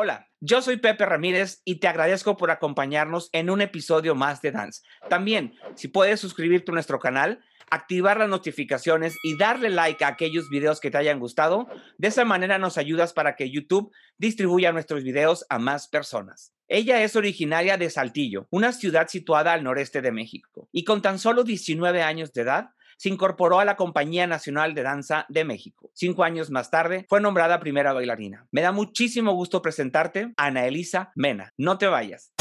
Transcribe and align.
Hola, 0.00 0.28
yo 0.38 0.62
soy 0.62 0.76
Pepe 0.76 1.06
Ramírez 1.06 1.60
y 1.64 1.80
te 1.80 1.88
agradezco 1.88 2.36
por 2.36 2.52
acompañarnos 2.52 3.30
en 3.32 3.50
un 3.50 3.60
episodio 3.60 4.14
más 4.14 4.40
de 4.40 4.52
Dance. 4.52 4.82
También, 5.10 5.54
si 5.74 5.88
puedes 5.88 6.20
suscribirte 6.20 6.70
a 6.70 6.74
nuestro 6.74 7.00
canal, 7.00 7.40
activar 7.68 8.18
las 8.18 8.28
notificaciones 8.28 9.16
y 9.24 9.36
darle 9.36 9.70
like 9.70 10.04
a 10.04 10.06
aquellos 10.06 10.50
videos 10.50 10.78
que 10.78 10.92
te 10.92 10.98
hayan 10.98 11.18
gustado, 11.18 11.66
de 11.96 12.06
esa 12.06 12.24
manera 12.24 12.58
nos 12.58 12.78
ayudas 12.78 13.12
para 13.12 13.34
que 13.34 13.50
YouTube 13.50 13.92
distribuya 14.18 14.70
nuestros 14.70 15.02
videos 15.02 15.44
a 15.48 15.58
más 15.58 15.88
personas. 15.88 16.52
Ella 16.68 17.02
es 17.02 17.16
originaria 17.16 17.76
de 17.76 17.90
Saltillo, 17.90 18.46
una 18.50 18.70
ciudad 18.70 19.08
situada 19.08 19.52
al 19.52 19.64
noreste 19.64 20.00
de 20.00 20.12
México, 20.12 20.68
y 20.70 20.84
con 20.84 21.02
tan 21.02 21.18
solo 21.18 21.42
19 21.42 22.02
años 22.02 22.32
de 22.32 22.42
edad, 22.42 22.70
se 22.98 23.08
incorporó 23.08 23.60
a 23.60 23.64
la 23.64 23.76
Compañía 23.76 24.26
Nacional 24.26 24.74
de 24.74 24.82
Danza 24.82 25.24
de 25.28 25.44
México. 25.44 25.90
Cinco 25.94 26.24
años 26.24 26.50
más 26.50 26.70
tarde 26.70 27.06
fue 27.08 27.20
nombrada 27.20 27.60
primera 27.60 27.92
bailarina. 27.92 28.46
Me 28.50 28.60
da 28.60 28.72
muchísimo 28.72 29.32
gusto 29.32 29.62
presentarte 29.62 30.34
a 30.36 30.46
Ana 30.46 30.66
Elisa 30.66 31.12
Mena. 31.14 31.54
No 31.56 31.78
te 31.78 31.86
vayas. 31.86 32.32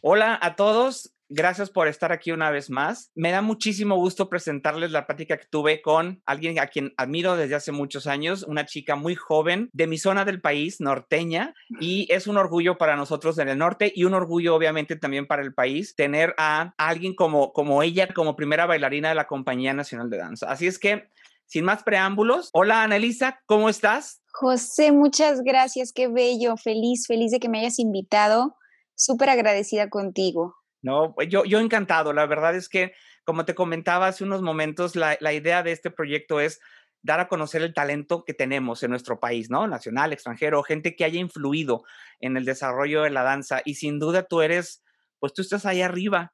Hola 0.00 0.38
a 0.40 0.56
todos, 0.56 1.15
Gracias 1.28 1.70
por 1.70 1.88
estar 1.88 2.12
aquí 2.12 2.30
una 2.30 2.50
vez 2.50 2.70
más. 2.70 3.10
Me 3.16 3.32
da 3.32 3.42
muchísimo 3.42 3.96
gusto 3.96 4.28
presentarles 4.28 4.92
la 4.92 5.06
práctica 5.06 5.36
que 5.36 5.46
tuve 5.50 5.82
con 5.82 6.22
alguien 6.24 6.60
a 6.60 6.68
quien 6.68 6.94
admiro 6.96 7.36
desde 7.36 7.56
hace 7.56 7.72
muchos 7.72 8.06
años, 8.06 8.44
una 8.44 8.64
chica 8.64 8.94
muy 8.94 9.16
joven 9.16 9.68
de 9.72 9.88
mi 9.88 9.98
zona 9.98 10.24
del 10.24 10.40
país, 10.40 10.80
norteña, 10.80 11.52
y 11.80 12.06
es 12.12 12.28
un 12.28 12.36
orgullo 12.36 12.78
para 12.78 12.94
nosotros 12.94 13.38
en 13.38 13.48
el 13.48 13.58
norte 13.58 13.92
y 13.92 14.04
un 14.04 14.14
orgullo 14.14 14.54
obviamente 14.54 14.94
también 14.94 15.26
para 15.26 15.42
el 15.42 15.52
país 15.52 15.96
tener 15.96 16.34
a 16.38 16.74
alguien 16.78 17.14
como, 17.14 17.52
como 17.52 17.82
ella 17.82 18.08
como 18.14 18.36
primera 18.36 18.66
bailarina 18.66 19.08
de 19.08 19.16
la 19.16 19.26
Compañía 19.26 19.74
Nacional 19.74 20.08
de 20.10 20.18
Danza. 20.18 20.48
Así 20.48 20.68
es 20.68 20.78
que, 20.78 21.10
sin 21.46 21.64
más 21.64 21.82
preámbulos, 21.82 22.50
hola 22.52 22.84
Anelisa, 22.84 23.40
¿cómo 23.46 23.68
estás? 23.68 24.22
José, 24.32 24.92
muchas 24.92 25.42
gracias, 25.42 25.92
qué 25.92 26.06
bello, 26.06 26.56
feliz, 26.56 27.06
feliz 27.06 27.32
de 27.32 27.40
que 27.40 27.48
me 27.48 27.58
hayas 27.58 27.78
invitado, 27.80 28.56
súper 28.94 29.30
agradecida 29.30 29.88
contigo. 29.88 30.54
No, 30.86 31.14
pues, 31.16 31.28
yo, 31.28 31.44
yo 31.44 31.58
encantado. 31.58 32.12
La 32.12 32.26
verdad 32.26 32.54
es 32.54 32.68
que, 32.68 32.92
como 33.24 33.44
te 33.44 33.56
comentaba 33.56 34.06
hace 34.06 34.22
unos 34.22 34.40
momentos, 34.40 34.94
la, 34.94 35.18
la 35.20 35.32
idea 35.32 35.64
de 35.64 35.72
este 35.72 35.90
proyecto 35.90 36.38
es 36.38 36.60
dar 37.02 37.18
a 37.18 37.26
conocer 37.26 37.62
el 37.62 37.74
talento 37.74 38.22
que 38.24 38.34
tenemos 38.34 38.84
en 38.84 38.90
nuestro 38.90 39.18
país, 39.18 39.50
¿no? 39.50 39.66
Nacional, 39.66 40.12
extranjero, 40.12 40.62
gente 40.62 40.94
que 40.94 41.04
haya 41.04 41.18
influido 41.18 41.82
en 42.20 42.36
el 42.36 42.44
desarrollo 42.44 43.02
de 43.02 43.10
la 43.10 43.24
danza. 43.24 43.62
Y 43.64 43.74
sin 43.74 43.98
duda 43.98 44.28
tú 44.28 44.42
eres, 44.42 44.84
pues 45.18 45.32
tú 45.32 45.42
estás 45.42 45.66
ahí 45.66 45.82
arriba, 45.82 46.32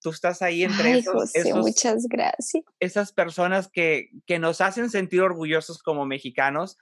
tú 0.00 0.10
estás 0.10 0.42
ahí 0.42 0.64
entre 0.64 0.94
Ay, 0.94 1.04
José, 1.04 1.54
muchas 1.54 2.06
gracias. 2.08 2.64
Esas 2.80 3.12
personas 3.12 3.70
que, 3.72 4.10
que 4.26 4.40
nos 4.40 4.60
hacen 4.60 4.90
sentir 4.90 5.20
orgullosos 5.20 5.80
como 5.80 6.06
mexicanos. 6.06 6.76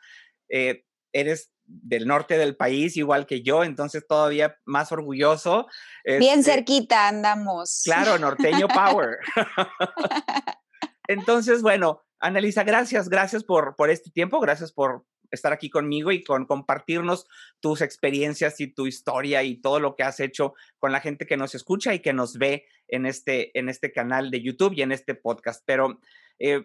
Eh, 0.48 0.86
eres 1.12 1.52
del 1.70 2.06
norte 2.06 2.36
del 2.36 2.56
país, 2.56 2.96
igual 2.96 3.26
que 3.26 3.42
yo, 3.42 3.62
entonces 3.62 4.06
todavía 4.06 4.56
más 4.64 4.90
orgulloso. 4.90 5.66
Bien 6.04 6.40
este 6.40 6.52
cerquita 6.52 7.08
andamos. 7.08 7.82
Claro, 7.84 8.18
norteño 8.18 8.66
power. 8.68 9.18
entonces, 11.08 11.62
bueno, 11.62 12.02
Annalisa, 12.18 12.64
gracias, 12.64 13.08
gracias 13.08 13.44
por, 13.44 13.76
por 13.76 13.88
este 13.90 14.10
tiempo, 14.10 14.40
gracias 14.40 14.72
por 14.72 15.06
estar 15.30 15.52
aquí 15.52 15.70
conmigo 15.70 16.10
y 16.10 16.24
con 16.24 16.44
compartirnos 16.44 17.26
tus 17.60 17.82
experiencias 17.82 18.60
y 18.60 18.66
tu 18.66 18.86
historia 18.86 19.42
y 19.42 19.60
todo 19.60 19.78
lo 19.78 19.94
que 19.94 20.02
has 20.02 20.18
hecho 20.20 20.54
con 20.78 20.92
la 20.92 21.00
gente 21.00 21.26
que 21.26 21.36
nos 21.36 21.54
escucha 21.54 21.94
y 21.94 22.00
que 22.00 22.12
nos 22.12 22.36
ve 22.36 22.66
en 22.88 23.06
este, 23.06 23.56
en 23.58 23.68
este 23.68 23.92
canal 23.92 24.30
de 24.30 24.42
YouTube 24.42 24.74
y 24.74 24.82
en 24.82 24.92
este 24.92 25.14
podcast. 25.14 25.62
Pero 25.64 26.00
eh, 26.38 26.64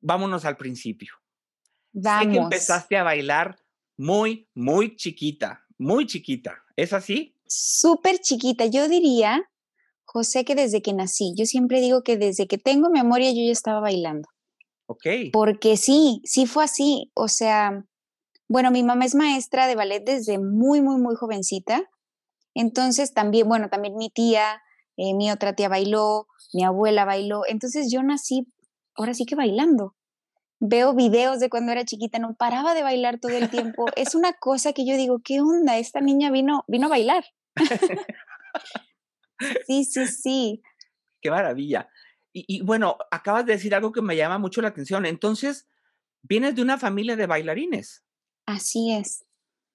vámonos 0.00 0.44
al 0.44 0.56
principio. 0.56 1.19
Vamos. 1.92 2.24
Sé 2.24 2.30
que 2.32 2.38
empezaste 2.38 2.96
a 2.96 3.02
bailar 3.02 3.56
muy, 3.96 4.48
muy 4.54 4.96
chiquita, 4.96 5.66
muy 5.78 6.06
chiquita. 6.06 6.62
¿Es 6.76 6.92
así? 6.92 7.36
Súper 7.46 8.18
chiquita. 8.18 8.66
Yo 8.66 8.88
diría, 8.88 9.42
José, 10.04 10.44
que 10.44 10.54
desde 10.54 10.82
que 10.82 10.92
nací, 10.92 11.34
yo 11.36 11.44
siempre 11.44 11.80
digo 11.80 12.02
que 12.02 12.16
desde 12.16 12.46
que 12.46 12.58
tengo 12.58 12.90
memoria 12.90 13.30
yo 13.30 13.42
ya 13.44 13.52
estaba 13.52 13.80
bailando. 13.80 14.28
Ok. 14.86 15.06
Porque 15.32 15.76
sí, 15.76 16.22
sí 16.24 16.46
fue 16.46 16.64
así. 16.64 17.10
O 17.14 17.28
sea, 17.28 17.84
bueno, 18.48 18.70
mi 18.70 18.82
mamá 18.82 19.04
es 19.04 19.14
maestra 19.14 19.66
de 19.66 19.74
ballet 19.74 20.02
desde 20.04 20.38
muy, 20.38 20.80
muy, 20.80 21.00
muy 21.00 21.14
jovencita. 21.14 21.84
Entonces 22.54 23.12
también, 23.12 23.48
bueno, 23.48 23.68
también 23.68 23.96
mi 23.96 24.10
tía, 24.10 24.62
eh, 24.96 25.14
mi 25.14 25.30
otra 25.30 25.54
tía 25.54 25.68
bailó, 25.68 26.26
mi 26.52 26.64
abuela 26.64 27.04
bailó. 27.04 27.42
Entonces 27.46 27.92
yo 27.92 28.02
nací, 28.02 28.46
ahora 28.96 29.14
sí 29.14 29.26
que 29.26 29.36
bailando 29.36 29.94
veo 30.60 30.94
videos 30.94 31.40
de 31.40 31.48
cuando 31.48 31.72
era 31.72 31.84
chiquita, 31.84 32.18
no 32.18 32.34
paraba 32.34 32.74
de 32.74 32.82
bailar 32.82 33.18
todo 33.18 33.32
el 33.32 33.50
tiempo. 33.50 33.86
es 33.96 34.14
una 34.14 34.34
cosa 34.34 34.72
que 34.72 34.86
yo 34.86 34.96
digo, 34.96 35.20
¿qué 35.24 35.40
onda? 35.40 35.78
Esta 35.78 36.00
niña 36.00 36.30
vino, 36.30 36.64
vino 36.68 36.86
a 36.86 36.90
bailar. 36.90 37.24
sí, 39.66 39.84
sí, 39.84 40.06
sí. 40.06 40.62
Qué 41.20 41.30
maravilla. 41.30 41.88
Y, 42.32 42.62
bueno, 42.62 42.96
acabas 43.10 43.44
de 43.44 43.54
decir 43.54 43.74
algo 43.74 43.90
que 43.90 44.02
me 44.02 44.14
llama 44.16 44.38
mucho 44.38 44.62
la 44.62 44.68
atención. 44.68 45.04
Entonces, 45.04 45.66
vienes 46.22 46.54
de 46.54 46.62
una 46.62 46.78
familia 46.78 47.16
de 47.16 47.26
bailarines. 47.26 48.04
Así 48.46 48.92
es. 48.92 49.24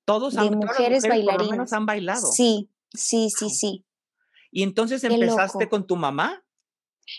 Todos 0.06 0.36
de 0.36 0.42
han, 0.42 0.58
mujeres, 0.58 1.06
bailarines. 1.06 1.74
han 1.74 1.86
bailado. 1.86 2.32
Sí, 2.32 2.72
sí, 2.94 3.30
sí, 3.30 3.50
sí. 3.50 3.86
¿Y 4.52 4.64
entonces 4.64 5.04
empezaste 5.04 5.68
con 5.68 5.86
tu 5.86 5.98
mamá? 5.98 6.46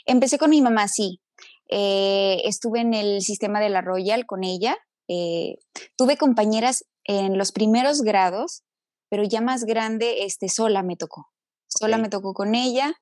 Empecé 0.06 0.38
con 0.38 0.50
mi 0.50 0.62
mamá, 0.62 0.88
sí. 0.88 1.21
Eh, 1.69 2.43
estuve 2.44 2.81
en 2.81 2.94
el 2.94 3.22
sistema 3.22 3.60
de 3.60 3.69
la 3.69 3.81
Royal 3.81 4.27
con 4.27 4.44
ella. 4.44 4.77
Eh, 5.09 5.56
tuve 5.97 6.16
compañeras 6.16 6.84
en 7.04 7.38
los 7.38 7.53
primeros 7.53 8.03
grados, 8.03 8.62
pero 9.09 9.22
ya 9.25 9.41
más 9.41 9.65
grande, 9.65 10.25
este, 10.25 10.49
sola 10.49 10.82
me 10.82 10.97
tocó. 10.97 11.28
Sola 11.69 11.99
me 11.99 12.09
tocó 12.09 12.34
con 12.34 12.55
ella. 12.55 12.94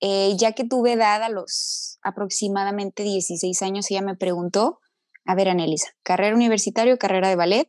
Eh, 0.00 0.34
ya 0.36 0.52
que 0.52 0.64
tuve 0.64 0.92
edad 0.92 1.22
a 1.22 1.28
los 1.28 1.98
aproximadamente 2.02 3.02
16 3.02 3.60
años, 3.62 3.90
ella 3.90 4.00
me 4.00 4.16
preguntó, 4.16 4.78
a 5.26 5.34
ver, 5.34 5.48
Anelisa, 5.50 5.90
carrera 6.02 6.34
universitaria 6.34 6.94
o 6.94 6.98
carrera 6.98 7.28
de 7.28 7.36
ballet. 7.36 7.68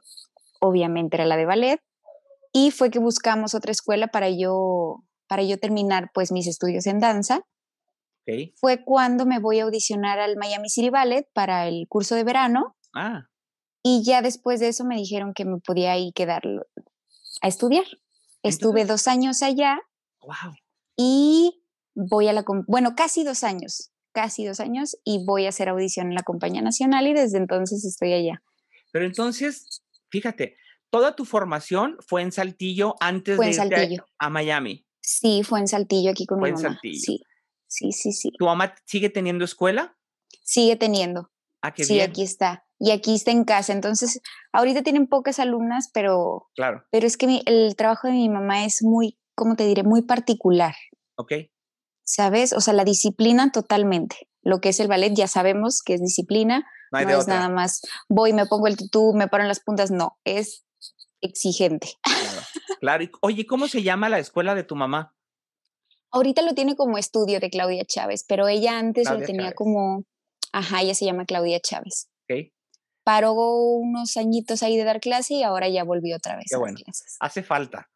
Obviamente 0.62 1.18
era 1.18 1.26
la 1.26 1.36
de 1.36 1.46
ballet. 1.46 1.82
Y 2.54 2.72
fue 2.72 2.90
que 2.90 3.00
buscamos 3.00 3.54
otra 3.54 3.72
escuela 3.72 4.08
para 4.08 4.30
yo, 4.30 5.04
para 5.28 5.44
yo 5.44 5.58
terminar 5.58 6.12
pues 6.14 6.32
mis 6.32 6.48
estudios 6.48 6.86
en 6.88 7.00
danza. 7.00 7.46
Fue 8.56 8.84
cuando 8.84 9.26
me 9.26 9.40
voy 9.40 9.60
a 9.60 9.64
audicionar 9.64 10.20
al 10.20 10.38
Miami 10.38 10.70
City 10.70 10.90
Ballet 10.90 11.28
para 11.34 11.68
el 11.68 11.88
curso 11.88 12.16
de 12.16 12.24
verano. 12.24 12.76
Ah. 12.94 13.28
Y 13.84 14.04
ya 14.04 14.22
después 14.22 14.60
de 14.60 14.68
eso 14.68 14.86
me 14.86 14.96
dijeron 14.96 15.34
que 15.34 15.46
me 15.46 15.58
podía 15.60 15.98
ir 15.98 16.14
quedar 16.14 16.44
a 17.42 17.48
estudiar. 17.48 17.86
Estuve 18.44 18.86
dos 18.86 19.08
años 19.08 19.42
allá. 19.42 19.80
Wow. 20.22 20.54
Y 20.98 21.64
voy 21.96 22.28
a 22.28 22.34
la, 22.34 22.44
bueno, 22.68 22.96
casi 22.96 23.24
dos 23.24 23.44
años, 23.44 23.92
casi 24.12 24.46
dos 24.46 24.60
años, 24.60 24.98
y 25.04 25.26
voy 25.26 25.46
a 25.46 25.50
hacer 25.50 25.70
audición 25.70 26.08
en 26.08 26.16
la 26.16 26.24
Compañía 26.24 26.62
Nacional 26.62 27.08
y 27.08 27.14
desde 27.14 27.38
entonces 27.38 27.84
estoy 27.86 28.14
allá. 28.14 28.44
Pero 28.92 29.06
entonces, 29.06 29.84
fíjate, 30.10 30.58
toda 30.90 31.16
tu 31.16 31.26
formación 31.26 31.98
fue 32.08 32.22
en 32.22 32.32
Saltillo 32.32 32.96
antes 33.00 33.40
de 33.40 33.50
irte 33.50 34.04
a, 34.20 34.30
Miami. 34.30 34.86
Sí, 35.00 35.42
fue 35.44 35.60
en 35.60 35.68
Saltillo 35.68 36.12
aquí 36.12 36.26
con 36.26 36.40
fue 36.40 36.52
mi 36.52 36.56
mamá. 36.56 36.74
Saltillo. 36.74 37.00
Sí. 37.00 37.24
Sí, 37.72 37.94
sí, 37.94 38.12
sí. 38.12 38.32
¿Tu 38.38 38.46
mamá 38.46 38.76
sigue 38.86 39.10
teniendo 39.10 39.46
escuela? 39.46 39.98
Sigue 40.44 40.76
teniendo. 40.76 41.32
Ah, 41.62 41.74
qué 41.74 41.86
sí, 41.86 42.02
aquí 42.02 42.22
está. 42.22 42.66
Y 42.78 42.92
aquí 42.92 43.16
está 43.16 43.32
en 43.32 43.46
casa. 43.46 43.72
Entonces, 43.72 44.20
ahorita 44.52 44.84
tienen 44.84 45.08
pocas 45.08 45.40
alumnas, 45.40 45.90
pero. 45.94 46.50
Claro. 46.54 46.84
Pero 46.92 47.08
es 47.08 47.16
que 47.16 47.42
el 47.46 47.78
trabajo 47.78 48.08
de 48.08 48.14
mi 48.14 48.28
mamá 48.28 48.66
es 48.66 48.84
muy, 48.84 49.18
¿cómo 49.36 49.56
te 49.56 49.66
diré? 49.66 49.84
Muy 49.84 50.02
particular. 50.02 50.76
Ok. 51.16 51.32
¿Sabes? 52.04 52.52
O 52.52 52.60
sea, 52.60 52.74
la 52.74 52.84
disciplina 52.84 53.54
totalmente. 53.54 54.28
Lo 54.42 54.60
que 54.60 54.70
es 54.70 54.82
el 54.82 54.90
ballet, 54.90 55.14
ya 55.14 55.30
sabemos 55.30 55.82
que 55.82 55.94
es 55.94 56.02
disciplina. 56.02 56.68
No, 56.92 57.00
es 57.00 57.28
nada 57.28 57.48
más 57.48 57.84
voy, 58.10 58.34
me 58.34 58.48
pongo 58.48 58.68
el 58.68 58.76
tutú, 58.76 59.14
me 59.14 59.30
paro 59.30 59.44
en 59.44 59.48
las 59.48 59.62
puntas. 59.62 59.92
No, 59.92 60.20
es 60.26 60.66
exigente. 61.22 61.94
Claro. 62.02 62.42
claro. 62.82 63.06
Oye, 63.22 63.46
¿cómo 63.46 63.70
se 63.70 63.82
llama 63.82 64.10
la 64.10 64.20
escuela 64.20 64.56
de 64.56 64.64
tu 64.66 64.76
mamá? 64.76 65.16
Ahorita 66.12 66.42
lo 66.42 66.54
tiene 66.54 66.76
como 66.76 66.98
estudio 66.98 67.40
de 67.40 67.50
Claudia 67.50 67.86
Chávez, 67.86 68.26
pero 68.28 68.48
ella 68.48 68.78
antes 68.78 69.10
lo 69.10 69.20
tenía 69.22 69.54
como, 69.54 70.04
ajá, 70.52 70.82
ella 70.82 70.94
se 70.94 71.06
llama 71.06 71.26
Claudia 71.26 71.60
Chávez. 71.60 72.10
Ok. 72.30 72.52
Paró 73.04 73.34
unos 73.34 74.18
añitos 74.18 74.62
ahí 74.62 74.78
de 74.78 74.84
dar 74.84 75.00
clase 75.00 75.36
y 75.36 75.44
ahora 75.44 75.68
ya 75.70 75.84
volvió 75.84 76.18
otra 76.18 76.36
vez 76.36 76.46
Qué 76.50 76.56
a 76.56 76.60
bueno. 76.60 76.76
dar 76.76 76.84
clases. 76.84 77.16
Hace 77.20 77.44
falta, 77.44 77.90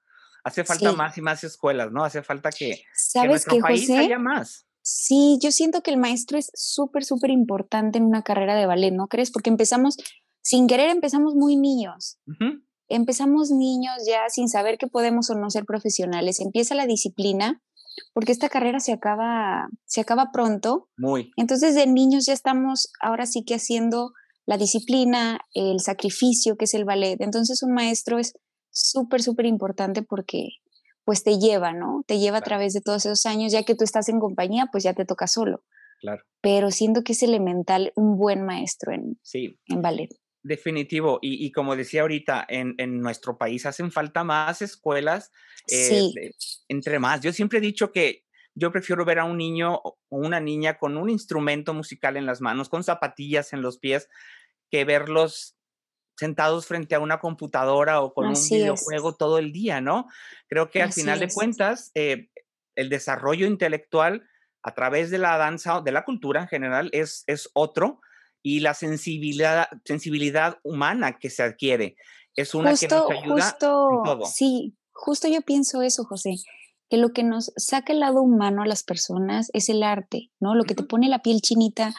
hace 0.44 0.64
falta 0.64 0.90
Sí. 0.92 0.96
más 0.96 1.18
y 1.18 1.22
más 1.22 1.44
escuelas, 1.44 1.92
¿no? 1.92 2.04
Hace 2.04 2.24
falta 2.24 2.50
que, 2.52 2.70
que 2.72 2.84
¿Sabes 2.96 3.30
nuestro 3.30 3.56
qué, 3.56 3.62
país 3.62 3.82
José? 3.82 3.98
haya 3.98 4.18
más. 4.18 4.66
Sí, 4.82 5.38
yo 5.42 5.52
siento 5.52 5.82
que 5.82 5.92
el 5.92 5.98
maestro 5.98 6.38
es 6.38 6.52
súper, 6.54 7.04
súper 7.04 7.32
importante 7.32 7.98
en 7.98 8.06
una 8.06 8.22
carrera 8.24 8.56
de 8.56 8.66
ballet, 8.68 8.92
¿no 8.94 9.08
crees? 9.08 9.32
Porque 9.32 9.50
empezamos, 9.50 9.98
sin 10.42 10.68
querer, 10.68 10.90
empezamos 10.90 11.34
muy 11.36 11.56
niños. 11.56 12.18
Empezamos 12.88 13.50
niños 13.50 13.96
ya 14.08 14.30
sin 14.30 14.48
saber 14.48 14.78
que 14.78 14.88
podemos 14.88 15.30
o 15.32 15.36
no 15.36 15.50
ser 15.50 15.66
profesionales. 15.66 16.40
Empieza 16.40 16.76
la 16.76 16.86
disciplina 16.86 17.64
porque 18.14 18.32
esta 18.32 18.50
carrera 18.50 18.80
se 18.80 18.94
acaba, 18.94 19.68
se 19.86 20.02
acaba 20.02 20.32
pronto. 20.32 20.90
Muy. 20.98 21.32
Entonces, 21.38 21.76
de 21.76 21.88
niños 21.88 22.26
ya 22.26 22.34
estamos 22.34 22.92
ahora 23.02 23.26
sí 23.26 23.44
que 23.44 23.56
haciendo 23.56 24.14
la 24.46 24.58
disciplina, 24.58 25.40
el 25.54 25.80
sacrificio 25.80 26.56
que 26.56 26.66
es 26.66 26.74
el 26.74 26.86
ballet. 26.86 27.20
Entonces, 27.20 27.64
un 27.64 27.74
maestro 27.74 28.20
es 28.20 28.34
súper, 28.72 29.22
súper 29.22 29.46
importante 29.46 30.02
porque 30.02 30.50
pues 31.04 31.24
te 31.24 31.38
lleva, 31.38 31.72
¿no? 31.72 32.04
Te 32.08 32.20
lleva 32.20 32.40
a 32.40 32.42
través 32.42 32.74
de 32.74 32.82
todos 32.82 33.06
esos 33.06 33.26
años, 33.26 33.52
ya 33.52 33.64
que 33.64 33.76
tú 33.76 33.84
estás 33.84 34.10
en 34.10 34.20
compañía, 34.20 34.70
pues 34.72 34.84
ya 34.84 34.94
te 34.94 35.06
toca 35.06 35.28
solo. 35.28 35.64
Claro. 36.02 36.24
Pero 36.42 36.72
siento 36.72 37.04
que 37.04 37.14
es 37.14 37.24
elemental 37.24 37.94
un 37.96 38.18
buen 38.18 38.44
maestro 38.44 38.92
en, 38.92 39.20
sí. 39.22 39.60
en 39.68 39.82
ballet. 39.82 40.10
Definitivo. 40.46 41.18
Y, 41.24 41.52
como 41.52 41.76
decía 41.76 42.02
ahorita, 42.02 42.46
en, 42.48 42.76
en, 42.78 43.02
nuestro 43.02 43.36
país 43.36 43.66
hacen 43.66 43.92
falta 43.92 44.24
más 44.24 44.62
escuelas, 44.62 45.32
sí. 45.66 46.14
Eh, 46.22 46.32
entre 46.68 47.00
más. 47.00 47.22
Yo 47.22 47.34
siempre 47.34 47.58
he 47.58 47.62
dicho 47.62 47.92
que 47.92 48.26
yo 48.54 48.72
prefiero 48.72 49.06
ver 49.06 49.18
a 49.18 49.26
un 49.26 49.38
niño 49.38 49.82
o 49.84 49.98
una 50.10 50.40
niña 50.40 50.78
con 50.78 50.98
un 50.98 51.10
instrumento 51.10 51.74
musical 51.74 52.16
en 52.16 52.28
las 52.28 52.42
manos, 52.42 52.70
con 52.70 52.84
zapatillas 52.84 53.54
en 53.54 53.64
los 53.64 53.80
pies, 53.80 54.08
que 54.70 54.86
verlos 54.86 55.58
sentados 56.16 56.68
frente 56.68 56.94
a 56.94 57.00
una 57.00 57.20
computadora 57.20 58.02
o 58.02 58.14
con 58.14 58.28
un 58.28 58.34
videojuego 58.34 59.16
todo 59.16 59.40
el 59.40 59.52
día, 59.52 59.82
¿no? 59.82 60.08
Creo 60.48 60.70
que 60.70 60.84
al 60.84 60.94
final 60.94 61.20
de 61.22 61.28
cuentas, 61.28 61.90
eh, 61.96 62.30
el 62.76 62.90
desarrollo 62.90 63.48
intelectual 63.48 64.30
a 64.62 64.76
través 64.76 65.10
de 65.10 65.18
la 65.18 65.40
danza, 65.40 65.82
de 65.82 65.92
la 65.92 66.06
cultura 66.06 66.42
en 66.42 66.48
general, 66.50 66.92
es, 66.94 67.24
es 67.26 67.50
otro 67.54 68.00
y 68.46 68.60
la 68.60 68.76
sensibilidad, 68.76 69.68
sensibilidad 69.86 70.60
humana 70.62 71.18
que 71.18 71.32
se 71.32 71.42
adquiere 71.42 71.96
es 72.36 72.54
una 72.54 72.76
que 72.76 72.88
nos 72.88 73.10
ayuda 73.10 73.44
justo, 73.44 73.90
en 73.90 74.04
todo. 74.04 74.26
Sí, 74.28 74.78
justo 74.94 75.28
yo 75.28 75.42
pienso 75.42 75.82
eso, 75.82 76.04
José, 76.04 76.36
que 76.88 76.98
lo 76.98 77.10
que 77.10 77.24
nos 77.24 77.52
saca 77.58 77.92
el 77.92 78.02
lado 78.02 78.22
humano 78.22 78.62
a 78.62 78.68
las 78.68 78.84
personas 78.84 79.50
es 79.54 79.68
el 79.70 79.82
arte, 79.82 80.30
¿no? 80.40 80.54
Lo 80.54 80.64
que 80.66 80.76
te 80.76 80.84
pone 80.84 81.10
la 81.10 81.24
piel 81.24 81.42
chinita, 81.42 81.96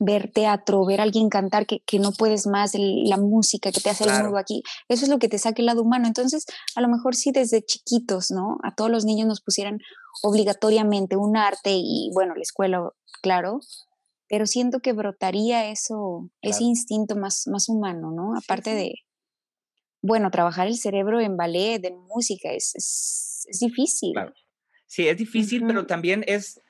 ver 0.00 0.32
teatro, 0.32 0.84
ver 0.84 0.98
a 0.98 1.04
alguien 1.04 1.28
cantar 1.28 1.66
que, 1.66 1.78
que 1.86 2.00
no 2.00 2.10
puedes 2.10 2.48
más, 2.48 2.72
la 2.74 3.16
música 3.16 3.70
que 3.70 3.80
te 3.80 3.90
hace 3.90 4.10
el 4.10 4.24
nudo 4.24 4.38
aquí, 4.38 4.64
eso 4.88 5.04
es 5.04 5.08
lo 5.08 5.20
que 5.20 5.28
te 5.28 5.38
saca 5.38 5.62
el 5.62 5.66
lado 5.66 5.82
humano. 5.82 6.08
Entonces, 6.08 6.46
a 6.74 6.80
lo 6.80 6.88
mejor 6.88 7.14
sí 7.14 7.30
desde 7.30 7.64
chiquitos, 7.64 8.32
¿no? 8.32 8.58
A 8.64 8.74
todos 8.74 8.90
los 8.90 9.04
niños 9.04 9.28
nos 9.28 9.40
pusieran 9.40 9.78
obligatoriamente 10.24 11.14
un 11.14 11.36
arte 11.36 11.70
y, 11.74 12.10
bueno, 12.12 12.34
la 12.34 12.42
escuela, 12.42 12.90
claro, 13.22 13.60
pero 14.28 14.46
siento 14.46 14.80
que 14.80 14.92
brotaría 14.92 15.70
eso, 15.70 16.30
ese 16.42 16.64
instinto 16.64 17.16
más, 17.16 17.46
más 17.46 17.68
humano, 17.68 18.10
¿no? 18.10 18.36
Aparte 18.36 18.74
de, 18.74 18.94
bueno, 20.02 20.30
trabajar 20.30 20.66
el 20.66 20.76
cerebro 20.76 21.20
en 21.20 21.36
ballet, 21.36 21.84
en 21.84 21.98
música, 21.98 22.50
es, 22.52 22.72
es, 22.74 23.58
difícil. 23.60 24.14
Sí, 24.86 25.08
es 25.08 25.16
difícil, 25.16 25.64
pero 25.66 25.86
también 25.86 26.24
es, 26.26 26.60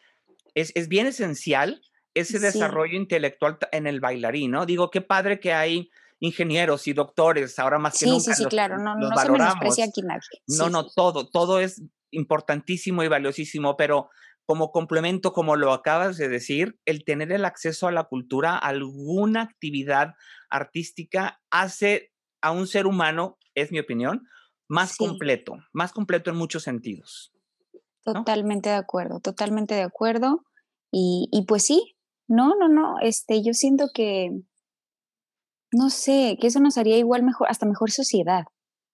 es, 0.55 0.73
es, 0.75 0.88
bien 0.88 1.06
esencial 1.06 1.82
ese 2.14 2.38
desarrollo 2.38 2.97
intelectual 2.97 3.58
en 3.73 3.87
el 3.87 4.00
bailarín, 4.00 4.50
¿no? 4.53 4.67
Digo, 4.67 4.91
qué 4.91 5.03
padre 5.03 5.38
que 5.38 5.53
hay 5.53 5.91
ingenieros 6.19 6.87
y 6.87 6.94
doctores, 6.94 7.58
ahora 7.58 7.79
más 7.79 7.99
que 7.99 8.06
nunca. 8.06 8.20
Sí, 8.20 8.32
sí, 8.32 8.43
sí, 8.43 8.49
claro, 8.49 8.79
no, 8.79 8.97
no 8.97 9.17
se 9.17 9.31
menosprecia 9.31 9.85
aquí 9.85 10.00
nadie. 10.03 10.20
No, 10.47 10.70
no, 10.70 10.87
todo, 10.87 11.29
todo 11.29 11.61
es 11.61 11.82
importantísimo 12.11 13.03
y 13.03 13.08
valiosísimo, 13.08 13.76
pero 13.76 14.08
como 14.46 14.70
complemento, 14.70 15.32
como 15.32 15.56
lo 15.56 15.72
acabas 15.72 16.16
de 16.16 16.28
decir, 16.28 16.78
el 16.84 17.04
tener 17.04 17.32
el 17.32 17.44
acceso 17.44 17.88
a 17.88 17.93
la 17.93 18.04
cultura, 18.04 18.56
alguna 18.56 19.43
actividad 19.43 20.14
artística, 20.48 21.40
hace 21.50 22.12
a 22.40 22.52
un 22.52 22.69
ser 22.69 22.87
humano, 22.87 23.38
es 23.54 23.72
mi 23.72 23.81
opinión, 23.81 24.22
más 24.69 24.96
completo, 24.96 25.56
más 25.72 25.93
completo 25.93 26.31
en 26.31 26.37
muchos 26.37 26.62
sentidos. 26.62 27.32
Totalmente 28.04 28.69
de 28.69 28.76
acuerdo, 28.76 29.19
totalmente 29.20 29.75
de 29.75 29.82
acuerdo. 29.82 30.44
Y, 30.93 31.28
y, 31.32 31.44
pues 31.46 31.64
sí, 31.64 31.96
no, 32.28 32.54
no, 32.54 32.69
no, 32.69 33.00
este, 33.02 33.43
yo 33.43 33.52
siento 33.52 33.88
que, 33.93 34.31
no 35.72 35.90
sé, 35.90 36.38
que 36.40 36.46
eso 36.46 36.60
nos 36.60 36.78
haría 36.78 36.98
igual 36.98 37.25
mejor, 37.25 37.48
hasta 37.50 37.66
mejor 37.66 37.90
sociedad. 37.90 38.44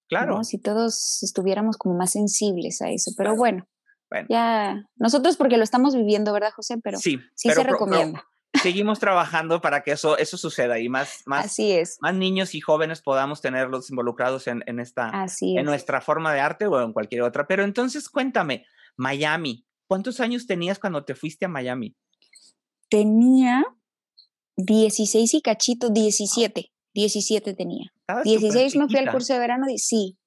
Claro. 0.08 0.43
Si 0.44 0.58
todos 0.58 1.22
estuviéramos 1.22 1.76
como 1.76 1.94
más 1.94 2.12
sensibles 2.12 2.81
a 2.81 2.90
eso, 2.90 3.12
pero 3.16 3.37
bueno, 3.37 3.66
ya, 4.29 4.85
nosotros 4.97 5.37
porque 5.37 5.56
lo 5.56 5.64
estamos 5.64 5.94
viviendo, 5.94 6.32
¿verdad, 6.32 6.53
José? 6.55 6.79
Pero 6.82 6.99
sí, 6.99 7.20
se 7.35 7.62
recomienda. 7.62 8.25
seguimos 8.62 8.99
trabajando 8.99 9.61
para 9.61 9.82
que 9.82 9.93
eso, 9.93 10.19
eso 10.19 10.37
suceda 10.37 10.79
y 10.79 10.88
más, 10.88 11.23
más, 11.26 11.47
Así 11.47 11.73
es. 11.73 11.99
más 12.00 12.14
niños 12.14 12.55
y 12.55 12.61
jóvenes 12.61 13.00
podamos 13.00 13.41
tenerlos 13.41 13.91
involucrados 13.91 14.47
en, 14.47 14.62
en 14.67 14.79
esta, 14.79 15.26
en 15.41 15.64
nuestra 15.64 16.00
forma 16.00 16.32
de 16.32 16.41
arte 16.41 16.67
o 16.67 16.82
en 16.82 16.93
cualquier 16.93 17.23
otra. 17.23 17.47
Pero 17.47 17.64
entonces 17.64 18.09
cuéntame, 18.09 18.67
Miami, 18.97 19.67
¿cuántos 19.87 20.20
años 20.20 20.47
tenías 20.47 20.79
cuando 20.79 21.05
te 21.05 21.14
fuiste 21.14 21.47
a 21.47 21.49
Miami? 21.49 21.97
Tenía 22.88 23.64
16 24.56 25.35
y 25.35 25.43
cachito, 25.43 25.91
17, 25.91 26.73
17 26.94 27.55
tenía. 27.55 27.93
16 28.25 28.76
me 28.76 28.88
fui 28.88 28.99
al 28.99 29.11
curso 29.11 29.32
de 29.32 29.38
verano, 29.38 29.67
y 29.70 29.79
sí. 29.79 30.19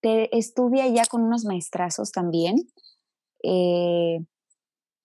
estuve 0.00 0.80
allá 0.80 1.04
con 1.04 1.22
unos 1.22 1.44
maestrazos 1.44 2.12
también 2.12 2.56
eh, 3.42 4.18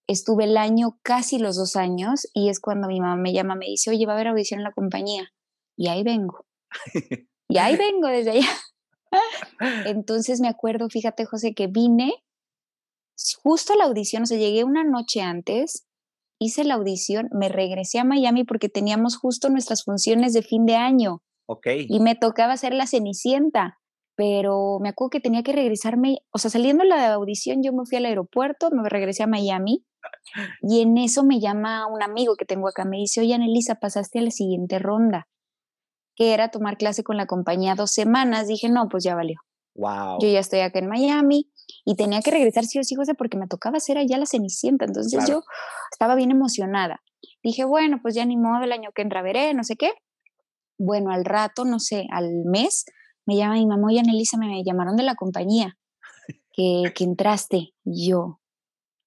estuve 0.07 0.45
el 0.45 0.57
año, 0.57 0.99
casi 1.03 1.37
los 1.37 1.55
dos 1.57 1.75
años, 1.75 2.27
y 2.33 2.49
es 2.49 2.59
cuando 2.59 2.87
mi 2.87 2.99
mamá 2.99 3.17
me 3.17 3.33
llama, 3.33 3.55
me 3.55 3.65
dice, 3.65 3.89
oye, 3.89 4.05
va 4.05 4.13
a 4.13 4.15
haber 4.15 4.27
audición 4.27 4.59
en 4.59 4.63
la 4.63 4.71
compañía. 4.71 5.31
Y 5.75 5.89
ahí 5.89 6.03
vengo. 6.03 6.45
y 7.49 7.57
ahí 7.57 7.75
vengo 7.75 8.07
desde 8.07 8.31
allá. 8.31 8.49
Entonces 9.85 10.39
me 10.39 10.47
acuerdo, 10.47 10.89
fíjate, 10.89 11.25
José, 11.25 11.53
que 11.53 11.67
vine 11.67 12.13
justo 13.41 13.73
a 13.73 13.77
la 13.77 13.85
audición, 13.85 14.23
o 14.23 14.25
sea, 14.25 14.37
llegué 14.37 14.63
una 14.63 14.83
noche 14.83 15.21
antes, 15.21 15.87
hice 16.39 16.63
la 16.63 16.75
audición, 16.75 17.29
me 17.31 17.49
regresé 17.49 17.99
a 17.99 18.03
Miami 18.03 18.43
porque 18.43 18.69
teníamos 18.69 19.17
justo 19.17 19.49
nuestras 19.49 19.83
funciones 19.83 20.33
de 20.33 20.43
fin 20.43 20.65
de 20.65 20.75
año. 20.75 21.23
Ok. 21.47 21.67
Y 21.87 21.99
me 21.99 22.15
tocaba 22.15 22.53
hacer 22.53 22.73
la 22.73 22.87
Cenicienta 22.87 23.79
pero 24.17 24.79
me 24.81 24.89
acuerdo 24.89 25.11
que 25.11 25.19
tenía 25.19 25.43
que 25.43 25.53
regresarme, 25.53 26.17
o 26.31 26.39
sea, 26.39 26.49
saliendo 26.49 26.83
de 26.83 26.89
la 26.89 27.13
audición 27.13 27.61
yo 27.63 27.71
me 27.71 27.85
fui 27.85 27.97
al 27.97 28.05
aeropuerto, 28.05 28.69
me 28.71 28.89
regresé 28.89 29.21
a 29.23 29.27
Miami 29.27 29.85
y 30.61 30.81
en 30.81 30.97
eso 30.97 31.23
me 31.23 31.39
llama 31.39 31.85
un 31.85 32.01
amigo 32.01 32.35
que 32.35 32.45
tengo 32.45 32.67
acá, 32.67 32.83
me 32.83 32.97
dice, 32.97 33.21
oye, 33.21 33.35
Anelisa, 33.35 33.75
pasaste 33.75 34.17
a 34.17 34.23
la 34.23 34.31
siguiente 34.31 34.79
ronda, 34.79 35.27
que 36.15 36.33
era 36.33 36.49
tomar 36.49 36.77
clase 36.77 37.03
con 37.03 37.15
la 37.15 37.27
compañía 37.27 37.75
dos 37.75 37.91
semanas. 37.91 38.47
Dije, 38.47 38.69
no, 38.69 38.89
pues 38.89 39.03
ya 39.03 39.15
valió. 39.15 39.37
Wow. 39.75 40.17
Yo 40.19 40.27
ya 40.27 40.39
estoy 40.39 40.61
acá 40.61 40.79
en 40.79 40.87
Miami 40.87 41.51
y 41.85 41.95
tenía 41.95 42.21
que 42.21 42.31
regresar 42.31 42.65
sí 42.65 42.79
o 42.79 42.83
sí, 42.83 42.95
José, 42.95 43.13
porque 43.13 43.37
me 43.37 43.47
tocaba 43.47 43.77
hacer 43.77 43.99
allá 43.99 44.17
la 44.17 44.25
Cenicienta. 44.25 44.85
Entonces 44.85 45.23
yo 45.29 45.43
estaba 45.91 46.15
bien 46.15 46.31
emocionada. 46.31 47.01
Dije, 47.43 47.65
bueno, 47.65 47.99
pues 48.01 48.15
ya 48.15 48.25
ni 48.25 48.35
modo, 48.35 48.63
el 48.63 48.71
año 48.71 48.89
que 48.95 49.03
entra 49.03 49.21
veré, 49.21 49.53
no 49.53 49.63
sé 49.63 49.75
qué. 49.75 49.91
Bueno, 50.79 51.11
al 51.11 51.23
rato, 51.23 51.65
no 51.65 51.77
sé, 51.79 52.07
al 52.11 52.29
mes, 52.45 52.85
me 53.27 53.35
llama 53.35 53.55
mi 53.55 53.67
mamá 53.67 53.93
y 53.93 53.99
Anelisa, 53.99 54.37
me 54.37 54.63
llamaron 54.63 54.95
de 54.95 55.03
la 55.03 55.15
compañía, 55.15 55.77
que, 56.53 56.91
que 56.95 57.03
entraste. 57.03 57.73
Y 57.83 58.09
yo, 58.09 58.39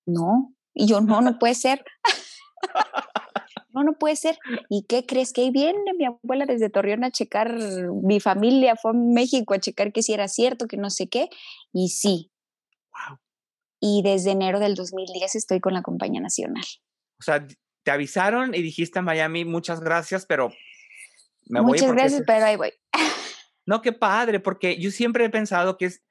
no, 0.07 0.55
y 0.75 0.87
yo, 0.87 1.01
no, 1.01 1.21
no 1.23 1.39
puede 1.39 1.55
ser. 1.55 1.85
no, 3.71 3.83
no 3.83 3.95
puede 3.95 4.17
ser. 4.17 4.39
¿Y 4.69 4.85
qué 4.85 5.07
crees? 5.07 5.33
Que 5.33 5.41
ahí 5.43 5.51
viene 5.51 5.95
mi 5.99 6.05
abuela 6.05 6.45
desde 6.47 6.69
Torreón 6.71 7.03
a 7.03 7.11
checar, 7.11 7.57
mi 8.03 8.21
familia 8.21 8.77
fue 8.77 8.93
a 8.93 8.95
México 8.95 9.55
a 9.55 9.59
checar 9.59 9.93
que 9.93 10.03
si 10.03 10.13
era 10.13 10.29
cierto, 10.29 10.67
que 10.67 10.77
no 10.77 10.91
sé 10.91 11.09
qué. 11.09 11.31
Y 11.73 11.89
sí. 11.89 12.31
Wow. 12.93 13.19
Y 13.81 14.03
desde 14.05 14.33
enero 14.33 14.61
del 14.61 14.75
2010 14.75 15.35
estoy 15.35 15.61
con 15.61 15.73
la 15.73 15.83
compañía 15.83 16.21
nacional. 16.21 16.65
O 17.19 17.23
sea, 17.23 17.47
te 17.83 17.91
avisaron 17.91 18.55
y 18.55 18.61
dijiste 18.61 18.99
a 18.99 19.03
Miami, 19.03 19.47
muchas 19.47 19.81
gracias, 19.81 20.27
pero 20.27 20.53
me 21.47 21.61
voy. 21.61 21.71
Muchas 21.73 21.93
gracias, 21.93 22.23
pero 22.27 22.45
ahí 22.45 22.57
voy. 22.57 22.73
No, 23.71 23.83
qué 23.83 23.93
padre, 23.93 24.41
porque 24.41 24.81
yo 24.81 24.91
siempre 24.91 25.25
he 25.25 25.31
pensado 25.31 25.79
que 25.79 25.85
es 25.85 26.03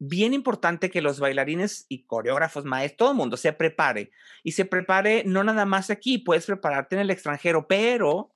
bien 0.00 0.34
importante 0.34 0.90
que 0.90 1.00
los 1.00 1.20
bailarines 1.20 1.86
y 1.88 2.02
coreógrafos, 2.04 2.64
maestros, 2.64 2.96
todo 2.96 3.10
el 3.12 3.16
mundo 3.16 3.36
se 3.36 3.52
prepare. 3.52 4.10
Y 4.42 4.50
se 4.50 4.64
prepare 4.64 5.22
no 5.24 5.44
nada 5.44 5.66
más 5.66 5.88
aquí, 5.88 6.18
puedes 6.18 6.46
prepararte 6.46 6.96
en 6.96 7.02
el 7.02 7.12
extranjero, 7.12 7.68
pero 7.68 8.32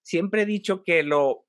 siempre 0.00 0.42
he 0.42 0.46
dicho 0.46 0.82
que 0.82 1.02
lo, 1.02 1.46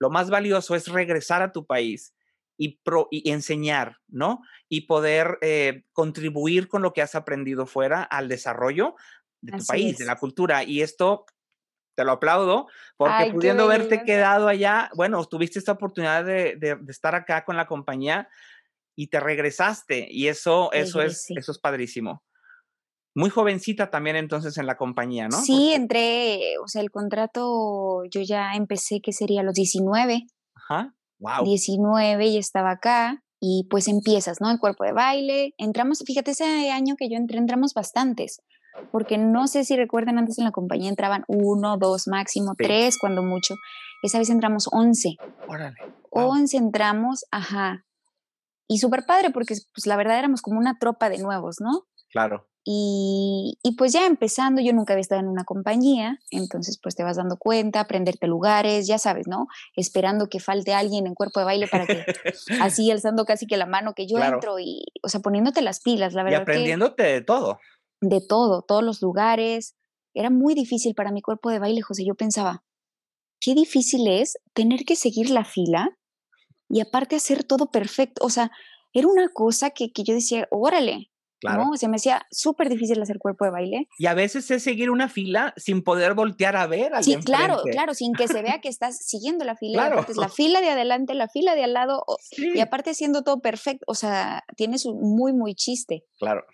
lo 0.00 0.10
más 0.10 0.28
valioso 0.28 0.74
es 0.74 0.88
regresar 0.88 1.40
a 1.40 1.52
tu 1.52 1.66
país 1.66 2.16
y, 2.56 2.80
y 3.12 3.30
enseñar, 3.30 3.98
¿no? 4.08 4.42
Y 4.68 4.88
poder 4.88 5.38
eh, 5.40 5.84
contribuir 5.92 6.66
con 6.66 6.82
lo 6.82 6.92
que 6.92 7.02
has 7.02 7.14
aprendido 7.14 7.64
fuera 7.64 8.02
al 8.02 8.26
desarrollo 8.26 8.96
de 9.40 9.56
tu 9.56 9.64
país, 9.64 9.98
de 9.98 10.04
la 10.04 10.16
cultura. 10.16 10.64
Y 10.64 10.82
esto 10.82 11.26
te 11.98 12.04
lo 12.04 12.12
aplaudo, 12.12 12.68
porque 12.96 13.32
pudiendo 13.32 13.64
haberte 13.64 14.04
quedado 14.04 14.46
allá, 14.46 14.88
bueno, 14.94 15.24
tuviste 15.24 15.58
esta 15.58 15.72
oportunidad 15.72 16.24
de, 16.24 16.54
de, 16.54 16.78
estar 16.86 17.16
acá 17.16 17.44
con 17.44 17.56
la 17.56 17.66
compañía 17.66 18.28
y 18.96 19.08
te 19.08 19.18
regresaste 19.18 20.06
y 20.08 20.28
eso, 20.28 20.70
eso, 20.70 21.02
es, 21.02 21.28
eso 21.28 21.50
es 21.50 21.58
padrísimo. 21.58 22.22
Muy 23.16 23.30
jovencita 23.30 23.90
también 23.90 24.14
entonces 24.14 24.58
en 24.58 24.66
la 24.68 24.76
compañía, 24.76 25.26
¿no? 25.26 25.40
Sí, 25.40 25.72
entré, 25.72 26.56
o 26.62 26.68
sea, 26.68 26.82
el 26.82 26.92
contrato 26.92 28.04
yo 28.08 28.20
ya 28.20 28.54
empecé 28.54 29.00
que 29.00 29.12
sería 29.12 29.42
los 29.42 29.54
19. 29.54 30.24
Ajá, 30.54 30.94
wow. 31.18 31.44
19 31.44 32.26
y 32.26 32.38
estaba 32.38 32.70
acá. 32.70 33.24
y 33.40 33.66
pues 33.68 33.88
empiezas, 33.88 34.40
¿no? 34.40 34.52
El 34.52 34.60
cuerpo 34.60 34.84
de 34.84 34.92
baile, 34.92 35.52
entramos, 35.58 36.04
fíjate, 36.06 36.30
ese 36.30 36.70
año 36.70 36.94
que 36.96 37.08
yo 37.08 37.16
entré, 37.16 37.38
entramos 37.38 37.74
bastantes, 37.74 38.40
porque 38.90 39.18
no 39.18 39.46
sé 39.48 39.64
si 39.64 39.76
recuerdan, 39.76 40.18
antes 40.18 40.38
en 40.38 40.44
la 40.44 40.52
compañía 40.52 40.88
entraban 40.88 41.24
uno, 41.28 41.76
dos, 41.76 42.08
máximo 42.08 42.54
tres, 42.56 42.98
cuando 42.98 43.22
mucho. 43.22 43.54
Esa 44.02 44.18
vez 44.18 44.30
entramos 44.30 44.68
once. 44.70 45.16
Órale. 45.48 45.76
Once 46.10 46.56
entramos, 46.56 47.24
ajá. 47.30 47.84
Y 48.68 48.78
súper 48.78 49.04
padre, 49.06 49.30
porque 49.30 49.54
pues 49.74 49.86
la 49.86 49.96
verdad 49.96 50.18
éramos 50.18 50.42
como 50.42 50.58
una 50.58 50.78
tropa 50.78 51.08
de 51.08 51.18
nuevos, 51.18 51.56
¿no? 51.60 51.86
Claro. 52.10 52.48
Y, 52.70 53.58
y, 53.62 53.76
pues 53.76 53.94
ya 53.94 54.04
empezando, 54.04 54.60
yo 54.60 54.74
nunca 54.74 54.92
había 54.92 55.00
estado 55.00 55.22
en 55.22 55.28
una 55.28 55.44
compañía, 55.44 56.18
entonces 56.30 56.78
pues 56.82 56.94
te 56.94 57.02
vas 57.02 57.16
dando 57.16 57.38
cuenta, 57.38 57.80
aprenderte 57.80 58.26
lugares, 58.26 58.86
ya 58.86 58.98
sabes, 58.98 59.26
¿no? 59.26 59.46
Esperando 59.74 60.26
que 60.28 60.38
falte 60.38 60.74
alguien 60.74 61.06
en 61.06 61.14
cuerpo 61.14 61.40
de 61.40 61.46
baile 61.46 61.66
para 61.66 61.86
que 61.86 62.04
así 62.60 62.90
alzando 62.90 63.24
casi 63.24 63.46
que 63.46 63.56
la 63.56 63.64
mano 63.64 63.94
que 63.94 64.06
yo 64.06 64.18
entro 64.18 64.58
y, 64.58 64.84
o 65.02 65.08
sea, 65.08 65.20
poniéndote 65.20 65.62
las 65.62 65.80
pilas, 65.80 66.12
la 66.12 66.24
verdad. 66.24 66.40
Y 66.40 66.42
aprendiéndote 66.42 67.04
de 67.04 67.22
todo. 67.22 67.58
De 68.00 68.20
todo, 68.20 68.62
todos 68.62 68.82
los 68.82 69.02
lugares. 69.02 69.76
Era 70.14 70.30
muy 70.30 70.54
difícil 70.54 70.94
para 70.94 71.12
mi 71.12 71.22
cuerpo 71.22 71.50
de 71.50 71.58
baile, 71.58 71.82
José. 71.82 72.04
Yo 72.04 72.14
pensaba, 72.14 72.64
qué 73.40 73.54
difícil 73.54 74.06
es 74.08 74.38
tener 74.52 74.84
que 74.84 74.96
seguir 74.96 75.30
la 75.30 75.44
fila 75.44 75.96
y 76.68 76.80
aparte 76.80 77.16
hacer 77.16 77.44
todo 77.44 77.70
perfecto. 77.70 78.24
O 78.24 78.30
sea, 78.30 78.50
era 78.92 79.08
una 79.08 79.28
cosa 79.28 79.70
que, 79.70 79.92
que 79.92 80.02
yo 80.04 80.14
decía, 80.14 80.48
órale, 80.50 81.10
Claro. 81.40 81.66
¿no? 81.66 81.76
Se 81.76 81.88
me 81.88 81.96
hacía 81.96 82.26
súper 82.30 82.68
difícil 82.68 83.00
hacer 83.00 83.18
cuerpo 83.18 83.44
de 83.44 83.52
baile. 83.52 83.88
Y 83.98 84.06
a 84.06 84.14
veces 84.14 84.50
es 84.50 84.62
seguir 84.62 84.90
una 84.90 85.08
fila 85.08 85.54
sin 85.56 85.82
poder 85.82 86.14
voltear 86.14 86.56
a 86.56 86.66
ver 86.66 86.92
Sí, 87.02 87.16
claro, 87.16 87.62
claro, 87.70 87.94
sin 87.94 88.12
que 88.12 88.26
se 88.26 88.42
vea 88.42 88.60
que 88.62 88.68
estás 88.68 88.98
siguiendo 88.98 89.44
la 89.44 89.56
fila. 89.56 89.86
Claro. 89.86 90.06
Es 90.08 90.16
la 90.16 90.28
fila 90.28 90.60
de 90.60 90.70
adelante, 90.70 91.14
la 91.14 91.28
fila 91.28 91.54
de 91.54 91.64
al 91.64 91.74
lado, 91.74 92.04
y 92.36 92.58
aparte 92.60 92.90
haciendo 92.90 93.22
todo 93.22 93.40
perfecto, 93.40 93.84
o 93.86 93.94
sea, 93.94 94.44
tienes 94.56 94.84
un 94.84 95.16
muy, 95.16 95.32
muy 95.32 95.54
chiste. 95.54 96.04
Claro. 96.18 96.44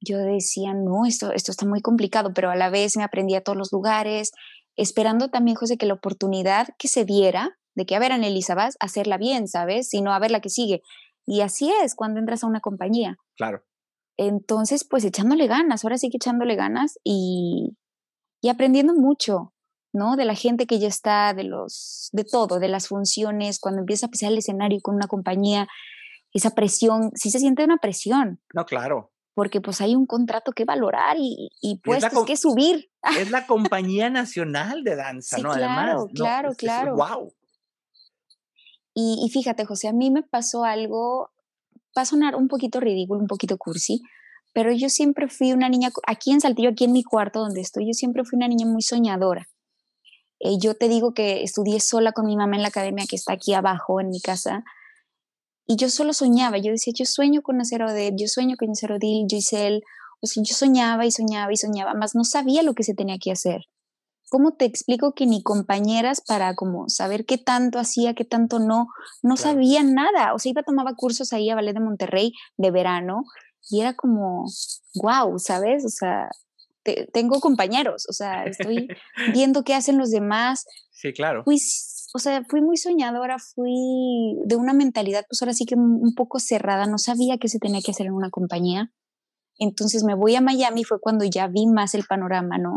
Yo 0.00 0.18
decía, 0.18 0.74
no, 0.74 1.06
esto, 1.06 1.32
esto 1.32 1.50
está 1.50 1.66
muy 1.66 1.80
complicado, 1.80 2.32
pero 2.34 2.50
a 2.50 2.56
la 2.56 2.70
vez 2.70 2.96
me 2.96 3.04
aprendí 3.04 3.34
a 3.34 3.40
todos 3.40 3.56
los 3.56 3.72
lugares, 3.72 4.32
esperando 4.76 5.30
también, 5.30 5.56
José, 5.56 5.78
que 5.78 5.86
la 5.86 5.94
oportunidad 5.94 6.68
que 6.78 6.88
se 6.88 7.04
diera 7.04 7.58
de 7.74 7.86
que, 7.86 7.94
a 7.94 7.98
ver, 7.98 8.12
Anelisa, 8.12 8.54
vas 8.54 8.76
a 8.80 8.86
hacerla 8.86 9.18
bien, 9.18 9.48
¿sabes? 9.48 9.88
Sino 9.88 10.12
a 10.12 10.18
ver 10.18 10.30
la 10.30 10.40
que 10.40 10.48
sigue. 10.48 10.82
Y 11.26 11.40
así 11.42 11.70
es 11.82 11.94
cuando 11.94 12.20
entras 12.20 12.44
a 12.44 12.46
una 12.46 12.60
compañía. 12.60 13.16
Claro. 13.36 13.64
Entonces, 14.16 14.84
pues 14.88 15.04
echándole 15.04 15.46
ganas, 15.46 15.84
ahora 15.84 15.98
sí 15.98 16.08
que 16.08 16.16
echándole 16.16 16.56
ganas 16.56 16.98
y, 17.04 17.76
y 18.40 18.48
aprendiendo 18.48 18.94
mucho, 18.94 19.52
¿no? 19.92 20.16
De 20.16 20.24
la 20.24 20.34
gente 20.34 20.66
que 20.66 20.78
ya 20.78 20.88
está, 20.88 21.34
de 21.34 21.44
los, 21.44 22.08
de 22.12 22.24
todo, 22.24 22.58
de 22.58 22.68
las 22.68 22.88
funciones, 22.88 23.58
cuando 23.58 23.80
empieza 23.80 24.06
a 24.06 24.10
pisar 24.10 24.32
el 24.32 24.38
escenario 24.38 24.80
con 24.80 24.94
una 24.94 25.06
compañía, 25.06 25.68
esa 26.32 26.50
presión, 26.54 27.10
sí 27.14 27.30
se 27.30 27.40
siente 27.40 27.64
una 27.64 27.78
presión. 27.78 28.40
No, 28.54 28.64
claro. 28.64 29.12
Porque 29.36 29.60
pues 29.60 29.80
hay 29.80 29.94
un 29.94 30.06
contrato 30.06 30.50
que 30.52 30.64
valorar 30.64 31.18
y, 31.20 31.50
y 31.60 31.78
puestos 31.78 32.24
que 32.24 32.36
subir. 32.36 32.90
Es 33.20 33.30
la 33.30 33.46
compañía 33.46 34.08
nacional 34.08 34.82
de 34.82 34.96
danza, 34.96 35.36
¿no? 35.36 35.52
Claro, 35.52 35.64
Además, 35.64 36.10
claro, 36.14 36.50
claro. 36.56 36.96
wow. 36.96 37.32
Y, 38.94 39.22
y 39.24 39.30
fíjate, 39.30 39.64
José, 39.66 39.88
a 39.88 39.92
mí 39.92 40.10
me 40.10 40.22
pasó 40.22 40.64
algo 40.64 41.30
va 41.96 42.02
a 42.02 42.06
sonar 42.06 42.36
un 42.36 42.48
poquito 42.48 42.80
ridículo, 42.80 43.20
un 43.20 43.26
poquito 43.26 43.56
cursi, 43.56 44.02
pero 44.52 44.72
yo 44.72 44.88
siempre 44.88 45.28
fui 45.28 45.52
una 45.52 45.68
niña, 45.68 45.90
aquí 46.06 46.32
en 46.32 46.40
Saltillo, 46.40 46.70
aquí 46.70 46.84
en 46.84 46.92
mi 46.92 47.02
cuarto 47.02 47.40
donde 47.40 47.60
estoy, 47.60 47.86
yo 47.86 47.92
siempre 47.92 48.24
fui 48.24 48.36
una 48.36 48.48
niña 48.48 48.66
muy 48.66 48.82
soñadora. 48.82 49.48
Eh, 50.38 50.58
yo 50.58 50.74
te 50.74 50.88
digo 50.88 51.14
que 51.14 51.42
estudié 51.42 51.80
sola 51.80 52.12
con 52.12 52.26
mi 52.26 52.36
mamá 52.36 52.56
en 52.56 52.62
la 52.62 52.68
academia 52.68 53.06
que 53.08 53.16
está 53.16 53.32
aquí 53.32 53.54
abajo 53.54 54.00
en 54.00 54.10
mi 54.10 54.20
casa. 54.20 54.64
Y 55.66 55.76
yo 55.76 55.90
solo 55.90 56.12
soñaba, 56.12 56.58
yo 56.58 56.70
decía, 56.70 56.92
yo 56.96 57.04
sueño 57.04 57.42
con 57.42 57.60
hacer 57.60 57.82
Odette, 57.82 58.14
yo 58.16 58.28
sueño 58.28 58.56
con 58.56 58.70
hacer 58.70 58.92
Odile, 58.92 59.26
Giselle, 59.28 59.80
o 60.20 60.26
sea, 60.26 60.42
yo 60.44 60.54
soñaba 60.54 61.06
y 61.06 61.10
soñaba 61.10 61.52
y 61.52 61.56
soñaba, 61.56 61.94
más 61.94 62.14
no 62.14 62.24
sabía 62.24 62.62
lo 62.62 62.74
que 62.74 62.84
se 62.84 62.94
tenía 62.94 63.18
que 63.20 63.32
hacer. 63.32 63.62
¿cómo 64.28 64.54
te 64.54 64.64
explico 64.64 65.14
que 65.14 65.26
ni 65.26 65.42
compañeras 65.42 66.20
para 66.20 66.54
como 66.54 66.88
saber 66.88 67.24
qué 67.24 67.38
tanto 67.38 67.78
hacía, 67.78 68.14
qué 68.14 68.24
tanto 68.24 68.58
no, 68.58 68.88
no 69.22 69.36
sabían 69.36 69.94
nada? 69.94 70.34
O 70.34 70.38
sea, 70.38 70.50
iba, 70.50 70.62
tomaba 70.62 70.94
cursos 70.94 71.32
ahí 71.32 71.50
a 71.50 71.54
Ballet 71.54 71.74
de 71.74 71.80
Monterrey 71.80 72.32
de 72.56 72.70
verano 72.70 73.22
y 73.70 73.80
era 73.80 73.94
como, 73.94 74.46
wow, 74.94 75.38
¿sabes? 75.38 75.84
O 75.84 75.88
sea, 75.88 76.28
tengo 77.12 77.40
compañeros, 77.40 78.06
o 78.08 78.12
sea, 78.12 78.44
estoy 78.44 78.88
viendo 79.32 79.64
qué 79.64 79.74
hacen 79.74 79.98
los 79.98 80.10
demás. 80.10 80.64
Sí, 80.92 81.12
claro. 81.12 81.42
Fui, 81.44 81.58
o 82.16 82.18
sea, 82.18 82.44
fui 82.48 82.60
muy 82.60 82.76
soñadora, 82.76 83.38
fui 83.38 84.36
de 84.44 84.56
una 84.56 84.72
mentalidad, 84.72 85.24
pues 85.28 85.42
ahora 85.42 85.52
sí 85.52 85.66
que 85.66 85.74
un 85.74 86.14
poco 86.14 86.38
cerrada, 86.38 86.86
no 86.86 86.98
sabía 86.98 87.38
qué 87.38 87.48
se 87.48 87.58
tenía 87.58 87.80
que 87.84 87.92
hacer 87.92 88.06
en 88.06 88.14
una 88.14 88.30
compañía. 88.30 88.90
Entonces 89.58 90.04
me 90.04 90.14
voy 90.14 90.34
a 90.34 90.40
Miami, 90.40 90.84
fue 90.84 91.00
cuando 91.00 91.24
ya 91.24 91.46
vi 91.46 91.66
más 91.66 91.94
el 91.94 92.04
panorama, 92.04 92.58
¿no? 92.58 92.76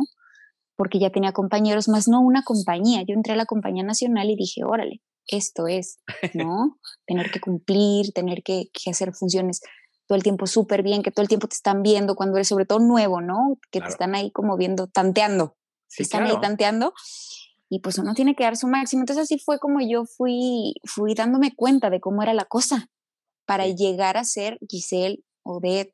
porque 0.80 0.98
ya 0.98 1.10
tenía 1.10 1.34
compañeros, 1.34 1.90
más 1.90 2.08
no 2.08 2.22
una 2.22 2.42
compañía. 2.44 3.04
Yo 3.06 3.14
entré 3.14 3.34
a 3.34 3.36
la 3.36 3.46
compañía 3.46 3.84
nacional 3.84 4.30
y 4.30 4.38
dije, 4.38 4.64
órale, 4.64 5.02
esto 5.28 5.68
es, 5.68 6.00
¿no? 6.34 6.80
tener 7.06 7.32
que 7.32 7.42
cumplir, 7.42 8.14
tener 8.14 8.44
que, 8.44 8.70
hacer 8.90 9.14
funciones 9.14 9.60
todo 10.08 10.16
el 10.16 10.24
tiempo 10.24 10.48
súper 10.48 10.82
bien, 10.82 11.04
que 11.04 11.12
todo 11.12 11.22
el 11.22 11.28
tiempo 11.28 11.50
te 11.50 11.56
están 11.56 11.84
viendo 11.84 12.16
cuando 12.16 12.38
eres 12.38 12.48
sobre 12.48 12.66
todo 12.66 12.80
nuevo, 12.80 13.20
¿no? 13.20 13.60
Que 13.72 13.82
te 13.82 13.90
están 13.90 14.16
ahí 14.16 14.32
como 14.32 14.56
viendo, 14.56 14.88
tanteando. 14.88 15.58
están 15.98 16.24
ahí 16.24 16.40
tanteando. 16.40 16.94
Y 17.70 17.80
pues 17.80 17.98
uno 18.00 18.14
tiene 18.14 18.36
que 18.36 18.44
dar 18.44 18.58
su 18.58 18.68
máximo. 18.68 19.04
Entonces 19.04 19.24
así 19.24 19.40
fue 19.40 19.60
como 19.60 19.80
yo 19.80 20.06
fui, 20.06 20.74
fui 20.86 21.14
dándome 21.14 21.56
cuenta 21.56 21.90
de 21.90 22.00
cómo 22.00 22.24
era 22.24 22.34
la 22.34 22.46
cosa 22.46 22.90
para 23.46 23.68
llegar 23.68 24.18
a 24.18 24.24
ser 24.24 24.60
Giselle, 24.68 25.24
Odette, 25.44 25.94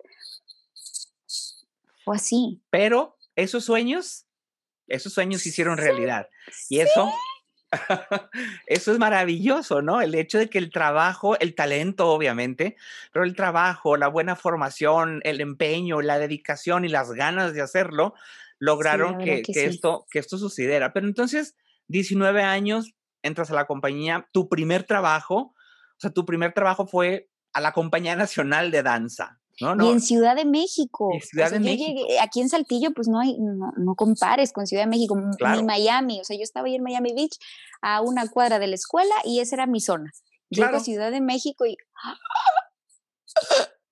o 2.05 2.13
así. 2.13 2.61
Pero 2.69 3.17
esos 3.35 3.65
sueños 3.65 4.25
esos 4.87 5.13
sueños 5.13 5.41
se 5.41 5.49
hicieron 5.49 5.77
realidad. 5.77 6.29
Y 6.69 6.79
eso, 6.79 7.11
eso 8.67 8.91
es 8.91 8.99
maravilloso, 8.99 9.81
¿no? 9.81 10.01
El 10.01 10.15
hecho 10.15 10.37
de 10.37 10.49
que 10.49 10.57
el 10.57 10.71
trabajo, 10.71 11.37
el 11.39 11.55
talento, 11.55 12.07
obviamente, 12.09 12.75
pero 13.11 13.25
el 13.25 13.35
trabajo, 13.35 13.97
la 13.97 14.07
buena 14.07 14.35
formación, 14.35 15.21
el 15.23 15.41
empeño, 15.41 16.01
la 16.01 16.19
dedicación 16.19 16.85
y 16.85 16.89
las 16.89 17.11
ganas 17.11 17.53
de 17.53 17.61
hacerlo, 17.61 18.13
lograron 18.59 19.17
que, 19.17 19.43
esto, 19.47 20.05
que 20.09 20.19
esto 20.19 20.37
sucediera. 20.37 20.93
Pero 20.93 21.07
entonces, 21.07 21.55
19 21.87 22.41
años, 22.41 22.93
entras 23.21 23.51
a 23.51 23.55
la 23.55 23.65
compañía, 23.65 24.27
tu 24.31 24.49
primer 24.49 24.83
trabajo, 24.83 25.35
o 25.35 25.99
sea, 25.99 26.11
tu 26.11 26.25
primer 26.25 26.53
trabajo 26.53 26.87
fue 26.87 27.29
a 27.53 27.61
la 27.61 27.71
Compañía 27.71 28.15
Nacional 28.15 28.69
de 28.69 28.83
Danza. 28.83 29.39
Y 29.57 29.65
en 29.65 30.01
Ciudad 30.01 30.35
de 30.35 30.43
México. 30.43 31.09
aquí 32.21 32.41
en 32.41 32.49
Saltillo, 32.49 32.91
pues 32.93 33.07
no 33.07 33.21
hay, 33.21 33.37
no, 33.39 33.95
compares 33.95 34.51
con 34.51 34.67
Ciudad 34.67 34.83
de 34.83 34.89
México, 34.89 35.15
ni 35.17 35.63
Miami. 35.63 36.19
O 36.19 36.25
sea, 36.25 36.35
yo 36.35 36.43
estaba 36.43 36.67
ahí 36.67 36.75
en 36.75 36.83
Miami 36.83 37.13
Beach 37.13 37.37
a 37.81 38.01
una 38.01 38.27
cuadra 38.27 38.59
de 38.59 38.67
la 38.67 38.75
escuela 38.75 39.15
y 39.23 39.39
esa 39.39 39.55
era 39.55 39.65
mi 39.65 39.79
zona. 39.79 40.11
Llego 40.49 40.75
a 40.75 40.81
Ciudad 40.81 41.09
de 41.11 41.21
México 41.21 41.65
y. 41.65 41.77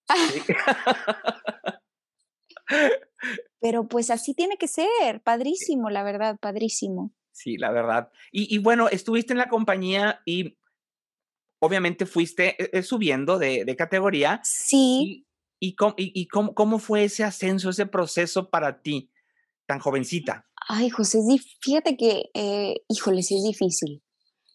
Pero 3.62 3.88
pues 3.88 4.10
así 4.10 4.34
tiene 4.34 4.58
que 4.58 4.68
ser, 4.68 5.22
padrísimo, 5.24 5.90
la 5.90 6.04
verdad, 6.04 6.38
padrísimo. 6.42 7.14
Sí, 7.34 7.58
la 7.58 7.72
verdad. 7.72 8.10
Y, 8.32 8.58
bueno, 8.60 8.88
estuviste 8.88 9.34
en 9.34 9.40
la 9.40 9.50
compañía 9.50 10.22
y 10.25 10.58
obviamente 11.60 12.06
fuiste 12.06 12.62
eh, 12.62 12.70
eh, 12.72 12.84
subiendo 12.84 13.40
de, 13.40 13.66
de 13.66 13.75
categoría. 13.75 14.40
Sí. 14.44 15.25
¿Y, 15.60 15.75
cómo, 15.75 15.96
y, 15.98 16.28
cómo, 16.28 16.54
cómo, 16.54 16.80
fue 16.80 17.06
ese 17.06 17.24
ascenso, 17.24 17.70
ese 17.70 17.86
proceso 17.86 18.50
para 18.50 18.82
ti, 18.82 19.12
tan 19.66 19.80
jovencita? 19.80 20.46
Ay, 20.68 20.90
José, 20.90 21.20
fíjate 21.62 21.98
que, 21.98 22.30
eh, 22.34 22.75
híjole, 22.88 23.24
sí 23.24 23.38
es 23.38 23.44
difícil. 23.44 24.04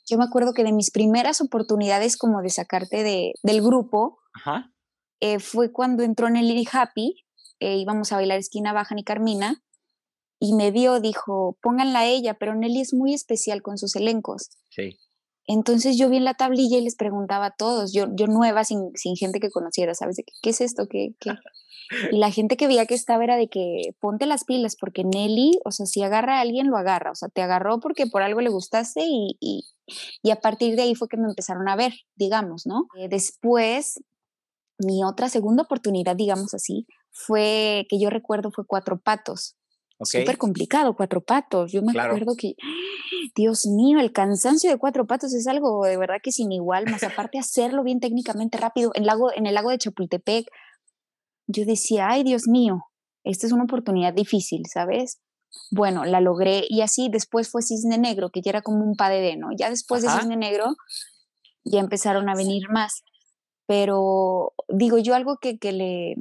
Yo 0.08 0.16
me 0.16 0.24
acuerdo 0.24 0.54
que 0.54 0.64
de 0.64 0.72
mis 0.72 0.90
primeras 0.90 1.40
oportunidades 1.40 2.16
como 2.16 2.40
de 2.40 2.48
sacarte 2.48 3.02
de, 3.02 3.32
del 3.42 3.60
grupo, 3.60 4.20
eh, 5.20 5.38
fue 5.38 5.70
cuando 5.70 6.02
entró 6.02 6.30
Nelly 6.30 6.66
Happy, 6.72 7.26
eh, 7.60 7.76
íbamos 7.76 8.12
a 8.12 8.16
bailar 8.16 8.38
esquina 8.38 8.72
baja 8.72 8.94
y 8.96 9.04
Carmina, 9.04 9.62
y 10.40 10.54
me 10.54 10.70
vio, 10.70 11.00
dijo, 11.00 11.56
pónganla 11.62 12.00
a 12.00 12.06
ella, 12.06 12.34
pero 12.34 12.54
Nelly 12.54 12.80
es 12.80 12.94
muy 12.94 13.14
especial 13.14 13.62
con 13.62 13.78
sus 13.78 13.96
elencos. 13.96 14.50
Sí. 14.70 14.98
Entonces 15.46 15.96
yo 15.96 16.10
vi 16.10 16.18
en 16.18 16.24
la 16.24 16.34
tablilla 16.34 16.76
y 16.76 16.82
les 16.82 16.94
preguntaba 16.94 17.46
a 17.46 17.54
todos, 17.56 17.92
yo, 17.92 18.06
yo 18.14 18.26
nueva, 18.26 18.64
sin, 18.64 18.90
sin 18.94 19.16
gente 19.16 19.40
que 19.40 19.50
conociera, 19.50 19.94
¿sabes? 19.94 20.16
De 20.16 20.24
qué, 20.42 20.50
es 20.50 20.60
esto? 20.60 20.86
¿Qué, 20.88 21.14
qué? 21.18 21.32
Y 22.12 22.18
la 22.18 22.30
gente 22.30 22.58
que 22.58 22.66
veía 22.66 22.84
que 22.84 22.94
estaba 22.94 23.24
era 23.24 23.36
de 23.36 23.48
que 23.48 23.94
ponte 23.98 24.26
las 24.26 24.44
pilas, 24.44 24.76
porque 24.78 25.04
Nelly, 25.04 25.58
o 25.64 25.70
sea, 25.70 25.86
si 25.86 26.02
agarra 26.02 26.36
a 26.36 26.40
alguien, 26.42 26.68
lo 26.68 26.76
agarra. 26.76 27.10
O 27.10 27.14
sea, 27.14 27.30
te 27.30 27.40
agarró 27.40 27.80
porque 27.80 28.06
por 28.06 28.20
algo 28.20 28.42
le 28.42 28.50
gustaste 28.50 29.00
y, 29.06 29.38
y, 29.40 29.66
y 30.22 30.30
a 30.30 30.36
partir 30.36 30.76
de 30.76 30.82
ahí 30.82 30.94
fue 30.94 31.08
que 31.08 31.16
me 31.16 31.26
empezaron 31.26 31.66
a 31.66 31.76
ver, 31.76 31.94
digamos, 32.14 32.66
¿no? 32.66 32.86
Eh, 32.98 33.08
después, 33.08 34.00
mi 34.78 35.02
otra 35.02 35.30
segunda 35.30 35.62
oportunidad, 35.62 36.14
digamos 36.14 36.52
así, 36.52 36.86
fue 37.10 37.86
que 37.88 37.98
yo 37.98 38.10
recuerdo 38.10 38.50
fue 38.50 38.66
Cuatro 38.66 39.00
Patos. 39.00 39.56
Súper 40.00 40.38
complicado, 40.38 40.94
cuatro 40.94 41.20
patos. 41.20 41.72
Yo 41.72 41.82
me 41.82 41.98
acuerdo 41.98 42.36
que, 42.36 42.54
Dios 43.34 43.66
mío, 43.66 43.98
el 43.98 44.12
cansancio 44.12 44.70
de 44.70 44.78
cuatro 44.78 45.06
patos 45.06 45.34
es 45.34 45.46
algo 45.46 45.84
de 45.84 45.96
verdad 45.96 46.18
que 46.22 46.32
sin 46.32 46.52
igual, 46.52 46.86
más 46.88 47.02
aparte 47.02 47.38
hacerlo 47.38 47.82
bien 47.82 48.00
técnicamente 48.00 48.58
rápido. 48.58 48.92
En, 48.94 49.06
lago, 49.06 49.32
en 49.34 49.46
el 49.46 49.54
lago 49.54 49.70
de 49.70 49.78
Chapultepec, 49.78 50.46
yo 51.46 51.64
decía, 51.64 52.08
ay, 52.10 52.22
Dios 52.22 52.46
mío, 52.46 52.84
esta 53.24 53.46
es 53.46 53.52
una 53.52 53.64
oportunidad 53.64 54.14
difícil, 54.14 54.62
¿sabes? 54.72 55.20
Bueno, 55.70 56.04
la 56.04 56.20
logré 56.20 56.64
y 56.68 56.82
así 56.82 57.08
después 57.10 57.50
fue 57.50 57.62
Cisne 57.62 57.98
Negro, 57.98 58.30
que 58.30 58.42
ya 58.42 58.50
era 58.50 58.62
como 58.62 58.84
un 58.84 58.94
padre, 58.94 59.36
¿no? 59.36 59.48
Ya 59.56 59.70
después 59.70 60.02
de 60.02 60.10
Cisne 60.10 60.36
Negro 60.36 60.76
ya 61.64 61.80
empezaron 61.80 62.28
a 62.28 62.34
venir 62.34 62.68
más. 62.70 63.02
Pero 63.66 64.54
digo 64.68 64.98
yo 64.98 65.14
algo 65.14 65.38
que, 65.38 65.58
que 65.58 65.72
le, 65.72 66.16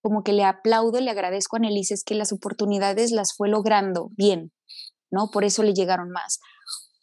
como 0.00 0.22
que 0.22 0.32
le 0.32 0.44
aplaudo, 0.44 1.00
le 1.00 1.10
agradezco 1.10 1.56
a 1.56 1.58
Annelise 1.58 1.94
es 1.94 2.04
que 2.04 2.14
las 2.14 2.32
oportunidades 2.32 3.10
las 3.10 3.34
fue 3.36 3.48
logrando 3.48 4.10
bien, 4.16 4.52
¿no? 5.10 5.30
Por 5.32 5.44
eso 5.44 5.62
le 5.62 5.74
llegaron 5.74 6.10
más. 6.10 6.40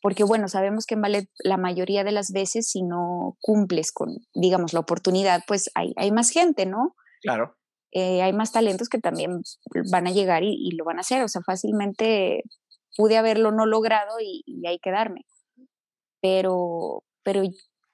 Porque 0.01 0.23
bueno, 0.23 0.47
sabemos 0.47 0.85
que 0.85 0.95
en 0.95 1.01
ballet 1.01 1.29
la 1.43 1.57
mayoría 1.57 2.03
de 2.03 2.11
las 2.11 2.31
veces 2.31 2.69
si 2.69 2.83
no 2.83 3.37
cumples 3.41 3.91
con, 3.91 4.17
digamos, 4.33 4.73
la 4.73 4.79
oportunidad, 4.79 5.41
pues 5.47 5.69
hay, 5.75 5.93
hay 5.97 6.11
más 6.11 6.29
gente, 6.29 6.65
¿no? 6.65 6.95
Claro. 7.21 7.55
Eh, 7.91 8.21
hay 8.21 8.33
más 8.33 8.51
talentos 8.51 8.89
que 8.89 8.99
también 8.99 9.41
van 9.91 10.07
a 10.07 10.11
llegar 10.11 10.43
y, 10.43 10.71
lo 10.71 10.85
van 10.85 10.97
a 10.97 11.01
hacer. 11.01 11.23
O 11.23 11.27
sea, 11.27 11.41
fácilmente 11.41 12.43
pude 12.95 13.17
haberlo 13.17 13.51
no 13.51 13.65
logrado 13.65 14.19
y, 14.19 14.43
y 14.45 14.67
ahí 14.67 14.79
quedarme. 14.79 15.21
Pero, 16.21 17.03
pero 17.23 17.43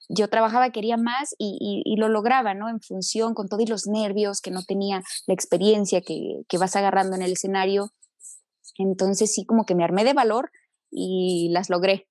yo 0.09 0.27
trabajaba, 0.27 0.71
quería 0.71 0.97
más 0.97 1.35
y, 1.37 1.95
lo 1.97 2.09
lograba, 2.09 2.53
¿no? 2.53 2.69
En 2.69 2.81
función 2.81 3.33
con 3.33 3.47
todos 3.47 3.69
los 3.69 3.87
nervios, 3.87 4.41
que 4.41 4.51
no 4.51 4.63
tenía 4.63 5.01
la 5.27 5.33
experiencia 5.33 6.01
que, 6.01 6.41
que, 6.47 6.57
vas 6.57 6.75
agarrando 6.75 7.15
en 7.15 7.21
el 7.21 7.33
escenario. 7.33 7.93
Entonces 8.77 9.33
sí, 9.33 9.45
como 9.45 9.65
que 9.65 9.75
me 9.75 9.83
armé 9.83 10.03
de 10.03 10.13
valor 10.13 10.51
y 10.89 11.49
las 11.51 11.69
logré. 11.69 12.07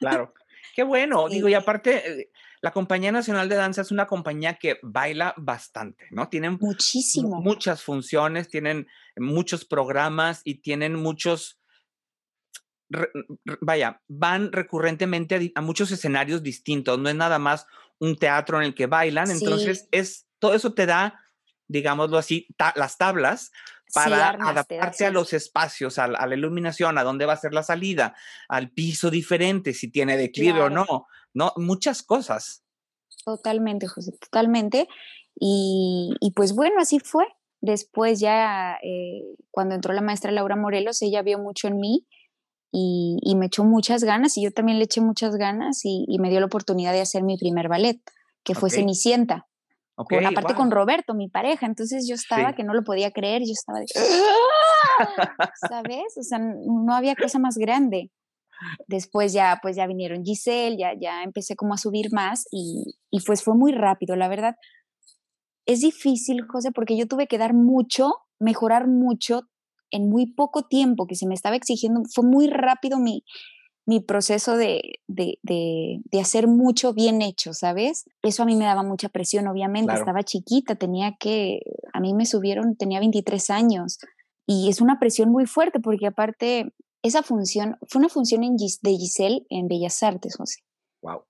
Claro, 0.00 0.34
qué 0.74 0.82
bueno. 0.82 1.28
Digo, 1.28 1.48
y 1.48 1.54
aparte, 1.54 2.20
eh, 2.20 2.30
la 2.60 2.72
Compañía 2.72 3.12
Nacional 3.12 3.48
de 3.48 3.56
Danza 3.56 3.82
es 3.82 3.90
una 3.90 4.06
compañía 4.06 4.54
que 4.54 4.78
baila 4.82 5.34
bastante, 5.36 6.06
¿no? 6.10 6.28
Tienen 6.28 6.58
Muchísimo. 6.60 7.40
muchas 7.40 7.82
funciones, 7.82 8.48
tienen 8.48 8.86
muchos 9.16 9.64
programas 9.64 10.40
y 10.44 10.62
tienen 10.62 10.94
muchos 10.94 11.58
vaya, 13.60 14.02
van 14.08 14.52
recurrentemente 14.52 15.52
a, 15.54 15.60
muchos 15.60 15.90
escenarios 15.90 16.42
distintos, 16.42 16.98
no 16.98 17.08
es 17.08 17.14
nada 17.14 17.38
más 17.38 17.66
un 17.98 18.16
teatro 18.16 18.58
en 18.58 18.64
el 18.64 18.74
que 18.74 18.86
bailan, 18.86 19.30
entonces 19.30 19.88
es 19.90 20.26
todo 20.38 20.54
eso 20.54 20.74
te 20.74 20.86
da, 20.86 21.20
digámoslo 21.68 22.18
así, 22.18 22.46
las 22.76 22.98
tablas 22.98 23.50
para 23.94 24.30
adaptarte 24.30 25.06
a 25.06 25.10
los 25.10 25.32
espacios, 25.32 25.98
a, 25.98 26.08
la 26.08 26.34
iluminación, 26.34 26.98
a 26.98 27.04
dónde 27.04 27.26
va 27.26 27.34
a 27.34 27.38
ser 27.38 27.54
la 27.54 27.62
salida, 27.62 28.14
al 28.48 28.70
piso 28.70 29.10
diferente, 29.10 29.72
si 29.72 29.90
tiene 29.90 30.16
declive 30.16 30.60
o 30.60 30.70
no, 30.70 31.06
no, 31.32 31.52
muchas 31.56 32.02
cosas. 32.02 32.64
Totalmente, 33.24 33.86
José, 33.86 34.12
totalmente. 34.20 34.88
Y, 35.38 36.32
pues 36.34 36.54
bueno, 36.54 36.80
así 36.80 36.98
fue. 37.00 37.26
Después 37.60 38.20
ya, 38.20 38.76
eh, 38.82 39.22
cuando 39.50 39.74
entró 39.74 39.94
la 39.94 40.02
maestra 40.02 40.30
Laura 40.30 40.56
Morelos, 40.56 41.00
ella 41.00 41.22
vio 41.22 41.38
mucho 41.38 41.68
en 41.68 41.78
mí 41.78 42.06
y, 42.76 43.36
me 43.36 43.46
echó 43.46 43.62
muchas 43.62 44.02
ganas 44.02 44.36
y 44.36 44.42
yo 44.42 44.50
también 44.50 44.78
le 44.78 44.84
eché 44.84 45.00
muchas 45.00 45.36
ganas 45.36 45.82
y, 45.84 46.06
me 46.18 46.28
dio 46.28 46.40
la 46.40 46.46
oportunidad 46.46 46.92
de 46.92 47.00
hacer 47.00 47.22
mi 47.22 47.36
primer 47.36 47.68
ballet, 47.68 48.00
que 48.42 48.54
fue 48.54 48.68
Cenicienta. 48.68 49.46
aparte 49.96 50.54
con 50.54 50.72
Roberto, 50.72 51.14
mi 51.14 51.28
pareja, 51.28 51.66
entonces 51.66 52.08
yo 52.08 52.16
estaba 52.16 52.54
que 52.54 52.64
no 52.64 52.74
lo 52.74 52.82
podía 52.82 53.12
creer, 53.12 53.42
yo 53.42 53.52
estaba 53.52 53.78
de, 53.78 53.86
¿sabes? 55.68 56.16
O 56.18 56.22
sea, 56.24 56.40
no 56.40 56.94
había 56.94 57.14
cosa 57.14 57.38
más 57.38 57.56
grande. 57.56 58.10
Después 58.88 59.32
ya, 59.32 59.60
pues 59.62 59.76
ya 59.76 59.86
vinieron 59.86 60.24
Giselle, 60.24 60.76
ya, 60.76 60.94
ya 60.98 61.22
empecé 61.22 61.54
como 61.54 61.74
a 61.74 61.78
subir 61.78 62.12
más 62.12 62.44
y, 62.50 62.96
y 63.10 63.20
pues 63.20 63.44
fue 63.44 63.54
muy 63.54 63.72
rápido, 63.72 64.16
la 64.16 64.26
verdad. 64.26 64.56
Es 65.64 65.80
difícil, 65.80 66.44
José, 66.48 66.72
porque 66.72 66.96
yo 66.96 67.06
tuve 67.06 67.28
que 67.28 67.38
dar 67.38 67.54
mucho, 67.54 68.14
mejorar 68.40 68.88
mucho 68.88 69.42
en 69.90 70.08
muy 70.08 70.26
poco 70.26 70.62
tiempo 70.62 71.06
que 71.06 71.14
se 71.14 71.26
me 71.26 71.34
estaba 71.34 71.56
exigiendo, 71.56 72.02
fue 72.12 72.24
muy 72.24 72.48
rápido 72.48 72.98
mi, 72.98 73.24
mi 73.86 74.00
proceso 74.00 74.56
de, 74.56 74.80
de, 75.06 75.38
de, 75.42 76.20
hacer 76.20 76.48
mucho 76.48 76.94
bien 76.94 77.20
hecho, 77.20 77.52
¿sabes? 77.52 78.04
Eso 78.22 78.42
a 78.42 78.46
mí 78.46 78.56
me 78.56 78.64
daba 78.64 78.82
mucha 78.82 79.08
presión, 79.08 79.46
obviamente, 79.46 79.92
estaba 79.92 80.22
chiquita, 80.22 80.74
tenía 80.74 81.16
que, 81.18 81.60
a 81.92 82.00
mí 82.00 82.14
me 82.14 82.24
subieron, 82.24 82.76
tenía 82.76 83.00
23 83.00 83.50
años 83.50 83.98
y 84.46 84.68
es 84.70 84.80
una 84.80 84.98
presión 84.98 85.30
muy 85.30 85.46
fuerte 85.46 85.80
porque 85.80 86.06
aparte, 86.06 86.72
esa 87.02 87.22
función, 87.22 87.76
fue 87.88 87.98
una 87.98 88.08
función 88.08 88.42
en 88.42 88.56
de 88.56 88.90
Giselle 88.96 89.44
en 89.50 89.68
Bellas 89.68 90.02
Artes, 90.02 90.36
José. 90.36 90.60
Wow. 91.02 91.24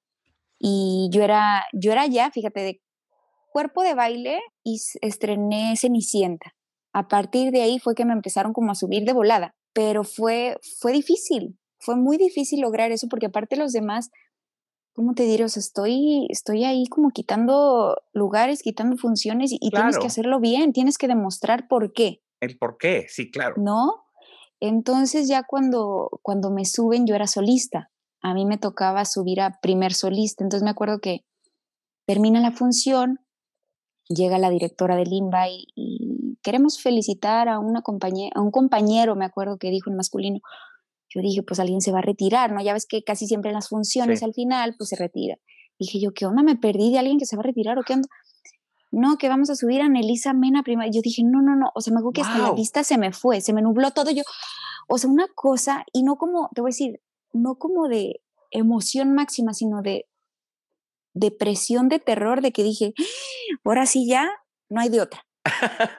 Y 0.60 1.08
yo 1.10 1.22
era, 1.22 1.64
yo 1.72 1.90
era 1.90 2.06
ya, 2.06 2.30
fíjate, 2.30 2.60
de 2.60 2.80
cuerpo 3.52 3.82
de 3.82 3.94
baile 3.94 4.40
y 4.62 4.80
estrené 5.00 5.76
Cenicienta 5.76 6.54
a 6.94 7.08
partir 7.08 7.50
de 7.50 7.60
ahí 7.60 7.78
fue 7.78 7.94
que 7.94 8.04
me 8.04 8.12
empezaron 8.12 8.52
como 8.52 8.70
a 8.70 8.76
subir 8.76 9.04
de 9.04 9.12
volada, 9.12 9.54
pero 9.74 10.04
fue, 10.04 10.56
fue 10.80 10.92
difícil, 10.92 11.58
fue 11.78 11.96
muy 11.96 12.16
difícil 12.16 12.60
lograr 12.60 12.92
eso 12.92 13.08
porque 13.10 13.26
aparte 13.26 13.56
los 13.56 13.72
demás, 13.72 14.10
¿cómo 14.94 15.14
te 15.14 15.24
diré? 15.24 15.44
O 15.44 15.48
sea, 15.48 15.60
estoy, 15.60 16.28
estoy 16.30 16.64
ahí 16.64 16.86
como 16.86 17.10
quitando 17.10 17.96
lugares, 18.12 18.62
quitando 18.62 18.96
funciones 18.96 19.50
y, 19.52 19.58
tienes 19.70 19.98
que 19.98 20.06
hacerlo 20.06 20.38
bien, 20.38 20.72
tienes 20.72 20.96
que 20.96 21.08
demostrar 21.08 21.66
por 21.68 21.92
qué. 21.92 22.22
El 22.40 22.56
por 22.58 22.78
qué, 22.78 23.06
sí, 23.08 23.30
claro. 23.30 23.56
¿No? 23.58 24.04
Entonces 24.60 25.28
ya 25.28 25.42
cuando, 25.42 26.20
cuando 26.22 26.50
me 26.50 26.64
suben 26.64 27.06
yo 27.06 27.16
era 27.16 27.26
solista, 27.26 27.90
a 28.22 28.34
mí 28.34 28.46
me 28.46 28.56
tocaba 28.56 29.04
subir 29.04 29.40
a 29.40 29.58
primer 29.60 29.92
solista, 29.92 30.44
entonces 30.44 30.64
me 30.64 30.70
acuerdo 30.70 31.00
que 31.00 31.24
termina 32.06 32.40
la 32.40 32.52
función, 32.52 33.18
llega 34.08 34.38
la 34.38 34.50
directora 34.50 34.96
del 34.96 35.12
INBA 35.12 35.48
y, 35.48 36.03
queremos 36.44 36.80
felicitar 36.80 37.48
a, 37.48 37.58
una 37.58 37.82
compañera, 37.82 38.30
a 38.36 38.42
un 38.42 38.52
compañero, 38.52 39.16
me 39.16 39.24
acuerdo 39.24 39.58
que 39.58 39.70
dijo 39.70 39.90
en 39.90 39.96
masculino. 39.96 40.40
Yo 41.08 41.20
dije, 41.20 41.42
pues 41.42 41.58
alguien 41.58 41.80
se 41.80 41.90
va 41.90 41.98
a 41.98 42.02
retirar, 42.02 42.52
¿no? 42.52 42.62
Ya 42.62 42.72
ves 42.72 42.86
que 42.86 43.02
casi 43.02 43.26
siempre 43.26 43.50
en 43.50 43.54
las 43.54 43.68
funciones 43.68 44.22
al 44.22 44.34
final, 44.34 44.74
pues 44.76 44.90
se 44.90 44.96
retira. 44.96 45.36
Dije 45.78 46.00
yo, 46.00 46.12
¿qué 46.12 46.26
onda? 46.26 46.42
¿Me 46.42 46.56
perdí 46.56 46.92
de 46.92 46.98
alguien 46.98 47.18
que 47.18 47.26
se 47.26 47.36
va 47.36 47.40
a 47.40 47.44
retirar 47.44 47.78
o 47.78 47.82
qué 47.82 47.94
onda? 47.94 48.08
No, 48.90 49.16
que 49.16 49.28
vamos 49.28 49.50
a 49.50 49.56
subir 49.56 49.80
a 49.80 49.88
Nelisa 49.88 50.32
Mena 50.34 50.62
primero. 50.62 50.90
Yo 50.92 51.00
dije, 51.02 51.22
no, 51.24 51.40
no, 51.40 51.56
no. 51.56 51.70
O 51.74 51.80
sea, 51.80 51.92
me 51.92 51.98
acuerdo 51.98 52.12
que 52.12 52.22
hasta 52.22 52.38
la 52.38 52.52
vista 52.52 52.84
se 52.84 52.98
me 52.98 53.12
fue, 53.12 53.40
se 53.40 53.52
me 53.52 53.62
nubló 53.62 53.90
todo. 53.90 54.10
Yo, 54.10 54.22
o 54.86 54.98
sea, 54.98 55.10
una 55.10 55.26
cosa, 55.34 55.84
y 55.92 56.02
no 56.02 56.16
como, 56.16 56.50
te 56.54 56.60
voy 56.60 56.68
a 56.68 56.74
decir, 56.74 57.00
no 57.32 57.56
como 57.56 57.88
de 57.88 58.20
emoción 58.50 59.14
máxima, 59.14 59.54
sino 59.54 59.82
de 59.82 60.06
depresión 61.12 61.88
de 61.88 62.00
terror 62.00 62.40
de 62.42 62.52
que 62.52 62.62
dije, 62.62 62.92
ahora 63.64 63.86
sí 63.86 64.06
ya, 64.06 64.28
no 64.68 64.80
hay 64.80 64.88
de 64.88 65.00
otra, 65.00 65.24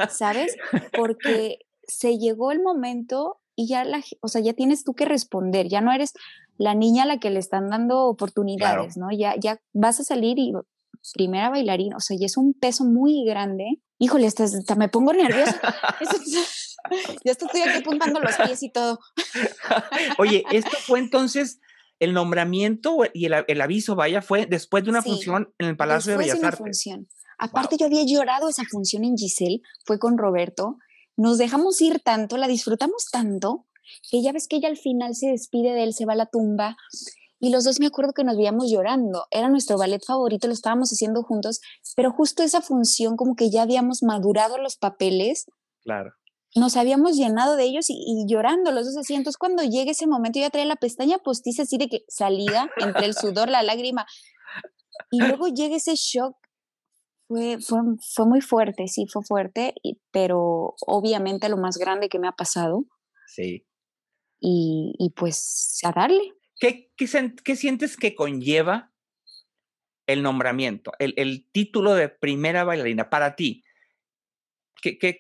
¿sabes? 0.10 0.56
Porque 0.94 1.60
se 1.88 2.18
llegó 2.18 2.52
el 2.52 2.62
momento 2.62 3.40
y 3.56 3.68
ya 3.68 3.84
la, 3.84 4.04
o 4.22 4.28
sea, 4.28 4.42
ya 4.42 4.54
tienes 4.54 4.84
tú 4.84 4.94
que 4.94 5.06
responder, 5.06 5.68
ya 5.68 5.82
no 5.82 5.94
eres 5.94 6.14
la 6.58 6.74
niña 6.74 7.04
a 7.04 7.06
la 7.06 7.18
que 7.20 7.30
le 7.30 7.40
están 7.40 7.70
dando 7.70 8.06
oportunidades, 8.06 8.98
¿no? 8.98 9.08
Ya, 9.12 9.36
ya 9.38 9.60
vas 9.74 10.00
a 10.00 10.04
salir 10.04 10.40
y 10.40 10.54
primera 11.14 11.50
bailarina, 11.50 11.98
o 11.98 12.00
sea, 12.00 12.18
y 12.20 12.26
es 12.26 12.38
un 12.38 12.54
peso 12.54 12.84
muy 12.84 13.24
grande. 13.26 13.82
Híjole, 14.00 14.28
hasta, 14.28 14.76
me 14.76 14.90
pongo 14.90 15.14
nerviosa. 15.14 15.60
ya 17.24 17.32
estoy 17.32 17.62
aquí 17.62 17.80
apuntando 17.80 18.20
los 18.20 18.36
pies 18.36 18.64
y 18.64 18.72
todo. 18.72 19.00
Oye, 20.18 20.44
esto 20.52 20.78
fue 20.86 21.00
entonces 21.00 21.60
el 22.00 22.14
nombramiento 22.14 22.98
y 23.14 23.26
el, 23.26 23.62
aviso, 23.62 23.96
vaya, 23.96 24.22
fue 24.22 24.46
después 24.46 24.84
de 24.84 24.90
una 24.90 25.02
función 25.02 25.54
en 25.60 25.68
el 25.68 25.78
Palacio 25.78 26.12
de 26.12 26.18
Bellas 26.18 26.44
Artes. 26.44 26.60
Función. 26.60 27.08
Aparte, 27.38 27.78
yo 27.78 27.86
había 27.86 28.04
llorado 28.04 28.50
esa 28.50 28.64
función 28.70 29.04
en 29.04 29.18
Giselle, 29.18 29.62
fue 29.86 30.00
con 30.00 30.18
Roberto. 30.18 30.78
Nos 31.18 31.38
dejamos 31.38 31.82
ir 31.82 32.00
tanto, 32.00 32.38
la 32.38 32.48
disfrutamos 32.48 33.10
tanto, 33.12 33.66
que 34.10 34.22
ya 34.22 34.32
ves 34.32 34.48
que 34.48 34.58
ella 34.58 34.68
al 34.68 34.78
final 34.78 35.16
se 35.16 35.28
despide 35.28 35.74
de 35.74 35.84
él, 35.84 35.94
se 35.94 36.06
va 36.06 36.14
a 36.14 36.18
la 36.18 36.26
tumba. 36.26 36.78
Y 37.40 37.50
los 37.50 37.64
dos 37.64 37.80
me 37.80 37.88
acuerdo 37.88 38.14
que 38.14 38.24
nos 38.24 38.38
veíamos 38.38 38.72
llorando. 38.72 39.26
Era 39.32 39.50
nuestro 39.50 39.78
ballet 39.78 40.04
favorito, 40.04 40.48
lo 40.48 40.54
estábamos 40.54 40.90
haciendo 40.92 41.24
juntos, 41.24 41.60
pero 41.96 42.12
justo 42.12 42.44
esa 42.44 42.62
función, 42.62 43.18
como 43.18 43.36
que 43.36 43.50
ya 43.50 43.62
habíamos 43.62 44.04
madurado 44.04 44.58
los 44.58 44.78
papeles. 44.78 45.46
Claro 45.84 46.14
nos 46.56 46.78
habíamos 46.78 47.18
llenado 47.18 47.58
de 47.58 47.66
ellos 47.66 47.88
y, 47.90 48.26
llorando 48.28 48.72
los 48.72 48.86
dos 48.86 48.98
así. 48.98 49.14
Entonces, 49.14 49.38
cuando 49.38 49.64
llegue 49.64 49.92
ese 49.92 50.08
momento, 50.08 50.40
yo 50.40 50.46
ya 50.46 50.50
traía 50.50 50.66
la 50.66 50.78
pestaña 50.78 51.18
postiza 51.18 51.64
así 51.64 51.78
de 51.78 51.90
que 51.90 52.06
salía 52.08 52.70
entre 52.78 53.06
el 53.06 53.14
sudor, 53.14 53.50
la 53.50 53.62
lágrima. 53.62 54.06
Y 55.12 55.20
luego 55.20 55.48
llega 55.50 55.76
ese 55.76 55.96
shock. 55.96 56.38
Fue, 57.28 57.58
fue, 57.60 57.80
fue 58.14 58.26
muy 58.28 58.42
fuerte, 58.42 58.88
sí, 58.88 59.08
fue 59.08 59.24
fuerte, 59.24 59.74
pero 60.12 60.76
obviamente 60.86 61.50
lo 61.50 61.58
más 61.58 61.78
grande 61.78 62.10
que 62.10 62.20
me 62.20 62.28
ha 62.28 62.34
pasado. 62.34 62.86
Sí. 63.28 63.66
Y, 64.40 64.94
y 65.00 65.10
pues 65.12 65.80
a 65.84 65.92
darle. 65.92 66.34
¿Qué, 66.60 66.92
qué, 66.96 67.56
sientes 67.56 67.98
que 67.98 68.16
conlleva 68.16 68.94
el 70.08 70.22
nombramiento, 70.22 70.92
el, 71.00 71.14
el, 71.18 71.50
título 71.52 71.96
de 71.96 72.10
primera 72.10 72.64
bailarina 72.64 73.10
para 73.10 73.36
ti? 73.36 73.64
¿Qué, 74.82 74.98
qué, 74.98 75.20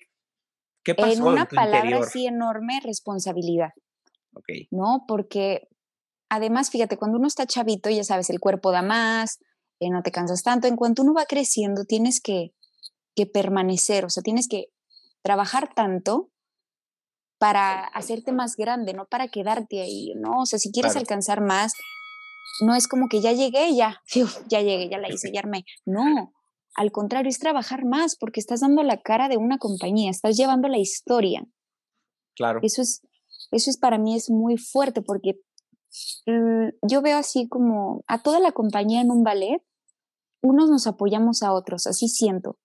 ¿Qué 0.83 0.93
pasó 0.93 1.13
en 1.13 1.23
una 1.23 1.47
tu 1.47 1.55
palabra 1.55 1.79
interior? 1.79 2.07
así 2.07 2.27
enorme, 2.27 2.79
responsabilidad, 2.83 3.71
Ok, 4.33 4.67
¿no? 4.69 5.05
Porque 5.07 5.67
además, 6.29 6.69
fíjate, 6.69 6.97
cuando 6.97 7.17
uno 7.17 7.27
está 7.27 7.47
chavito, 7.47 7.89
ya 7.89 8.03
sabes, 8.03 8.29
el 8.29 8.39
cuerpo 8.39 8.71
da 8.71 8.83
más, 8.83 9.39
eh, 9.79 9.89
no 9.89 10.01
te 10.03 10.11
cansas 10.11 10.43
tanto. 10.43 10.67
En 10.67 10.75
cuanto 10.75 11.01
uno 11.03 11.13
va 11.13 11.25
creciendo, 11.25 11.85
tienes 11.85 12.21
que, 12.21 12.53
que 13.15 13.25
permanecer, 13.25 14.05
o 14.05 14.09
sea, 14.09 14.23
tienes 14.23 14.47
que 14.47 14.67
trabajar 15.21 15.73
tanto 15.73 16.29
para 17.37 17.83
hacerte 17.87 18.31
más 18.31 18.55
grande, 18.55 18.93
no 18.93 19.05
para 19.07 19.27
quedarte 19.27 19.81
ahí, 19.81 20.13
¿no? 20.15 20.41
O 20.41 20.45
sea, 20.45 20.57
si 20.59 20.71
quieres 20.71 20.93
Claro. 20.93 21.03
alcanzar 21.03 21.41
más, 21.41 21.73
no 22.61 22.75
es 22.75 22.87
como 22.87 23.07
que 23.09 23.21
ya 23.21 23.33
llegué, 23.33 23.75
ya, 23.75 24.01
ya 24.49 24.61
llegué, 24.61 24.89
ya 24.89 24.97
la 24.97 25.11
hice, 25.11 25.31
ya 25.33 25.39
armé. 25.41 25.65
No, 25.85 26.31
al 26.75 26.91
contrario, 26.91 27.29
es 27.29 27.39
trabajar 27.39 27.85
más 27.85 28.15
porque 28.17 28.39
estás 28.39 28.61
dando 28.61 28.83
la 28.83 29.01
cara 29.01 29.27
de 29.29 29.37
una 29.37 29.57
compañía, 29.57 30.11
estás 30.11 30.37
llevando 30.37 30.67
la 30.67 30.77
historia. 30.77 31.45
claro. 32.35 32.59
Eso 32.63 32.81
es, 32.81 33.01
eso 33.51 33.69
es 33.69 33.77
para 33.77 33.97
mí 33.97 34.15
es 34.15 34.29
muy 34.29 34.57
fuerte 34.57 35.01
porque 35.01 35.35
yo 36.25 37.01
veo 37.01 37.17
así 37.17 37.47
como 37.47 38.03
a 38.07 38.21
toda 38.21 38.39
la 38.39 38.51
compañía 38.51 39.01
en 39.01 39.11
un 39.11 39.23
ballet, 39.23 39.61
unos 40.41 40.69
nos 40.69 40.87
apoyamos 40.87 41.43
a 41.43 41.53
otros, 41.53 41.87
así 41.87 42.07
siento. 42.07 42.57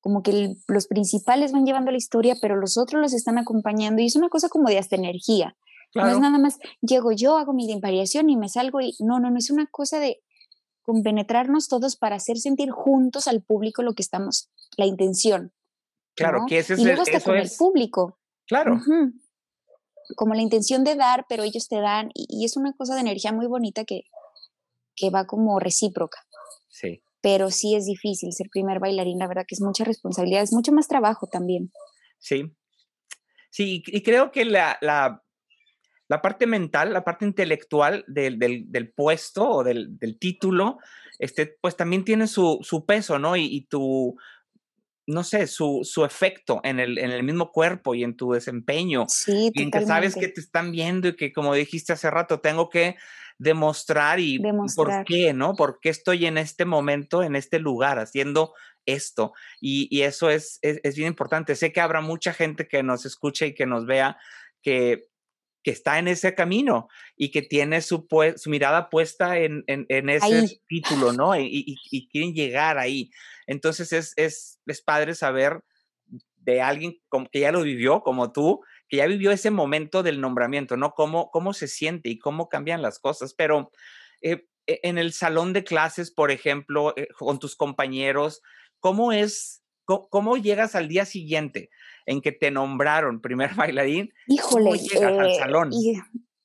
Como 0.00 0.22
que 0.22 0.30
el- 0.30 0.56
los 0.68 0.86
principales 0.86 1.52
van 1.52 1.66
llevando 1.66 1.90
la 1.90 1.96
historia, 1.96 2.36
pero 2.40 2.56
los 2.56 2.78
otros 2.78 3.00
los 3.02 3.12
están 3.12 3.38
acompañando 3.38 4.00
y 4.02 4.06
es 4.06 4.16
una 4.16 4.28
cosa 4.28 4.48
como 4.48 4.68
de 4.68 4.78
hasta 4.78 4.96
energía. 4.96 5.56
No 5.94 6.06
es 6.06 6.18
nada 6.20 6.38
más, 6.38 6.58
llego 6.82 7.12
yo, 7.12 7.36
hago 7.38 7.52
mi 7.54 7.66
variación 7.80 8.28
y 8.28 8.36
me 8.36 8.48
salgo 8.48 8.80
y 8.80 8.94
no, 9.00 9.18
no, 9.20 9.30
no, 9.30 9.38
es 9.38 9.50
una 9.50 9.66
cosa 9.66 9.98
de 9.98 10.20
compenetrarnos 10.82 11.68
todos 11.68 11.96
para 11.96 12.16
hacer 12.16 12.38
sentir 12.38 12.70
juntos 12.70 13.26
al 13.26 13.42
público 13.42 13.82
lo 13.82 13.94
que 13.94 14.02
estamos, 14.02 14.50
la 14.76 14.86
intención. 14.86 15.52
Claro, 16.14 16.40
¿no? 16.40 16.46
que 16.46 16.58
ese 16.58 16.74
es 16.74 16.80
y 16.80 16.84
luego 16.84 17.02
el, 17.02 17.08
hasta 17.08 17.18
eso 17.18 17.26
con 17.26 17.36
el 17.36 17.50
público. 17.58 18.18
claro. 18.46 18.80
Como 20.16 20.34
la 20.34 20.42
intención 20.42 20.84
de 20.84 20.94
dar, 20.94 21.26
pero 21.28 21.42
ellos 21.42 21.68
te 21.68 21.80
dan, 21.80 22.10
y, 22.14 22.26
y 22.28 22.44
es 22.44 22.56
una 22.56 22.72
cosa 22.72 22.94
de 22.94 23.00
energía 23.02 23.32
muy 23.32 23.46
bonita 23.46 23.84
que, 23.84 24.02
que 24.96 25.10
va 25.10 25.26
como 25.26 25.58
recíproca. 25.60 26.18
sí, 26.68 27.02
Pero 27.20 27.50
sí 27.50 27.74
es 27.74 27.84
difícil 27.86 28.32
ser 28.32 28.48
primer 28.50 28.78
bailarín, 28.80 29.18
la 29.18 29.26
verdad 29.28 29.44
que 29.46 29.54
es 29.54 29.60
mucha 29.60 29.84
responsabilidad, 29.84 30.42
es 30.42 30.52
mucho 30.52 30.72
más 30.72 30.88
trabajo 30.88 31.26
también. 31.26 31.70
sí. 32.18 32.52
Sí, 33.50 33.82
y 33.86 34.02
creo 34.02 34.30
que 34.30 34.44
la, 34.44 34.76
la, 34.82 35.24
la 36.06 36.20
parte 36.20 36.46
mental, 36.46 36.92
la 36.92 37.02
parte 37.02 37.24
intelectual 37.24 38.04
del, 38.06 38.38
del, 38.38 38.70
del 38.70 38.92
puesto 38.92 39.48
o 39.48 39.64
del, 39.64 39.98
del 39.98 40.18
título, 40.18 40.76
este, 41.18 41.56
pues 41.60 41.74
también 41.74 42.04
tiene 42.04 42.26
su, 42.26 42.58
su 42.60 42.84
peso, 42.84 43.18
¿no? 43.18 43.36
Y, 43.36 43.44
y 43.46 43.62
tu, 43.62 44.16
no 45.08 45.24
sé, 45.24 45.46
su, 45.48 45.80
su 45.84 46.04
efecto 46.04 46.60
en 46.64 46.78
el, 46.80 46.98
en 46.98 47.10
el 47.10 47.22
mismo 47.24 47.50
cuerpo 47.50 47.94
y 47.94 48.04
en 48.04 48.16
tu 48.16 48.32
desempeño. 48.32 49.06
Sí, 49.08 49.50
Y 49.54 49.62
en 49.62 49.70
que 49.70 49.78
sabes 49.86 50.14
que 50.14 50.28
te 50.28 50.40
están 50.40 50.70
viendo 50.70 51.08
y 51.08 51.16
que, 51.16 51.32
como 51.32 51.54
dijiste 51.54 51.92
hace 51.94 52.10
rato, 52.10 52.40
tengo 52.40 52.68
que 52.68 52.96
demostrar 53.38 54.20
y 54.20 54.34
y 54.34 54.38
por 54.38 54.42
Demostrar. 54.46 55.04
qué, 55.06 55.32
¿no? 55.32 55.54
¿Por 55.54 55.78
qué 55.80 55.88
estoy 55.90 56.26
en 56.26 56.38
este 56.38 56.64
momento, 56.64 57.22
en 57.22 57.36
este 57.36 57.58
lugar, 57.58 57.98
haciendo 57.98 58.52
esto? 58.86 59.32
Y, 59.60 59.88
y 59.90 60.02
eso 60.02 60.30
es, 60.30 60.58
es, 60.62 60.80
es 60.82 60.96
bien 60.96 61.08
importante. 61.08 61.54
Sé 61.56 61.72
que 61.72 61.80
habrá 61.80 62.00
mucha 62.00 62.32
gente 62.34 62.68
que 62.68 62.82
nos 62.82 63.06
escuche 63.06 63.46
y 63.48 63.54
que 63.54 63.66
nos 63.66 63.86
vea 63.86 64.18
que, 64.62 65.06
que 65.62 65.70
está 65.70 65.98
en 65.98 66.08
ese 66.08 66.34
camino 66.34 66.88
y 67.16 67.30
que 67.30 67.42
tiene 67.42 67.80
su, 67.80 68.06
su 68.36 68.50
mirada 68.50 68.90
puesta 68.90 69.38
en, 69.38 69.64
en, 69.68 69.86
en 69.88 70.08
ese 70.08 70.26
Ahí. 70.40 70.60
título, 70.68 71.12
¿no? 71.12 71.34
Y, 71.38 71.46
y- 71.46 71.76
y 71.90 72.08
quieren 72.08 72.32
llegar 72.34 72.78
ahí. 72.78 73.10
Entonces 73.48 73.92
es, 73.92 74.12
es, 74.16 74.60
es 74.66 74.82
padre 74.82 75.14
saber 75.14 75.64
de 76.36 76.62
alguien 76.62 76.94
que 77.32 77.40
ya 77.40 77.50
lo 77.50 77.62
vivió, 77.62 78.02
como 78.02 78.30
tú, 78.30 78.60
que 78.88 78.98
ya 78.98 79.06
vivió 79.06 79.30
ese 79.32 79.50
momento 79.50 80.02
del 80.02 80.20
nombramiento, 80.20 80.76
¿no? 80.76 80.92
Cómo, 80.92 81.30
cómo 81.30 81.52
se 81.52 81.66
siente 81.66 82.10
y 82.10 82.18
cómo 82.18 82.48
cambian 82.48 82.82
las 82.82 82.98
cosas. 82.98 83.34
Pero 83.34 83.70
eh, 84.22 84.46
e- 84.66 84.80
en 84.82 84.98
el 84.98 85.12
salón 85.12 85.52
de 85.52 85.64
clases, 85.64 86.10
por 86.10 86.30
ejemplo, 86.30 86.94
eh, 86.96 87.08
con 87.18 87.38
tus 87.38 87.56
compañeros, 87.56 88.42
¿cómo 88.80 89.12
es, 89.12 89.62
cómo, 89.84 90.08
cómo 90.08 90.36
llegas 90.36 90.74
al 90.74 90.88
día 90.88 91.04
siguiente 91.04 91.70
en 92.06 92.20
que 92.20 92.32
te 92.32 92.50
nombraron 92.50 93.20
primer 93.20 93.50
bailarín? 93.56 94.10
Híjole, 94.26 94.70
¿Cómo 94.70 94.76
llegas 94.76 95.18
al 95.18 95.30
eh, 95.30 95.38
salón? 95.38 95.70
y, 95.72 95.94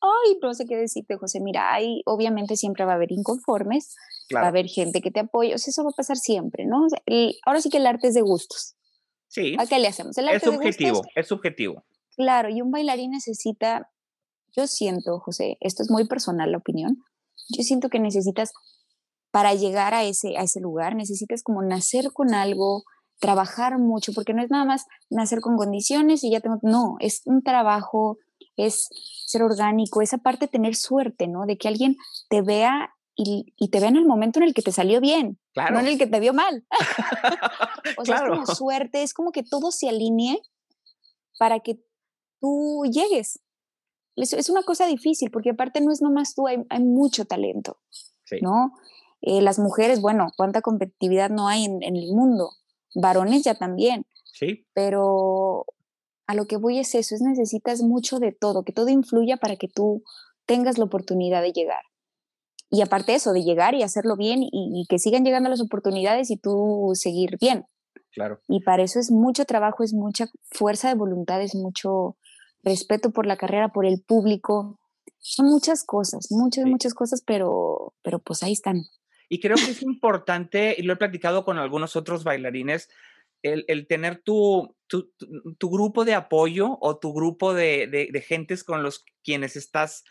ay, 0.04 0.38
no 0.42 0.54
sé 0.54 0.66
qué 0.66 0.76
decirte, 0.76 1.16
José. 1.18 1.40
Mira, 1.42 1.74
hay, 1.74 2.02
obviamente 2.06 2.58
siempre 2.58 2.86
va 2.86 2.94
a 2.94 2.96
haber 2.96 3.12
inconformes, 3.12 3.96
va 4.42 4.48
a 4.48 4.50
Claro, 4.50 4.50
haber 4.50 4.68
gente 4.68 5.02
que 5.02 5.12
te 5.12 5.22
apoya, 5.22 5.56
o 5.56 5.58
sea, 5.58 5.72
eso 5.72 5.84
va 5.84 5.90
a 5.92 5.94
pasar 5.98 6.18
siempre, 6.18 6.66
¿no? 6.66 6.86
O 6.86 6.90
sea, 6.90 7.02
el- 7.06 7.36
ahora 7.46 7.62
sí 7.62 7.70
que 7.70 7.78
el 7.78 7.88
arte 7.88 8.08
es 8.10 8.14
de 8.16 8.22
gustos. 8.22 8.76
sí, 9.28 9.56
¿A 9.58 9.66
qué 9.68 9.80
le 9.80 9.88
hacemos? 9.88 10.18
El 10.18 10.28
es 10.28 10.36
arte 10.36 10.50
de 10.50 10.58
gustos, 10.58 11.02
subjetivo, 11.02 11.12
es 11.16 11.28
subjetivo. 11.28 11.86
claro, 12.16 12.50
y 12.50 12.62
un 12.62 12.72
bailarín 12.72 13.12
necesita, 13.12 13.90
yo 14.56 14.68
siento, 14.68 15.20
José, 15.20 15.58
esto 15.62 15.84
es 15.84 15.92
muy 15.92 16.08
personal 16.08 16.52
la 16.52 16.60
opinión, 16.60 16.98
yo 17.50 17.64
siento 17.64 17.90
que 17.90 18.00
necesitas, 18.00 18.52
para 19.32 19.54
llegar 19.56 19.94
a 19.96 20.04
ese, 20.04 20.38
a 20.38 20.44
ese 20.44 20.60
lugar, 20.62 20.96
necesitas 20.96 21.44
como 21.44 21.62
nacer 21.64 22.12
con 22.14 22.34
algo, 22.36 22.84
trabajar 23.20 23.80
mucho, 23.80 24.14
porque 24.14 24.34
no 24.34 24.44
es 24.44 24.52
nada 24.52 24.66
más 24.66 24.86
nacer 25.10 25.42
con 25.42 25.58
condiciones 25.58 26.24
y 26.24 26.32
ya 26.32 26.40
tengo, 26.42 26.60
no, 26.64 26.96
es 27.00 27.22
un 27.26 27.42
trabajo, 27.44 28.18
es 28.58 28.88
ser 29.26 29.44
orgánico, 29.44 30.02
esa 30.02 30.20
parte 30.20 30.48
tener 30.48 30.76
suerte, 30.76 31.28
¿no? 31.28 31.46
De 31.48 31.58
que 31.58 31.68
alguien 31.68 31.96
te 32.30 32.42
vea 32.44 32.93
y, 33.16 33.54
y 33.58 33.70
te 33.70 33.80
vea 33.80 33.90
en 33.90 33.98
el 33.98 34.06
momento 34.06 34.40
en 34.40 34.46
el 34.46 34.54
que 34.54 34.62
te 34.62 34.72
salió 34.72 35.00
bien, 35.00 35.40
Claro, 35.54 35.76
no 35.76 35.80
en 35.82 35.88
el 35.88 35.98
que 35.98 36.08
te 36.08 36.20
vio 36.20 36.34
mal. 36.34 36.66
O 37.98 38.06
sea, 38.06 38.18
claro, 38.18 38.34
es 38.34 38.40
como 38.40 38.56
suerte, 38.56 39.04
es 39.04 39.14
como 39.14 39.32
que 39.32 39.44
todo 39.44 39.70
se 39.72 39.90
alinee 39.90 40.42
para 41.38 41.60
que 41.60 41.80
tú 42.40 42.84
llegues. 42.90 43.40
Es, 44.16 44.34
es 44.34 44.50
una 44.50 44.64
cosa 44.64 44.88
difícil, 44.88 45.32
porque 45.32 45.52
aparte 45.52 45.82
no 45.82 45.92
es 45.92 46.02
nomás 46.02 46.34
tú, 46.34 46.48
hay, 46.48 46.64
hay 46.70 46.80
mucho 46.80 47.26
talento, 47.26 47.80
sí, 48.24 48.38
¿no? 48.42 48.74
Eh, 49.22 49.42
las 49.42 49.60
mujeres, 49.60 50.02
bueno, 50.02 50.28
cuánta 50.38 50.62
competitividad 50.62 51.30
no 51.30 51.48
hay 51.48 51.66
en, 51.66 51.84
en 51.84 51.96
el 51.96 52.14
mundo, 52.14 52.52
varones 52.96 53.44
ya 53.44 53.56
también, 53.56 54.06
sí, 54.26 54.66
pero 54.74 55.66
a 56.28 56.36
lo 56.36 56.46
que 56.46 56.58
voy 56.58 56.80
es 56.80 56.96
eso, 56.96 57.16
es 57.16 57.22
necesitas 57.22 57.82
mucho 57.82 58.20
de 58.20 58.32
todo, 58.32 58.64
que 58.64 58.74
todo 58.74 58.90
influya 58.90 59.38
para 59.38 59.56
que 59.56 59.68
tú 59.68 60.04
tengas 60.46 60.78
la 60.78 60.86
oportunidad 60.86 61.42
de 61.42 61.52
llegar. 61.52 61.84
Y 62.74 62.82
aparte 62.82 63.14
eso, 63.14 63.34
de 63.34 63.44
llegar 63.44 63.76
y 63.76 63.84
hacerlo 63.84 64.18
bien 64.18 64.42
y, 64.42 64.50
y 64.52 64.86
que 64.90 64.98
sigan 64.98 65.24
llegando 65.24 65.48
las 65.50 65.62
oportunidades 65.62 66.32
y 66.32 66.38
tú 66.38 66.92
seguir 66.96 67.38
bien. 67.40 67.66
claro. 68.12 68.40
Y 68.48 68.62
para 68.64 68.82
eso 68.84 69.00
es 69.00 69.12
mucho 69.12 69.46
trabajo, 69.46 69.84
es 69.84 69.94
mucha 69.94 70.26
fuerza 70.52 70.88
de 70.90 70.96
voluntad, 70.96 71.42
es 71.42 71.54
mucho 71.56 72.18
respeto 72.64 73.12
por 73.12 73.26
la 73.28 73.38
carrera, 73.38 73.70
por 73.70 73.86
el 73.86 74.02
público. 74.02 74.80
Son 75.20 75.46
muchas 75.48 75.84
cosas, 75.86 76.28
muchas, 76.32 76.64
Sí. 76.64 76.70
muchas 76.70 76.94
cosas, 76.94 77.22
pero, 77.26 77.94
pero 78.02 78.18
pues 78.20 78.42
ahí 78.44 78.54
están. 78.54 78.82
Y 79.30 79.40
creo 79.40 79.56
que 79.56 79.72
es 79.72 79.82
importante, 79.84 80.76
y 80.78 80.82
lo 80.84 80.94
he 80.94 80.98
platicado 80.98 81.46
con 81.46 81.58
algunos 81.60 81.96
otros 81.96 82.24
bailarines, 82.24 82.90
el, 83.44 83.66
el 83.68 83.88
tener 83.88 84.22
tu, 84.24 84.76
tu, 84.88 85.12
tu- 85.18 85.28
tu 85.60 85.70
grupo 85.70 86.06
de 86.06 86.14
apoyo 86.16 86.78
o 86.82 86.98
tu 86.98 87.14
grupo 87.14 87.54
de, 87.54 87.88
de- 87.88 88.10
de 88.12 88.22
gentes 88.22 88.64
con 88.64 88.82
los 88.84 89.04
quienes 89.24 89.56
estás 89.58 90.04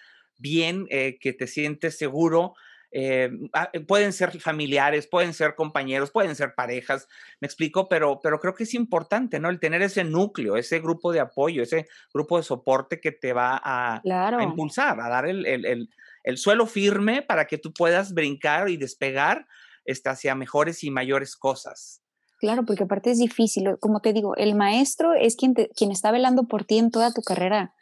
bien, 0.42 0.86
eh, 0.90 1.18
que 1.20 1.32
te 1.32 1.46
sientes 1.46 1.96
seguro. 1.96 2.54
eh, 2.94 3.30
ah, 3.54 3.70
eh, 3.72 3.80
pueden 3.80 4.12
ser 4.12 4.38
familiares, 4.38 5.06
pueden 5.06 5.32
ser 5.32 5.54
compañeros, 5.54 6.10
pueden 6.10 6.36
ser 6.36 6.54
parejas, 6.54 7.08
me 7.40 7.46
explico, 7.46 7.88
pero, 7.88 8.20
pero 8.22 8.38
creo 8.38 8.54
que 8.54 8.64
es 8.64 8.74
importante, 8.74 9.40
¿no? 9.40 9.48
El 9.48 9.58
tener 9.60 9.80
ese 9.80 10.04
núcleo, 10.04 10.58
ese 10.58 10.78
grupo 10.80 11.10
de 11.10 11.20
apoyo, 11.20 11.62
ese 11.62 11.86
grupo 12.12 12.36
de 12.36 12.42
soporte 12.42 13.00
que 13.00 13.10
te 13.12 13.32
va 13.32 13.58
a, 13.64 14.02
impulsar, 14.44 15.00
a 15.00 15.08
dar 15.08 15.24
el, 15.26 15.46
el- 15.46 15.64
el- 15.64 15.88
el 16.24 16.36
suelo 16.36 16.66
firme 16.66 17.22
para 17.22 17.46
que 17.46 17.56
tú 17.56 17.72
puedas 17.72 18.12
brincar 18.12 18.68
y 18.68 18.76
despegar 18.76 19.46
este, 19.86 20.10
hacia 20.10 20.34
mejores 20.34 20.84
y 20.84 20.90
mayores 20.90 21.34
cosas. 21.34 22.02
claro, 22.38 22.64
porque 22.66 22.84
aparte 22.84 23.10
es 23.10 23.18
difícil. 23.18 23.76
Como 23.80 24.00
te 24.00 24.12
digo, 24.12 24.36
el 24.36 24.54
maestro 24.54 25.14
es 25.14 25.34
quien, 25.36 25.54
te- 25.54 25.70
quien 25.70 25.90
está 25.92 26.10
velando 26.12 26.44
por 26.44 26.64
ti 26.64 26.76
en 26.78 26.90
toda 26.90 27.10
tu 27.14 27.22
carrera, 27.22 27.72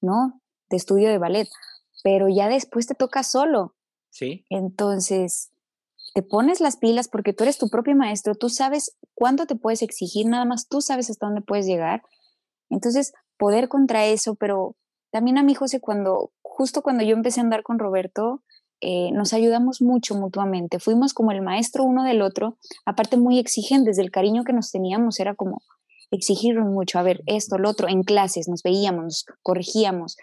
¿no? 0.00 0.40
De 0.68 0.76
estudio 0.76 1.08
de 1.10 1.18
ballet, 1.18 1.48
pero 2.02 2.28
ya 2.28 2.48
después 2.48 2.86
te 2.86 2.94
toca 2.94 3.22
solo. 3.22 3.74
¿Sí? 4.10 4.44
Entonces, 4.48 5.50
te 6.14 6.22
pones 6.22 6.60
las 6.60 6.76
pilas 6.76 7.08
porque 7.08 7.32
tú 7.32 7.44
eres 7.44 7.58
tu 7.58 7.68
propio 7.68 7.94
maestro, 7.94 8.34
tú 8.34 8.48
sabes 8.48 8.96
cuánto 9.14 9.46
te 9.46 9.56
puedes 9.56 9.82
exigir, 9.82 10.26
nada 10.26 10.44
más 10.44 10.68
tú 10.68 10.80
sabes 10.80 11.10
hasta 11.10 11.26
dónde 11.26 11.42
puedes 11.42 11.66
llegar. 11.66 12.02
Entonces, 12.70 13.12
poder 13.36 13.68
contra 13.68 14.06
eso, 14.06 14.34
pero 14.34 14.76
también 15.10 15.38
a 15.38 15.42
mí, 15.42 15.54
José, 15.54 15.80
cuando, 15.80 16.32
justo 16.42 16.82
cuando 16.82 17.04
yo 17.04 17.14
empecé 17.14 17.40
a 17.40 17.44
andar 17.44 17.62
con 17.62 17.78
Roberto, 17.78 18.42
eh, 18.80 19.10
nos 19.12 19.32
ayudamos 19.32 19.82
mucho 19.82 20.14
mutuamente, 20.14 20.78
fuimos 20.78 21.12
como 21.12 21.32
el 21.32 21.42
maestro 21.42 21.82
uno 21.82 22.04
del 22.04 22.22
otro, 22.22 22.58
aparte 22.86 23.16
muy 23.16 23.38
exigentes, 23.38 23.96
del 23.96 24.10
cariño 24.10 24.44
que 24.44 24.52
nos 24.52 24.70
teníamos, 24.70 25.18
era 25.18 25.34
como 25.34 25.62
exigirnos 26.10 26.66
mucho, 26.66 26.98
a 26.98 27.02
ver, 27.02 27.22
esto, 27.26 27.58
lo 27.58 27.68
otro, 27.68 27.88
en 27.88 28.02
clases, 28.02 28.48
nos 28.48 28.62
veíamos, 28.62 29.04
nos 29.04 29.26
corregíamos. 29.42 30.16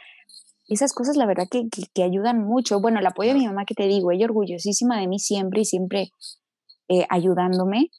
Esas 0.67 0.93
cosas, 0.93 1.15
la 1.15 1.25
verdad, 1.25 1.47
que, 1.49 1.69
que, 1.69 1.83
que 1.93 2.03
ayudan 2.03 2.43
mucho. 2.43 2.79
Bueno, 2.79 2.99
el 2.99 3.05
apoyo 3.05 3.33
de 3.33 3.39
mi 3.39 3.45
mamá, 3.45 3.65
que 3.65 3.75
te 3.75 3.87
digo, 3.87 4.11
ella 4.11 4.25
orgullosísima 4.25 4.99
de 4.99 5.07
mí 5.07 5.19
siempre 5.19 5.61
y 5.61 5.65
siempre 5.65 6.09
eh, 6.87 7.05
ayudándome, 7.09 7.89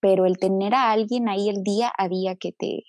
pero 0.00 0.26
el 0.26 0.38
tener 0.38 0.74
a 0.74 0.92
alguien 0.92 1.28
ahí 1.28 1.48
el 1.48 1.62
día 1.62 1.92
a 1.96 2.08
día 2.08 2.36
que 2.36 2.52
te, 2.52 2.84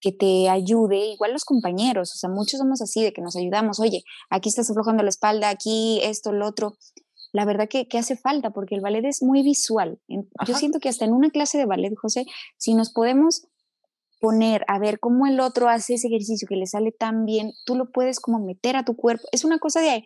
que 0.00 0.12
te 0.12 0.48
ayude, 0.48 1.12
igual 1.12 1.32
los 1.32 1.44
compañeros, 1.44 2.12
o 2.14 2.18
sea, 2.18 2.30
muchos 2.30 2.58
somos 2.58 2.80
así, 2.82 3.02
de 3.02 3.12
que 3.12 3.22
nos 3.22 3.36
ayudamos, 3.36 3.80
oye, 3.80 4.02
aquí 4.28 4.48
estás 4.48 4.70
aflojando 4.70 5.02
la 5.02 5.10
espalda, 5.10 5.48
aquí 5.48 6.00
esto, 6.02 6.32
lo 6.32 6.46
otro. 6.46 6.74
La 7.32 7.44
verdad 7.44 7.68
que, 7.68 7.86
que 7.86 7.96
hace 7.96 8.16
falta, 8.16 8.50
porque 8.50 8.74
el 8.74 8.80
ballet 8.80 9.04
es 9.04 9.22
muy 9.22 9.42
visual. 9.42 10.00
Yo 10.46 10.54
siento 10.54 10.80
que 10.80 10.88
hasta 10.88 11.04
en 11.04 11.12
una 11.12 11.30
clase 11.30 11.58
de 11.58 11.66
ballet, 11.66 11.94
José, 11.96 12.24
si 12.56 12.74
nos 12.74 12.92
podemos 12.92 13.46
poner 14.20 14.64
a 14.68 14.78
ver 14.78 15.00
cómo 15.00 15.26
el 15.26 15.40
otro 15.40 15.68
hace 15.68 15.94
ese 15.94 16.08
ejercicio 16.08 16.46
que 16.46 16.56
le 16.56 16.66
sale 16.66 16.92
tan 16.92 17.24
bien, 17.24 17.52
tú 17.64 17.74
lo 17.74 17.90
puedes 17.90 18.20
como 18.20 18.38
meter 18.38 18.76
a 18.76 18.84
tu 18.84 18.94
cuerpo. 18.94 19.24
Es 19.32 19.44
una 19.44 19.58
cosa 19.58 19.80
de, 19.80 20.04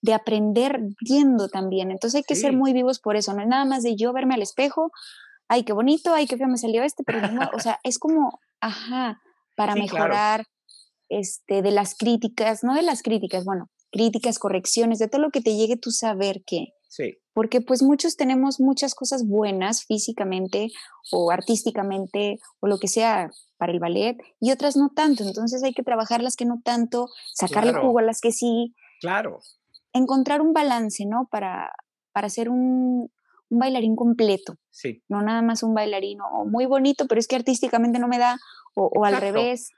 de 0.00 0.14
aprender 0.14 0.80
viendo 1.00 1.48
también. 1.48 1.90
Entonces 1.90 2.18
hay 2.18 2.22
que 2.22 2.36
ser 2.36 2.52
muy 2.52 2.72
vivos 2.72 3.00
por 3.00 3.16
eso. 3.16 3.34
No 3.34 3.42
es 3.42 3.48
nada 3.48 3.64
más 3.64 3.82
de 3.82 3.96
yo 3.96 4.12
verme 4.12 4.34
al 4.34 4.42
espejo, 4.42 4.90
ay, 5.48 5.64
qué 5.64 5.72
bonito, 5.72 6.14
ay, 6.14 6.26
qué 6.26 6.36
feo 6.36 6.48
me 6.48 6.58
salió 6.58 6.82
este, 6.82 7.02
pero 7.04 7.26
no, 7.32 7.50
o 7.54 7.58
sea, 7.58 7.78
es 7.82 7.98
como, 7.98 8.38
ajá, 8.60 9.20
para 9.56 9.74
mejorar 9.74 10.44
este, 11.08 11.62
de 11.62 11.70
las 11.70 11.96
críticas, 11.96 12.62
no 12.62 12.74
de 12.74 12.82
las 12.82 13.02
críticas, 13.02 13.44
bueno, 13.44 13.70
críticas, 13.90 14.38
correcciones, 14.38 14.98
de 14.98 15.08
todo 15.08 15.22
lo 15.22 15.30
que 15.30 15.40
te 15.40 15.56
llegue 15.56 15.76
tu 15.76 15.90
saber 15.90 16.42
que. 16.46 16.68
Sí. 16.88 17.18
Porque 17.34 17.60
pues 17.60 17.82
muchos 17.82 18.16
tenemos 18.16 18.60
muchas 18.60 18.94
cosas 18.94 19.26
buenas 19.26 19.84
físicamente 19.84 20.70
o 21.12 21.30
artísticamente 21.30 22.38
o 22.60 22.66
lo 22.66 22.78
que 22.78 22.88
sea 22.88 23.30
para 23.58 23.72
el 23.72 23.78
ballet 23.78 24.16
y 24.40 24.50
otras 24.50 24.76
no 24.76 24.90
tanto. 24.94 25.22
Entonces 25.22 25.62
hay 25.62 25.74
que 25.74 25.82
trabajar 25.82 26.22
las 26.22 26.34
que 26.34 26.46
no 26.46 26.60
tanto, 26.64 27.08
sacarle 27.34 27.74
jugo 27.74 27.98
a 27.98 28.02
las 28.02 28.20
que 28.20 28.32
sí. 28.32 28.74
Claro. 29.00 29.40
Encontrar 29.92 30.40
un 30.40 30.52
balance, 30.52 31.04
¿no? 31.06 31.28
Para, 31.30 31.72
para 32.12 32.28
ser 32.28 32.48
un, 32.48 33.10
un 33.50 33.58
bailarín 33.58 33.96
completo. 33.96 34.56
Sí. 34.70 35.02
No 35.08 35.22
nada 35.22 35.42
más 35.42 35.62
un 35.62 35.74
bailarín 35.74 36.18
muy 36.46 36.66
bonito, 36.66 37.06
pero 37.06 37.18
es 37.18 37.28
que 37.28 37.36
artísticamente 37.36 37.98
no 37.98 38.08
me 38.08 38.18
da, 38.18 38.38
o, 38.74 39.04
al 39.04 39.16
revés. 39.16 39.70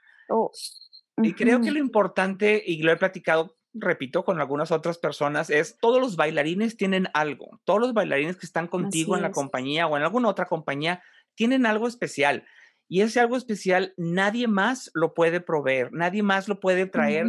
Y 1.17 1.33
creo 1.33 1.61
que 1.61 1.71
lo 1.71 1.79
importante, 1.79 2.61
y 2.65 2.81
lo 2.81 2.91
he 2.91 2.97
platicado, 2.97 3.55
repito, 3.73 4.23
con 4.23 4.39
algunas 4.39 4.71
otras 4.71 4.97
personas, 4.97 5.49
es 5.49 5.77
todos 5.79 6.01
los 6.01 6.15
bailarines 6.15 6.77
tienen 6.77 7.07
algo. 7.13 7.59
Todos 7.63 7.79
los 7.79 7.93
bailarines 7.93 8.37
que 8.37 8.45
están 8.45 8.67
contigo 8.67 9.15
en 9.15 9.21
la 9.21 9.31
compañía 9.31 9.87
o 9.87 9.97
en 9.97 10.03
alguna 10.03 10.29
otra 10.29 10.45
compañía 10.45 11.01
tienen 11.35 11.65
algo 11.65 11.87
especial. 11.87 12.45
Y 12.87 13.01
ese 13.01 13.21
algo 13.21 13.37
especial 13.37 13.93
nadie 13.95 14.47
más 14.47 14.91
lo 14.93 15.13
puede 15.13 15.39
proveer, 15.39 15.93
nadie 15.93 16.23
más 16.23 16.49
lo 16.49 16.59
puede 16.59 16.85
traer 16.85 17.25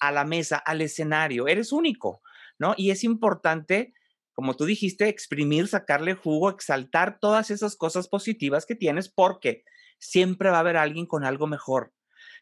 a 0.00 0.10
la 0.10 0.24
mesa, 0.24 0.56
al 0.56 0.80
escenario. 0.80 1.46
Eres 1.46 1.70
único, 1.70 2.20
¿no? 2.58 2.74
Y 2.76 2.90
es 2.90 3.04
importante 3.04 3.94
como 4.34 4.56
tú 4.56 4.64
dijiste, 4.64 5.08
exprimir, 5.08 5.68
sacarle 5.68 6.14
jugo, 6.14 6.50
exaltar 6.50 7.18
todas 7.20 7.50
esas 7.50 7.76
cosas 7.76 8.08
positivas 8.08 8.66
que 8.66 8.74
tienes, 8.74 9.08
porque 9.08 9.62
siempre 9.98 10.50
va 10.50 10.56
a 10.56 10.60
haber 10.60 10.76
alguien 10.76 11.06
con 11.06 11.24
algo 11.24 11.46
mejor. 11.46 11.92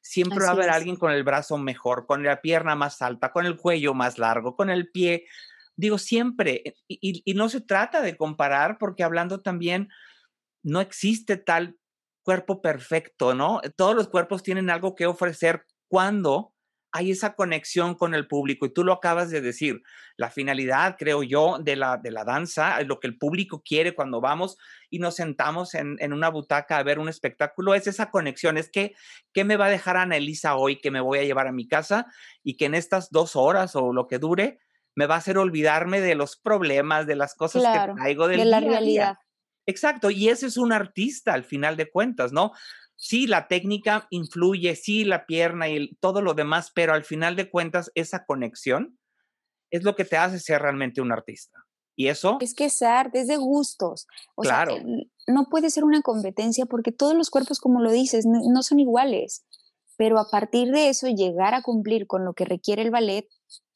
Siempre 0.02 0.40
va 0.40 0.48
a 0.48 0.52
haber 0.52 0.70
alguien 0.70 0.96
con 0.96 1.12
el 1.12 1.22
brazo 1.24 1.56
mejor, 1.56 2.06
con 2.06 2.22
la 2.22 2.42
pierna 2.42 2.74
más 2.74 3.00
alta, 3.00 3.32
con 3.32 3.46
el 3.46 3.56
cuello 3.56 3.94
más 3.94 4.18
largo, 4.18 4.56
con 4.56 4.68
el 4.68 4.90
pie. 4.90 5.26
Digo, 5.76 5.96
siempre. 5.96 6.62
Eh, 6.64 6.74
y, 6.88 7.22
y 7.24 7.34
no 7.34 7.48
se 7.48 7.60
trata 7.60 8.02
de 8.02 8.16
comparar, 8.16 8.76
porque 8.78 9.04
hablando 9.04 9.40
también, 9.40 9.88
no 10.62 10.80
existe 10.80 11.36
tal 11.36 11.76
cuerpo 12.22 12.60
perfecto, 12.62 13.34
¿no? 13.34 13.60
Todos 13.76 13.94
los 13.94 14.08
cuerpos 14.08 14.42
tienen 14.42 14.70
algo 14.70 14.94
que 14.94 15.06
ofrecer 15.06 15.66
cuando 15.88 16.51
hay 16.92 17.11
esa 17.11 17.35
conexión 17.35 17.94
con 17.94 18.14
el 18.14 18.28
público 18.28 18.66
y 18.66 18.72
tú 18.72 18.85
lo 18.85 18.92
acabas 18.92 19.31
de 19.31 19.40
decir. 19.40 19.83
La 20.16 20.31
finalidad, 20.31 20.96
creo 20.98 21.22
yo, 21.22 21.59
de 21.59 21.74
la, 21.74 21.96
de 21.96 22.11
la 22.11 22.24
danza, 22.24 22.81
lo 22.83 23.00
que 23.00 23.07
el 23.07 23.16
público 23.16 23.62
quiere 23.64 23.94
cuando 23.94 24.20
vamos 24.20 24.59
y 24.90 24.98
nos 24.98 25.16
sentamos 25.16 25.74
en, 25.74 26.12
una 26.12 26.28
butaca 26.28 26.76
a 26.76 26.83
ver 26.83 26.98
un 26.98 27.09
espectáculo, 27.09 27.74
es 27.74 27.87
esa 27.87 28.11
conexión. 28.11 28.59
Es 28.59 28.70
que, 28.70 28.94
¿qué 29.33 29.44
me 29.44 29.57
va 29.57 29.66
a 29.66 29.70
dejar 29.70 29.96
Ana 29.96 30.18
Elisa 30.18 30.57
hoy 30.57 30.81
que 30.81 30.90
me 30.90 31.00
voy 31.00 31.18
a 31.18 31.24
llevar 31.24 31.46
a 31.46 31.52
mi 31.52 31.66
casa 31.66 32.07
y 32.44 32.59
que 32.59 32.66
en 32.66 32.74
estas 32.74 33.11
dos 33.11 33.37
horas 33.37 33.74
o 33.74 33.92
lo 33.94 34.07
que 34.07 34.18
dure 34.18 34.61
me 34.94 35.07
va 35.07 35.14
a 35.14 35.18
hacer 35.18 35.38
olvidarme 35.38 36.02
de 36.02 36.14
los 36.14 36.37
problemas, 36.37 37.07
de 37.07 37.16
las 37.16 37.35
cosas 37.35 37.62
que 37.62 37.94
traigo 37.94 38.28
del 38.28 38.40
de 38.40 38.44
la 38.44 38.61
realidad. 38.61 39.16
Exacto, 39.64 40.11
y 40.11 40.28
ese 40.28 40.46
es 40.46 40.57
un 40.57 40.72
artista 40.72 41.33
al 41.35 41.44
final 41.44 41.76
de 41.76 41.88
cuentas, 41.88 42.33
¿no? 42.33 42.52
Sí, 43.02 43.26
la 43.26 43.48
técnica 43.48 44.06
influye, 44.10 44.76
sí, 44.76 45.04
la 45.04 45.26
pierna 45.26 45.68
y 45.68 45.92
todo 45.96 46.22
lo 46.22 46.34
demás, 46.34 46.70
pero 46.72 46.94
al 46.94 47.04
final 47.04 47.34
de 47.34 47.50
cuentas, 47.50 47.90
esa 47.96 48.24
conexión 48.24 48.96
es 49.72 49.82
lo 49.82 49.96
que 49.96 50.04
te 50.04 50.16
hace 50.16 50.38
ser 50.38 50.62
realmente 50.62 51.00
un 51.00 51.10
artista. 51.10 51.58
Y 51.96 52.06
eso... 52.06 52.38
Es 52.40 52.54
que 52.54 52.66
es 52.66 52.80
arte, 52.80 53.20
es 53.20 53.26
de 53.26 53.38
gustos. 53.38 54.06
O 54.36 54.42
claro. 54.42 54.76
Sea, 54.76 54.84
no 55.26 55.46
puede 55.50 55.70
ser 55.70 55.82
una 55.82 56.00
competencia 56.00 56.64
porque 56.64 56.92
todos 56.92 57.14
los 57.14 57.28
cuerpos, 57.28 57.58
como 57.58 57.80
lo 57.80 57.90
dices, 57.90 58.24
no, 58.24 58.62
son 58.62 58.78
iguales. 58.78 59.44
Pero 59.96 60.20
a 60.20 60.30
partir 60.30 60.70
de 60.70 60.88
eso, 60.88 61.08
llegar 61.08 61.54
a 61.54 61.62
cumplir 61.62 62.06
con 62.06 62.24
lo 62.24 62.34
que 62.34 62.44
requiere 62.44 62.82
el 62.82 62.92
ballet 62.92 63.26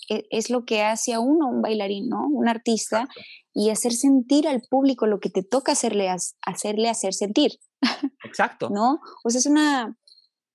e, 0.08 0.24
es, 0.30 0.50
lo 0.50 0.64
que 0.64 0.82
hace 0.82 1.14
a 1.14 1.20
uno 1.20 1.48
un 1.48 1.62
bailarín, 1.62 2.08
¿no? 2.08 2.28
Un 2.28 2.48
artista 2.48 3.08
y 3.52 3.70
hacer 3.70 3.92
sentir 3.92 4.46
al 4.46 4.62
público 4.70 5.08
lo 5.08 5.18
que 5.18 5.30
te 5.30 5.42
toca 5.42 5.72
hacerle, 5.72 6.14
hacerle 6.42 6.88
hacer 6.88 7.12
sentir. 7.12 7.58
Exacto. 8.36 8.68
¿No? 8.68 9.00
O 9.24 9.30
sea, 9.30 9.38
es 9.38 9.46
una... 9.46 9.96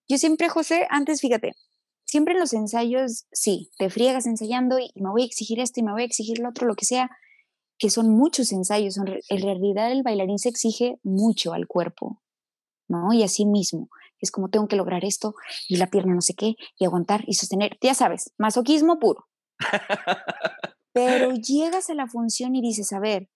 Yo 0.08 0.18
siempre, 0.18 0.50
José, 0.50 0.86
antes, 0.90 1.20
fíjate, 1.20 1.54
siempre 2.06 2.34
en 2.34 2.40
los 2.40 2.54
ensayos, 2.54 3.26
sí, 3.32 3.72
te 3.78 3.90
friegas 3.90 4.28
ensayando 4.28 4.78
y, 4.78 4.92
me 4.96 5.10
voy 5.10 5.24
a 5.24 5.26
exigir 5.26 5.60
esto 5.60 5.80
y 5.80 5.84
me 5.84 5.92
voy 5.92 6.04
a 6.04 6.06
exigir 6.06 6.40
lo 6.40 6.50
otro, 6.50 6.68
lo 6.68 6.76
que 6.76 6.86
sea, 6.86 7.10
que 7.80 7.90
son 7.90 8.10
muchos 8.10 8.52
ensayos. 8.52 8.98
En, 8.98 9.42
realidad 9.42 9.92
el 9.92 10.04
bailarín 10.04 10.38
se 10.38 10.50
exige 10.50 11.00
mucho 11.02 11.54
al 11.54 11.66
cuerpo, 11.66 12.22
¿no? 12.88 13.14
Y 13.14 13.24
así 13.24 13.46
mismo. 13.46 13.90
Es 14.20 14.30
como 14.30 14.50
tengo 14.50 14.68
que 14.68 14.76
lograr 14.76 15.04
esto 15.04 15.34
y 15.68 15.78
la 15.78 15.88
pierna 15.88 16.14
no 16.14 16.22
sé 16.22 16.36
qué 16.36 16.56
y 16.78 16.86
aguantar 16.86 17.24
y 17.26 17.34
sostener. 17.34 17.80
Ya 17.82 17.96
sabes, 17.96 18.32
masoquismo 18.38 19.00
puro. 19.00 19.28
Pero 20.94 21.34
llegas 21.34 21.90
a 21.90 21.96
la 21.96 22.06
función 22.06 22.56
y 22.56 22.62
dices, 22.62 22.94
a 22.94 23.00
ver, 23.00 23.30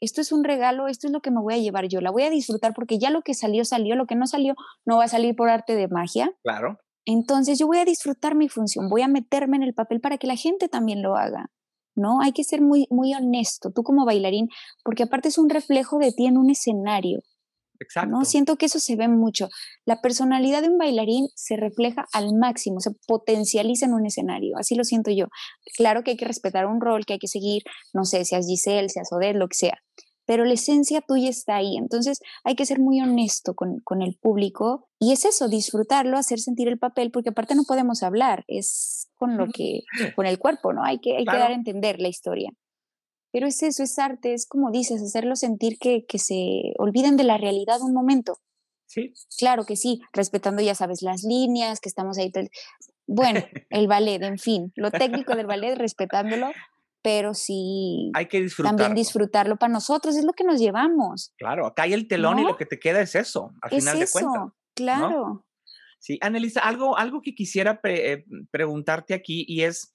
esto 0.00 0.20
es 0.20 0.32
un 0.32 0.44
regalo, 0.44 0.88
esto 0.88 1.06
es 1.06 1.12
lo 1.12 1.20
que 1.20 1.30
me 1.30 1.40
voy 1.40 1.54
a 1.54 1.58
llevar 1.58 1.88
yo, 1.88 2.00
la 2.00 2.10
voy 2.10 2.22
a 2.22 2.30
disfrutar 2.30 2.74
porque 2.74 2.98
ya 2.98 3.10
lo 3.10 3.22
que 3.22 3.34
salió, 3.34 3.64
salió, 3.64 3.96
lo 3.96 4.06
que 4.06 4.16
no 4.16 4.26
salió, 4.26 4.54
no 4.84 4.98
va 4.98 5.04
a 5.04 5.08
salir 5.08 5.34
por 5.34 5.48
arte 5.48 5.74
de 5.74 5.88
magia. 5.88 6.32
Claro. 6.42 6.78
Entonces 7.04 7.58
yo 7.58 7.66
voy 7.66 7.78
a 7.78 7.84
disfrutar 7.84 8.34
mi 8.34 8.48
función, 8.48 8.88
voy 8.88 9.02
a 9.02 9.08
meterme 9.08 9.56
en 9.56 9.62
el 9.62 9.74
papel 9.74 10.00
para 10.00 10.18
que 10.18 10.26
la 10.26 10.36
gente 10.36 10.68
también 10.68 11.02
lo 11.02 11.16
haga. 11.16 11.50
¿No? 11.96 12.20
Hay 12.20 12.30
que 12.30 12.44
ser 12.44 12.60
muy, 12.60 12.86
muy 12.90 13.12
honesto, 13.12 13.72
tú 13.74 13.82
como 13.82 14.06
bailarín, 14.06 14.48
porque 14.84 15.02
aparte 15.02 15.28
es 15.28 15.38
un 15.38 15.50
reflejo 15.50 15.98
de 15.98 16.12
ti 16.12 16.26
en 16.26 16.36
un 16.36 16.48
escenario. 16.48 17.18
Exacto. 17.80 18.10
¿no? 18.10 18.24
Siento 18.24 18.56
que 18.56 18.66
eso 18.66 18.78
se 18.78 18.96
ve 18.96 19.08
mucho. 19.08 19.48
La 19.84 20.00
personalidad 20.00 20.62
de 20.62 20.68
un 20.68 20.78
bailarín 20.78 21.28
se 21.34 21.56
refleja 21.56 22.06
al 22.12 22.34
máximo, 22.34 22.80
se 22.80 22.90
potencializa 23.06 23.86
en 23.86 23.94
un 23.94 24.06
escenario, 24.06 24.56
así 24.58 24.74
lo 24.74 24.84
siento 24.84 25.10
yo. 25.10 25.26
Claro 25.76 26.02
que 26.02 26.12
hay 26.12 26.16
que 26.16 26.26
respetar 26.26 26.66
un 26.66 26.80
rol, 26.80 27.06
que 27.06 27.14
hay 27.14 27.18
que 27.18 27.28
seguir, 27.28 27.62
no 27.92 28.04
sé, 28.04 28.24
seas 28.24 28.46
Giselle, 28.46 28.88
seas 28.88 29.12
Odette, 29.12 29.36
lo 29.36 29.48
que 29.48 29.56
sea, 29.56 29.78
pero 30.28 30.44
la 30.44 30.52
esencia 30.52 31.00
tuya 31.00 31.30
está 31.30 31.56
ahí. 31.56 31.78
Entonces 31.78 32.20
hay 32.44 32.54
que 32.54 32.66
ser 32.66 32.80
muy 32.80 33.00
honesto 33.00 33.54
con, 33.54 33.78
con 33.82 34.02
el 34.02 34.18
público 34.20 34.86
y 34.98 35.12
es 35.12 35.24
eso, 35.24 35.48
disfrutarlo, 35.48 36.18
hacer 36.18 36.38
sentir 36.38 36.68
el 36.68 36.78
papel, 36.78 37.10
porque 37.10 37.30
aparte 37.30 37.54
no 37.54 37.62
podemos 37.66 38.02
hablar, 38.02 38.44
es 38.46 39.08
con 39.16 39.38
lo 39.38 39.46
que, 39.46 39.80
con 40.16 40.26
el 40.26 40.38
cuerpo, 40.38 40.74
¿no? 40.74 40.84
Hay 40.84 40.98
que, 41.00 41.16
hay 41.16 41.24
que 41.24 41.36
dar 41.36 41.50
a 41.50 41.54
entender 41.54 41.98
la 41.98 42.08
historia. 42.08 42.50
Pero 43.38 43.46
es 43.46 43.62
eso, 43.62 43.84
es 43.84 43.96
arte, 44.00 44.34
es 44.34 44.48
como 44.48 44.72
dices, 44.72 45.00
hacerlo 45.00 45.36
sentir 45.36 45.78
que, 45.78 46.04
que 46.06 46.18
se 46.18 46.74
olviden 46.76 47.16
de 47.16 47.22
la 47.22 47.38
realidad 47.38 47.80
un 47.82 47.94
momento. 47.94 48.40
Sí. 48.86 49.14
Claro 49.38 49.64
que 49.64 49.76
sí, 49.76 50.02
respetando, 50.12 50.60
ya 50.60 50.74
sabes, 50.74 51.02
las 51.02 51.22
líneas, 51.22 51.78
que 51.78 51.88
estamos 51.88 52.18
ahí. 52.18 52.32
Bueno, 53.06 53.40
el 53.70 53.86
ballet, 53.86 54.20
en 54.24 54.40
fin, 54.40 54.72
lo 54.74 54.90
técnico 54.90 55.36
del 55.36 55.46
ballet, 55.46 55.76
respetándolo, 55.76 56.50
pero 57.00 57.32
sí. 57.32 58.10
Hay 58.14 58.26
que 58.26 58.40
disfrutarlo. 58.40 58.76
También 58.76 58.96
disfrutarlo 58.96 59.54
para 59.54 59.72
nosotros, 59.72 60.16
es 60.16 60.24
lo 60.24 60.32
que 60.32 60.42
nos 60.42 60.58
llevamos. 60.58 61.32
Claro, 61.38 61.64
acá 61.64 61.84
hay 61.84 61.92
el 61.92 62.08
telón 62.08 62.40
y 62.40 62.42
lo 62.42 62.56
que 62.56 62.66
te 62.66 62.80
queda 62.80 63.00
es 63.00 63.14
eso, 63.14 63.52
al 63.62 63.70
final 63.70 64.00
de 64.00 64.08
cuentas. 64.10 64.52
Claro. 64.74 65.46
Sí, 66.00 66.18
Annelisa, 66.22 66.62
algo, 66.62 66.98
algo 66.98 67.22
que 67.22 67.36
quisiera 67.36 67.78
eh, 67.84 68.24
preguntarte 68.50 69.14
aquí 69.14 69.44
y 69.46 69.62
es. 69.62 69.94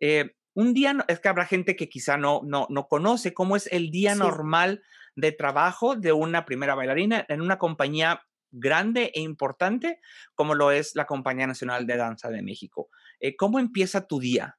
Eh, 0.00 0.34
un 0.54 0.72
día, 0.72 0.96
es 1.08 1.20
que 1.20 1.28
habrá 1.28 1.46
gente 1.46 1.76
que 1.76 1.88
quizá 1.88 2.16
no, 2.16 2.40
no, 2.44 2.66
no 2.70 2.86
conoce 2.88 3.34
cómo 3.34 3.56
es 3.56 3.68
el 3.72 3.90
día 3.90 4.14
normal 4.14 4.82
de 5.16 5.32
trabajo 5.32 5.96
de 5.96 6.12
una 6.12 6.44
primera 6.44 6.74
bailarina 6.74 7.24
en 7.28 7.40
una 7.40 7.58
compañía 7.58 8.22
grande 8.50 9.10
e 9.14 9.20
importante 9.20 10.00
como 10.34 10.54
lo 10.54 10.70
es 10.70 10.94
la 10.94 11.06
Compañía 11.06 11.46
Nacional 11.46 11.86
de 11.86 11.96
Danza 11.96 12.30
de 12.30 12.42
México. 12.42 12.88
Eh, 13.20 13.36
¿Cómo 13.36 13.58
empieza 13.58 14.06
tu 14.06 14.20
día? 14.20 14.58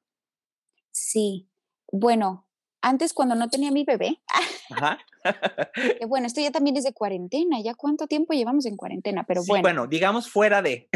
Sí, 0.90 1.48
bueno, 1.90 2.46
antes 2.82 3.12
cuando 3.12 3.34
no 3.34 3.48
tenía 3.48 3.70
mi 3.72 3.84
bebé, 3.84 4.20
Ajá. 4.70 4.98
bueno, 6.08 6.26
esto 6.26 6.40
ya 6.40 6.50
también 6.50 6.76
es 6.76 6.84
de 6.84 6.92
cuarentena, 6.92 7.60
ya 7.62 7.74
cuánto 7.74 8.06
tiempo 8.06 8.34
llevamos 8.34 8.66
en 8.66 8.76
cuarentena, 8.76 9.24
pero 9.26 9.42
bueno. 9.46 9.62
Bueno, 9.62 9.86
digamos 9.86 10.30
fuera 10.30 10.62
de. 10.62 10.88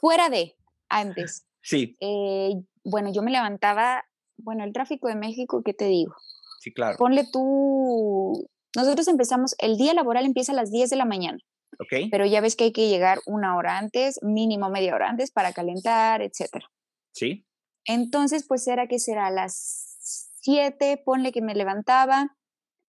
fuera 0.00 0.28
de, 0.28 0.56
antes. 0.88 1.46
Sí. 1.62 1.96
Eh, 2.00 2.54
bueno, 2.84 3.12
yo 3.12 3.22
me 3.22 3.30
levantaba 3.30 4.04
bueno, 4.42 4.64
el 4.64 4.72
tráfico 4.72 5.08
de 5.08 5.14
México, 5.14 5.62
¿qué 5.64 5.74
te 5.74 5.86
digo? 5.86 6.14
Sí, 6.60 6.72
claro. 6.72 6.96
Ponle 6.98 7.26
tú, 7.30 8.48
nosotros 8.76 9.08
empezamos, 9.08 9.54
el 9.58 9.76
día 9.76 9.94
laboral 9.94 10.24
empieza 10.26 10.52
a 10.52 10.54
las 10.54 10.70
10 10.70 10.90
de 10.90 10.96
la 10.96 11.04
mañana. 11.04 11.38
Ok. 11.78 12.08
Pero 12.10 12.26
ya 12.26 12.40
ves 12.40 12.56
que 12.56 12.64
hay 12.64 12.72
que 12.72 12.88
llegar 12.88 13.20
una 13.26 13.56
hora 13.56 13.78
antes, 13.78 14.20
mínimo 14.22 14.68
media 14.70 14.94
hora 14.94 15.08
antes 15.08 15.30
para 15.30 15.52
calentar, 15.52 16.20
etcétera. 16.20 16.70
Sí. 17.14 17.46
Entonces, 17.86 18.44
pues 18.46 18.66
era 18.66 18.86
que 18.86 18.98
será 18.98 19.26
a 19.26 19.30
las 19.30 20.34
7, 20.40 21.02
ponle 21.04 21.32
que 21.32 21.42
me 21.42 21.54
levantaba 21.54 22.36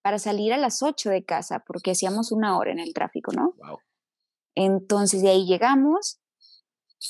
para 0.02 0.20
salir 0.20 0.54
a 0.54 0.58
las 0.58 0.82
8 0.84 1.10
de 1.10 1.24
casa, 1.24 1.64
porque 1.66 1.92
hacíamos 1.92 2.32
una 2.32 2.58
hora 2.58 2.72
en 2.72 2.80
el 2.80 2.94
tráfico, 2.94 3.32
¿no? 3.32 3.54
Wow. 3.58 3.80
Entonces 4.56 5.22
de 5.22 5.30
ahí 5.30 5.46
llegamos, 5.46 6.21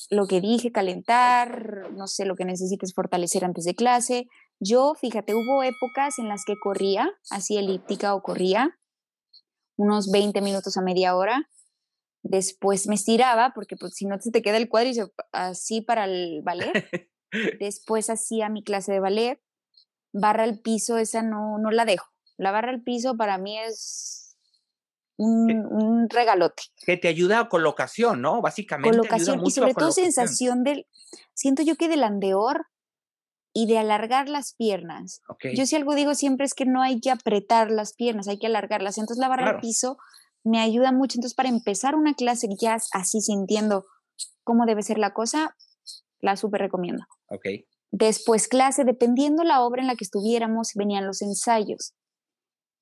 lo 0.09 0.27
que 0.27 0.41
dije, 0.41 0.71
calentar, 0.71 1.91
no 1.91 2.07
sé, 2.07 2.25
lo 2.25 2.35
que 2.35 2.45
necesites 2.45 2.93
fortalecer 2.93 3.43
antes 3.43 3.65
de 3.65 3.75
clase. 3.75 4.27
Yo, 4.59 4.93
fíjate, 4.95 5.33
hubo 5.33 5.63
épocas 5.63 6.19
en 6.19 6.27
las 6.27 6.43
que 6.45 6.55
corría, 6.61 7.09
así 7.29 7.57
elíptica 7.57 8.15
o 8.15 8.21
corría, 8.21 8.79
unos 9.77 10.11
20 10.11 10.41
minutos 10.41 10.77
a 10.77 10.81
media 10.81 11.15
hora. 11.15 11.49
Después 12.23 12.87
me 12.87 12.95
estiraba, 12.95 13.51
porque 13.55 13.75
pues, 13.75 13.95
si 13.95 14.05
no 14.05 14.19
se 14.19 14.31
te 14.31 14.41
queda 14.41 14.57
el 14.57 14.69
cuadro 14.69 15.11
así 15.31 15.81
para 15.81 16.05
el 16.05 16.41
ballet. 16.43 16.71
Después 17.59 18.09
hacía 18.09 18.49
mi 18.49 18.63
clase 18.63 18.91
de 18.91 18.99
ballet. 18.99 19.41
Barra 20.13 20.43
al 20.43 20.59
piso, 20.59 20.97
esa 20.97 21.23
no, 21.23 21.57
no 21.57 21.71
la 21.71 21.85
dejo. 21.85 22.07
La 22.37 22.51
barra 22.51 22.69
al 22.69 22.83
piso 22.83 23.17
para 23.17 23.37
mí 23.37 23.57
es 23.57 24.30
un, 25.21 26.09
regalote. 26.09 26.63
Que 26.85 26.97
te 26.97 27.07
ayuda 27.07 27.39
a 27.39 27.49
colocación, 27.49 28.21
¿no? 28.21 28.41
Básicamente. 28.41 28.97
Colocación 28.97 29.45
y 29.45 29.51
sobre 29.51 29.73
todo 29.73 29.91
sensación 29.91 30.63
del, 30.63 30.87
siento 31.33 31.63
yo 31.63 31.75
que 31.75 31.87
del 31.87 32.03
andeor 32.03 32.65
y 33.53 33.67
de 33.67 33.77
alargar 33.77 34.29
las 34.29 34.53
piernas. 34.53 35.21
Yo 35.55 35.65
si 35.65 35.75
algo 35.75 35.95
digo 35.95 36.15
siempre 36.15 36.45
es 36.45 36.53
que 36.53 36.65
no 36.65 36.81
hay 36.81 36.99
que 37.01 37.11
apretar 37.11 37.69
las 37.69 37.93
piernas, 37.93 38.27
hay 38.27 38.39
que 38.39 38.47
alargarlas. 38.47 38.97
Entonces 38.97 39.19
la 39.19 39.27
barra 39.27 39.51
al 39.51 39.59
piso 39.59 39.97
me 40.43 40.59
ayuda 40.59 40.91
mucho. 40.91 41.17
Entonces 41.17 41.35
para 41.35 41.49
empezar 41.49 41.95
una 41.95 42.13
clase 42.13 42.47
ya 42.59 42.77
así 42.93 43.21
sintiendo 43.21 43.85
cómo 44.43 44.65
debe 44.65 44.83
ser 44.83 44.97
la 44.97 45.13
cosa, 45.13 45.55
la 46.19 46.37
súper 46.37 46.61
recomiendo. 46.61 47.05
Ok. 47.27 47.45
Después 47.91 48.47
clase, 48.47 48.85
dependiendo 48.85 49.43
la 49.43 49.61
obra 49.61 49.81
en 49.81 49.87
la 49.87 49.95
que 49.95 50.05
estuviéramos, 50.05 50.71
venían 50.75 51.05
los 51.05 51.21
ensayos. 51.21 51.93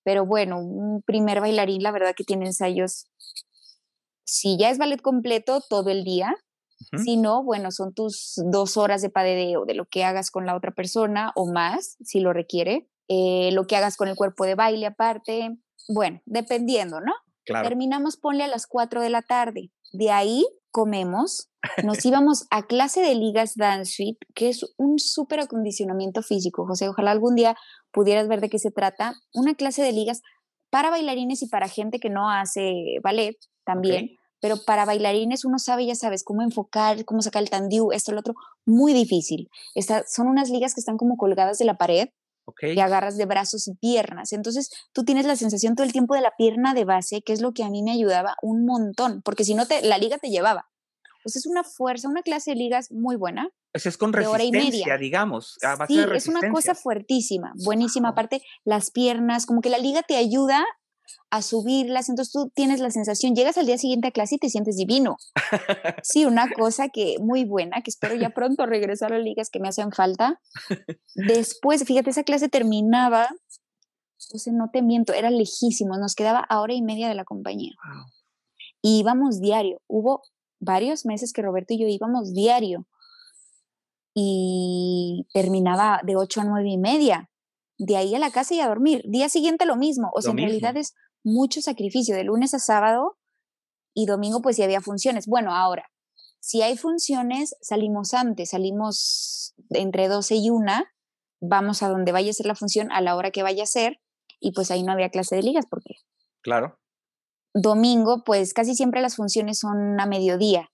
Pero 0.03 0.25
bueno, 0.25 0.59
un 0.59 1.01
primer 1.01 1.41
bailarín, 1.41 1.83
la 1.83 1.91
verdad 1.91 2.13
que 2.15 2.23
tiene 2.23 2.45
ensayos, 2.45 3.07
si 4.23 4.57
ya 4.57 4.69
es 4.69 4.77
ballet 4.77 5.01
completo 5.01 5.62
todo 5.69 5.89
el 5.89 6.03
día, 6.03 6.35
si 7.03 7.17
no, 7.17 7.43
bueno, 7.43 7.71
son 7.71 7.93
tus 7.93 8.35
dos 8.51 8.77
horas 8.77 9.01
de 9.01 9.09
padedeo 9.09 9.65
de 9.65 9.73
lo 9.73 9.85
que 9.85 10.05
hagas 10.05 10.31
con 10.31 10.45
la 10.45 10.55
otra 10.55 10.71
persona 10.71 11.33
o 11.35 11.51
más, 11.51 11.97
si 12.03 12.21
lo 12.21 12.31
requiere, 12.31 12.88
eh, 13.09 13.49
lo 13.51 13.67
que 13.67 13.75
hagas 13.75 13.97
con 13.97 14.07
el 14.07 14.15
cuerpo 14.15 14.45
de 14.45 14.55
baile 14.55 14.85
aparte, 14.85 15.57
bueno, 15.89 16.21
dependiendo, 16.25 17.01
¿no? 17.01 17.13
Terminamos, 17.45 18.15
ponle 18.15 18.43
a 18.43 18.47
las 18.47 18.67
4 18.67 19.01
de 19.01 19.09
la 19.09 19.23
tarde. 19.23 19.71
De 19.91 20.12
ahí 20.12 20.45
comemos, 20.71 21.49
nos 21.84 22.05
íbamos 22.05 22.45
a 22.49 22.63
clase 22.63 23.01
de 23.01 23.15
ligas 23.15 23.55
Dance 23.55 23.93
Suite, 23.93 24.19
que 24.34 24.49
es 24.49 24.65
un 24.77 24.99
súper 24.99 25.39
acondicionamiento 25.41 26.21
físico. 26.21 26.65
José, 26.65 26.89
ojalá 26.89 27.12
algún 27.12 27.36
día 27.36 27.55
pudieras 27.91 28.27
ver 28.27 28.41
de 28.41 28.49
qué 28.49 28.60
se 28.60 28.71
trata. 28.71 29.15
Una 29.34 29.55
clase 29.55 29.82
de 29.82 29.91
ligas 29.91 30.21
para 30.69 30.89
bailarines 30.89 31.41
y 31.41 31.47
para 31.47 31.67
gente 31.67 31.99
que 31.99 32.10
no 32.10 32.29
hace 32.29 32.99
ballet 33.03 33.38
también. 33.65 34.12
Pero 34.41 34.55
para 34.65 34.86
bailarines 34.86 35.43
uno 35.43 35.60
sabe, 35.60 35.86
ya 35.86 35.95
sabes, 35.95 36.23
cómo 36.23 36.41
enfocar, 36.41 37.03
cómo 37.03 37.21
sacar 37.21 37.41
el 37.41 37.49
tandiu, 37.49 37.91
esto, 37.91 38.13
lo 38.13 38.19
otro, 38.19 38.36
muy 38.65 38.93
difícil. 38.93 39.49
son 40.08 40.27
unas 40.27 40.49
ligas 40.49 40.73
que 40.73 40.79
están 40.79 40.97
como 40.97 41.17
colgadas 41.17 41.58
de 41.58 41.65
la 41.65 41.75
pared 41.75 42.10
y 42.62 42.79
agarras 42.79 43.17
de 43.17 43.25
brazos 43.25 43.67
y 43.67 43.75
piernas. 43.75 44.33
Entonces 44.33 44.69
tú 44.93 45.03
tienes 45.03 45.25
la 45.25 45.35
sensación 45.35 45.75
todo 45.75 45.85
el 45.85 45.93
tiempo 45.93 46.15
de 46.15 46.21
la 46.21 46.33
pierna 46.38 46.73
de 46.73 46.85
base, 46.85 47.21
que 47.21 47.33
es 47.33 47.41
lo 47.41 47.53
que 47.53 47.63
a 47.63 47.69
mí 47.69 47.83
me 47.83 47.91
ayudaba 47.91 48.35
un 48.41 48.65
montón, 48.65 49.21
porque 49.23 49.43
si 49.43 49.53
no, 49.55 49.65
te, 49.65 49.81
la 49.81 49.97
liga 49.97 50.17
te 50.17 50.29
llevaba. 50.29 50.69
Pues 51.23 51.35
es 51.35 51.45
una 51.45 51.63
fuerza, 51.63 52.07
una 52.07 52.21
clase 52.21 52.51
de 52.51 52.55
ligas 52.55 52.91
muy 52.91 53.15
buena. 53.15 53.49
Pues 53.73 53.85
es 53.85 53.97
con 53.97 54.13
resistencia, 54.13 54.97
digamos. 54.97 55.57
sí, 55.88 55.99
es 56.13 56.27
una 56.27 56.49
cosa 56.49 56.75
fuertísima, 56.75 57.53
buenísima. 57.65 58.09
Aparte, 58.09 58.41
las 58.63 58.89
piernas, 58.89 59.45
como 59.45 59.62
que 59.62 59.69
la 59.69 59.77
liga 59.77 60.01
te 60.01 60.15
ayuda 60.15 60.65
a 61.29 61.41
subirlas, 61.41 62.09
entonces 62.09 62.31
tú 62.31 62.51
tienes 62.53 62.79
la 62.79 62.89
sensación, 62.89 63.35
llegas 63.35 63.57
al 63.57 63.65
día 63.65 63.77
siguiente 63.77 64.07
a 64.07 64.11
clase 64.11 64.35
y 64.35 64.39
te 64.39 64.49
sientes 64.49 64.77
divino. 64.77 65.17
Sí, 66.03 66.25
una 66.25 66.49
cosa 66.51 66.89
que 66.89 67.17
muy 67.19 67.45
buena, 67.45 67.81
que 67.81 67.91
espero 67.91 68.15
ya 68.15 68.31
pronto 68.31 68.65
regresar 68.65 69.13
a 69.13 69.19
ligas 69.19 69.49
que 69.49 69.59
me 69.59 69.67
hacen 69.67 69.91
falta. 69.91 70.39
Después, 71.15 71.83
fíjate, 71.83 72.09
esa 72.09 72.23
clase 72.23 72.49
terminaba, 72.49 73.27
o 74.33 74.37
sea, 74.37 74.53
no 74.53 74.69
te 74.71 74.81
miento, 74.81 75.13
era 75.13 75.29
lejísimo, 75.29 75.97
nos 75.97 76.15
quedaba 76.15 76.39
a 76.39 76.61
hora 76.61 76.73
y 76.73 76.81
media 76.81 77.07
de 77.07 77.15
la 77.15 77.25
compañía. 77.25 77.73
Y 78.81 78.99
íbamos 78.99 79.39
diario, 79.39 79.81
hubo 79.87 80.23
varios 80.59 81.05
meses 81.05 81.33
que 81.33 81.41
Roberto 81.41 81.73
y 81.73 81.79
yo 81.79 81.87
íbamos 81.87 82.33
diario 82.33 82.85
y 84.13 85.27
terminaba 85.33 86.01
de 86.03 86.15
8 86.15 86.41
a 86.41 86.43
9 86.45 86.69
y 86.69 86.77
media. 86.77 87.28
De 87.79 87.97
ahí 87.97 88.13
a 88.13 88.19
la 88.19 88.29
casa 88.29 88.53
y 88.53 88.59
a 88.59 88.67
dormir. 88.67 89.01
Día 89.05 89.29
siguiente 89.29 89.65
lo 89.65 89.75
mismo. 89.75 90.11
O 90.13 90.21
sea, 90.21 90.31
en 90.31 90.37
realidad 90.37 90.77
es 90.77 90.93
mucho 91.23 91.61
sacrificio 91.61 92.15
de 92.15 92.25
lunes 92.25 92.53
a 92.53 92.59
sábado 92.59 93.17
y 93.93 94.05
domingo 94.05 94.41
pues 94.41 94.57
si 94.57 94.63
había 94.63 94.81
funciones. 94.81 95.25
Bueno, 95.25 95.55
ahora, 95.55 95.89
si 96.39 96.61
hay 96.61 96.77
funciones, 96.77 97.55
salimos 97.61 98.13
antes, 98.13 98.51
salimos 98.51 99.55
entre 99.69 100.07
12 100.07 100.35
y 100.35 100.49
1, 100.49 100.71
vamos 101.41 101.81
a 101.81 101.89
donde 101.89 102.11
vaya 102.11 102.29
a 102.29 102.33
ser 102.33 102.45
la 102.45 102.55
función 102.55 102.91
a 102.91 103.01
la 103.01 103.15
hora 103.15 103.31
que 103.31 103.43
vaya 103.43 103.63
a 103.63 103.67
ser 103.67 103.99
y 104.39 104.51
pues 104.51 104.71
ahí 104.71 104.83
no 104.83 104.91
había 104.91 105.09
clase 105.09 105.35
de 105.35 105.43
ligas 105.43 105.65
porque... 105.69 105.95
Claro. 106.41 106.79
Domingo, 107.53 108.23
pues 108.25 108.53
casi 108.53 108.75
siempre 108.75 109.01
las 109.01 109.15
funciones 109.15 109.59
son 109.59 109.99
a 109.99 110.05
mediodía. 110.05 110.69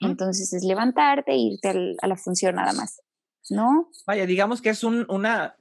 Entonces 0.00 0.52
es 0.52 0.64
levantarte 0.64 1.32
e 1.32 1.38
irte 1.38 1.96
a 2.00 2.06
la 2.06 2.16
función 2.16 2.54
nada 2.54 2.72
más, 2.72 3.02
¿no? 3.50 3.90
Vaya, 4.06 4.26
digamos 4.26 4.62
que 4.62 4.70
es 4.70 4.84
una, 4.84 5.56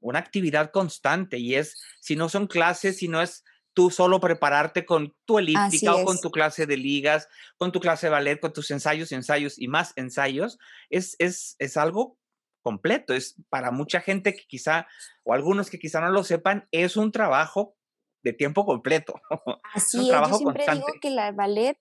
una 0.00 0.18
actividad 0.18 0.70
constante 0.70 1.38
y 1.38 1.54
es, 1.54 1.82
si 2.00 2.16
no 2.16 2.28
son 2.28 2.46
clases, 2.46 2.98
si 2.98 3.08
no 3.08 3.20
es 3.22 3.44
tú 3.76 3.90
solo 3.90 4.20
prepararte 4.20 4.86
con 4.86 5.14
tu 5.26 5.38
elíptica 5.38 5.94
o 5.94 6.04
con 6.04 6.18
tu 6.18 6.30
clase 6.30 6.64
de 6.64 6.78
ligas, 6.78 7.28
con 7.58 7.72
tu 7.72 7.80
clase 7.80 8.06
de 8.06 8.10
ballet, 8.10 8.40
con 8.40 8.54
tus 8.54 8.70
ensayos, 8.70 9.12
ensayos 9.12 9.58
y 9.58 9.68
más 9.68 9.92
ensayos, 9.96 10.58
es, 10.88 11.14
es, 11.18 11.56
es 11.58 11.76
algo 11.76 12.16
completo. 12.62 13.12
Es 13.12 13.36
para 13.50 13.70
mucha 13.70 14.00
gente 14.00 14.34
que 14.34 14.44
quizá, 14.48 14.86
o 15.24 15.34
algunos 15.34 15.68
que 15.68 15.78
quizá 15.78 16.00
no 16.00 16.10
lo 16.10 16.24
sepan, 16.24 16.66
es 16.70 16.96
un 16.96 17.12
trabajo 17.12 17.76
de 18.22 18.32
tiempo 18.32 18.64
completo. 18.64 19.20
Así 19.74 19.98
es, 20.00 20.06
yo 20.06 20.38
siempre 20.38 20.64
digo 20.72 20.86
que 21.00 21.10
la 21.10 21.32
ballet, 21.32 21.78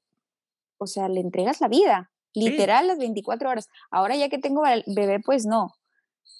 o 0.77 0.87
sea, 0.87 1.07
le 1.07 1.21
entregas 1.21 1.61
la 1.61 1.69
vida, 1.69 2.11
literal 2.33 2.87
las 2.87 2.97
24 2.97 3.49
horas. 3.49 3.69
Ahora 3.89 4.17
ya 4.17 4.27
que 4.27 4.37
tengo 4.37 4.63
bebé, 4.85 5.21
pues 5.21 5.45
no, 5.45 5.73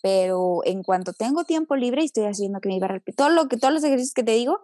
pero 0.02 0.62
en 0.66 0.84
cuanto 0.84 1.14
tengo 1.14 1.44
tiempo 1.46 1.76
libre 1.76 2.04
y 2.04 2.06
estoy 2.06 2.26
haciendo 2.26 2.60
que 2.60 2.70
me 2.70 2.76
iba 2.76 2.88
a 2.88 3.02
todo 3.16 3.30
lo 3.30 3.48
que 3.48 3.58
todos 3.58 3.74
los 3.74 3.84
ejercicios 3.84 4.14
que 4.14 4.24
te 4.24 4.34
digo 4.34 4.60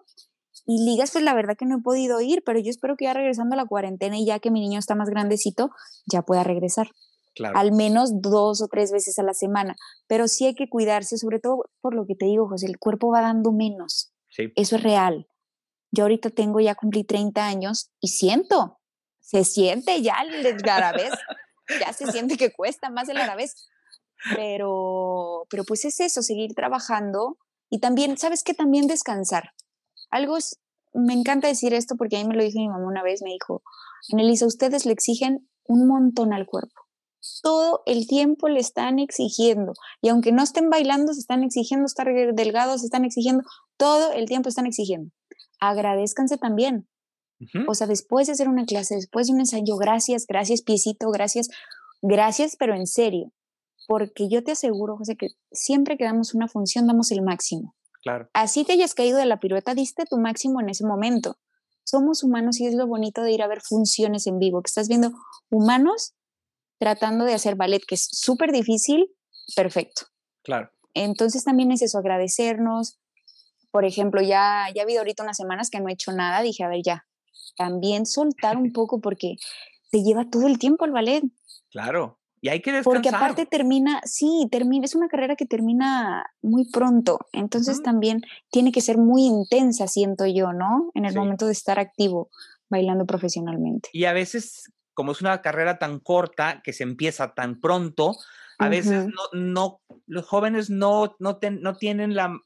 y 0.65 0.85
ligas 0.85 1.11
pues 1.11 1.23
la 1.23 1.33
verdad 1.33 1.57
que 1.57 1.65
no 1.65 1.77
he 1.77 1.81
podido 1.81 2.21
ir 2.21 2.43
pero 2.45 2.59
yo 2.59 2.69
espero 2.69 2.95
que 2.95 3.05
ya 3.05 3.13
regresando 3.13 3.55
a 3.55 3.57
la 3.57 3.65
cuarentena 3.65 4.17
y 4.17 4.25
ya 4.25 4.39
que 4.39 4.51
mi 4.51 4.59
niño 4.59 4.79
está 4.79 4.95
más 4.95 5.09
grandecito 5.09 5.71
ya 6.05 6.21
pueda 6.21 6.43
regresar 6.43 6.91
claro. 7.33 7.57
al 7.57 7.71
menos 7.71 8.21
dos 8.21 8.61
o 8.61 8.67
tres 8.67 8.91
veces 8.91 9.17
a 9.17 9.23
la 9.23 9.33
semana 9.33 9.75
pero 10.07 10.27
sí 10.27 10.45
hay 10.45 10.55
que 10.55 10.69
cuidarse 10.69 11.17
sobre 11.17 11.39
todo 11.39 11.65
por 11.81 11.95
lo 11.95 12.05
que 12.05 12.15
te 12.15 12.25
digo 12.25 12.47
José 12.47 12.67
el 12.67 12.77
cuerpo 12.77 13.11
va 13.11 13.21
dando 13.21 13.51
menos 13.51 14.13
sí. 14.29 14.51
eso 14.55 14.75
es 14.75 14.83
real 14.83 15.27
yo 15.91 16.03
ahorita 16.03 16.29
tengo 16.29 16.59
ya 16.59 16.75
cumplí 16.75 17.03
30 17.03 17.45
años 17.45 17.91
y 17.99 18.09
siento 18.09 18.79
se 19.19 19.43
siente 19.43 20.01
ya 20.01 20.15
el 20.21 20.43
vez 20.43 21.11
ya 21.79 21.93
se 21.93 22.11
siente 22.11 22.37
que 22.37 22.51
cuesta 22.51 22.89
más 22.89 23.09
el 23.09 23.17
vez 23.35 23.55
pero, 24.35 25.45
pero 25.49 25.63
pues 25.63 25.85
es 25.85 25.99
eso, 25.99 26.21
seguir 26.21 26.53
trabajando 26.53 27.37
y 27.69 27.79
también, 27.79 28.17
¿sabes 28.17 28.43
qué? 28.43 28.53
También 28.53 28.87
descansar. 28.87 29.51
Algo 30.09 30.37
es, 30.37 30.59
me 30.93 31.13
encanta 31.13 31.47
decir 31.47 31.73
esto 31.73 31.95
porque 31.95 32.17
a 32.17 32.19
mí 32.19 32.27
me 32.27 32.35
lo 32.35 32.43
dijo 32.43 32.59
mi 32.59 32.67
mamá 32.67 32.85
una 32.85 33.03
vez, 33.03 33.21
me 33.21 33.31
dijo, 33.31 33.63
Anelisa, 34.11 34.45
ustedes 34.45 34.85
le 34.85 34.93
exigen 34.93 35.49
un 35.65 35.87
montón 35.87 36.33
al 36.33 36.45
cuerpo. 36.45 36.81
Todo 37.41 37.81
el 37.85 38.07
tiempo 38.07 38.49
le 38.49 38.59
están 38.59 38.99
exigiendo. 38.99 39.73
Y 40.01 40.09
aunque 40.09 40.31
no 40.31 40.43
estén 40.43 40.69
bailando, 40.69 41.13
se 41.13 41.19
están 41.19 41.43
exigiendo 41.43 41.85
estar 41.85 42.07
delgados, 42.33 42.81
se 42.81 42.87
están 42.87 43.05
exigiendo, 43.05 43.43
todo 43.77 44.11
el 44.11 44.27
tiempo 44.27 44.49
están 44.49 44.65
exigiendo. 44.65 45.11
Agradezcanse 45.59 46.37
también. 46.37 46.87
O 47.67 47.73
sea, 47.73 47.87
después 47.87 48.27
de 48.27 48.33
hacer 48.33 48.47
una 48.47 48.65
clase, 48.65 48.95
después 48.95 49.27
de 49.27 49.33
un 49.33 49.39
ensayo, 49.39 49.77
gracias, 49.77 50.27
gracias, 50.27 50.61
piecito, 50.61 51.09
gracias, 51.09 51.47
gracias, 52.01 52.55
pero 52.55 52.75
en 52.75 52.85
serio 52.85 53.31
porque 53.87 54.29
yo 54.29 54.43
te 54.43 54.51
aseguro, 54.51 54.97
José, 54.97 55.15
que 55.15 55.29
siempre 55.51 55.97
que 55.97 56.05
damos 56.05 56.33
una 56.33 56.47
función 56.47 56.87
damos 56.87 57.11
el 57.11 57.21
máximo. 57.21 57.75
Claro. 58.01 58.29
Así 58.33 58.63
te 58.63 58.73
hayas 58.73 58.95
caído 58.95 59.17
de 59.17 59.25
la 59.25 59.39
pirueta, 59.39 59.75
diste 59.75 60.05
tu 60.05 60.17
máximo 60.17 60.59
en 60.59 60.69
ese 60.69 60.85
momento. 60.85 61.37
Somos 61.83 62.23
humanos 62.23 62.59
y 62.59 62.67
es 62.67 62.73
lo 62.73 62.87
bonito 62.87 63.21
de 63.21 63.31
ir 63.31 63.41
a 63.41 63.47
ver 63.47 63.61
funciones 63.61 64.27
en 64.27 64.39
vivo, 64.39 64.61
que 64.61 64.69
estás 64.69 64.87
viendo 64.87 65.11
humanos 65.49 66.13
tratando 66.79 67.25
de 67.25 67.33
hacer 67.33 67.55
ballet, 67.55 67.83
que 67.87 67.95
es 67.95 68.07
súper 68.11 68.51
difícil, 68.51 69.11
perfecto. 69.55 70.07
Claro. 70.43 70.71
Entonces 70.93 71.43
también 71.43 71.71
es 71.71 71.81
eso, 71.81 71.99
agradecernos. 71.99 72.99
Por 73.69 73.85
ejemplo, 73.85 74.21
ya, 74.21 74.65
ya 74.73 74.81
ha 74.81 74.83
habido 74.83 74.99
ahorita 74.99 75.23
unas 75.23 75.37
semanas 75.37 75.69
que 75.69 75.79
no 75.79 75.89
he 75.89 75.93
hecho 75.93 76.11
nada, 76.11 76.41
dije, 76.41 76.63
a 76.63 76.69
ver, 76.69 76.81
ya, 76.83 77.07
también 77.55 78.05
soltar 78.05 78.57
un 78.57 78.71
poco 78.71 78.99
porque 78.99 79.35
te 79.91 80.01
lleva 80.03 80.29
todo 80.29 80.47
el 80.47 80.57
tiempo 80.57 80.85
al 80.85 80.91
ballet. 80.91 81.23
Claro. 81.69 82.20
Y 82.41 82.49
hay 82.49 82.61
que 82.61 82.71
descansar. 82.71 83.01
Porque 83.03 83.15
aparte 83.15 83.45
termina, 83.45 84.01
sí, 84.03 84.47
termina, 84.51 84.85
es 84.85 84.95
una 84.95 85.07
carrera 85.07 85.35
que 85.35 85.45
termina 85.45 86.25
muy 86.41 86.69
pronto, 86.69 87.19
entonces 87.31 87.83
también 87.83 88.21
tiene 88.49 88.71
que 88.71 88.81
ser 88.81 88.97
muy 88.97 89.25
intensa, 89.25 89.87
siento 89.87 90.25
yo, 90.25 90.51
¿no? 90.51 90.89
En 90.95 91.05
el 91.05 91.15
momento 91.15 91.45
de 91.45 91.51
estar 91.51 91.79
activo 91.79 92.29
bailando 92.69 93.05
profesionalmente. 93.05 93.89
Y 93.93 94.05
a 94.05 94.13
veces, 94.13 94.71
como 94.93 95.11
es 95.11 95.21
una 95.21 95.41
carrera 95.41 95.77
tan 95.77 95.99
corta, 95.99 96.61
que 96.63 96.73
se 96.73 96.83
empieza 96.83 97.35
tan 97.35 97.59
pronto, 97.59 98.15
a 98.57 98.69
veces 98.69 99.07
no, 99.07 99.39
no, 99.39 99.81
los 100.07 100.25
jóvenes 100.25 100.69
no, 100.69 101.15
no, 101.19 101.39
no 101.41 101.75
tienen 101.75 102.15
la, 102.15 102.39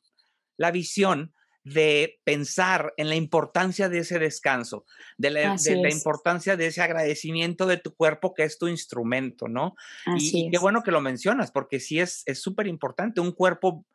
la 0.58 0.72
visión 0.72 1.34
de 1.66 2.22
pensar 2.24 2.94
en 2.96 3.10
la 3.10 3.16
importancia 3.16 3.90
de 3.90 4.00
ese 4.00 4.20
descanso, 4.20 4.86
de 5.18 5.32
la, 5.32 5.56
importancia 5.92 6.56
de 6.56 6.68
ese 6.68 6.82
agradecimiento 6.82 7.66
de 7.66 7.78
tu 7.78 7.94
cuerpo 7.94 8.34
que 8.34 8.44
es 8.44 8.58
tu 8.58 8.68
instrumento, 8.68 9.48
¿no? 9.48 9.76
y, 10.16 10.50
qué 10.50 10.58
bueno 10.60 10.84
que 10.84 10.92
lo 10.92 11.02
mencionas, 11.02 11.52
porque 11.52 11.82
sí 11.82 12.00
es 12.00 12.24
súper 12.34 12.68
importante, 12.68 13.20
un 13.20 13.34
cuerpo 13.34 13.86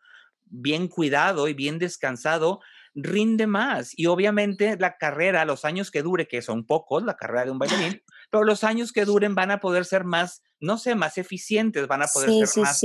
bien 0.51 0.89
cuidado 0.89 1.49
y 1.49 1.55
bien 1.55 1.79
descansado 1.79 2.61
rinde 2.95 3.47
más. 3.47 3.97
Y 3.97 4.07
obviamente 4.07 4.77
la 4.79 4.97
carrera, 4.97 5.45
los 5.45 5.65
años 5.65 5.91
que 5.91 6.03
dure, 6.03 6.27
que 6.27 6.43
son 6.43 6.67
pocos, 6.67 7.03
la 7.05 7.17
carrera 7.17 7.45
de 7.45 7.51
un 7.51 7.59
bailarín, 7.59 8.03
pero 8.31 8.45
los 8.45 8.65
años 8.65 8.93
que 8.93 9.05
duren 9.05 9.35
van 9.35 9.51
a 9.51 9.61
poder 9.61 9.85
ser 9.85 10.05
más, 10.05 10.43
no 10.61 10.79
sé, 10.79 10.95
más 10.95 11.19
eficientes, 11.19 11.87
van 11.87 12.03
a 12.03 12.07
poder 12.07 12.47
ser 12.47 12.63
más, 12.63 12.83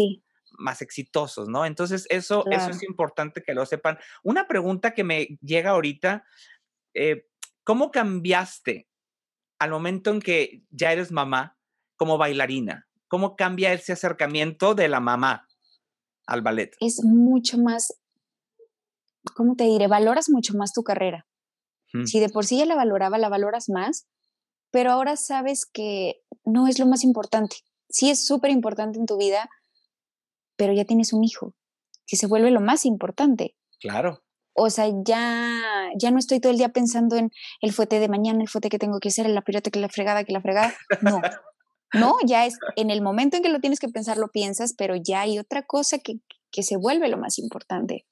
más 0.57 0.81
exitosos, 0.81 1.47
¿no? 1.47 1.65
Entonces, 1.65 2.05
eso, 2.09 2.45
eso 2.51 2.69
es 2.69 2.83
importante 2.83 3.43
que 3.43 3.53
lo 3.53 3.65
sepan. 3.65 3.97
Una 4.23 4.47
pregunta 4.47 4.93
que 4.93 5.03
me 5.03 5.37
llega 5.41 5.71
ahorita, 5.71 6.25
eh, 6.93 7.27
¿cómo 7.63 7.91
cambiaste 7.91 8.87
al 9.59 9.71
momento 9.71 10.11
en 10.11 10.21
que 10.21 10.63
ya 10.69 10.91
eres 10.91 11.11
mamá 11.11 11.57
como 11.95 12.17
bailarina? 12.17 12.87
¿Cómo 13.07 13.35
cambia 13.35 13.73
ese 13.73 13.93
acercamiento 13.93 14.75
de 14.75 14.87
la 14.87 14.99
mamá 14.99 15.47
al 16.25 16.41
ballet? 16.41 16.75
Es 16.79 17.03
mucho 17.03 17.57
más, 17.57 18.01
¿cómo 19.35 19.55
te 19.55 19.65
diré? 19.65 19.87
Valoras 19.87 20.29
mucho 20.29 20.57
más 20.57 20.73
tu 20.73 20.83
carrera. 20.83 21.25
Si 22.03 22.19
de 22.19 22.27
por 22.27 22.45
sí 22.45 22.57
ya 22.57 22.65
la 22.65 22.75
valoraba, 22.75 23.17
la 23.17 23.29
valoras 23.29 23.69
más, 23.69 24.05
pero 24.69 24.91
ahora 24.91 25.15
sabes 25.15 25.65
que 25.65 26.21
no 26.43 26.67
es 26.67 26.77
lo 26.77 26.85
más 26.85 27.05
importante. 27.05 27.57
Sí 27.87 28.09
es 28.09 28.25
súper 28.25 28.51
importante 28.51 28.99
en 28.99 29.05
tu 29.05 29.17
vida, 29.17 29.49
pero 30.55 30.73
ya 30.73 30.85
tienes 30.85 31.13
un 31.13 31.23
hijo, 31.23 31.53
que 32.05 32.17
se 32.17 32.27
vuelve 32.27 32.51
lo 32.51 32.61
más 32.61 32.85
importante. 32.85 33.55
Claro. 33.79 34.23
O 34.53 34.69
sea, 34.69 34.87
ya, 35.05 35.61
ya 35.97 36.11
no 36.11 36.17
estoy 36.17 36.39
todo 36.39 36.51
el 36.51 36.57
día 36.57 36.69
pensando 36.69 37.17
en 37.17 37.31
el 37.61 37.73
fuete 37.73 37.99
de 37.99 38.07
mañana, 38.07 38.41
el 38.41 38.47
fuete 38.47 38.69
que 38.69 38.79
tengo 38.79 38.99
que 38.99 39.09
hacer, 39.09 39.25
en 39.25 39.35
la 39.35 39.41
pirata 39.41 39.69
que 39.69 39.79
la 39.79 39.89
fregada, 39.89 40.23
que 40.23 40.31
la 40.31 40.41
fregada. 40.41 40.73
No. 41.01 41.21
no, 41.93 42.15
ya 42.25 42.45
es 42.45 42.57
en 42.77 42.89
el 42.89 43.01
momento 43.01 43.35
en 43.35 43.43
que 43.43 43.49
lo 43.49 43.59
tienes 43.59 43.79
que 43.79 43.89
pensar, 43.89 44.17
lo 44.17 44.29
piensas, 44.29 44.73
pero 44.77 44.95
ya 44.95 45.21
hay 45.21 45.39
otra 45.39 45.63
cosa 45.63 45.99
que, 45.99 46.21
que 46.51 46.63
se 46.63 46.77
vuelve 46.77 47.09
lo 47.09 47.17
más 47.17 47.37
importante. 47.37 48.05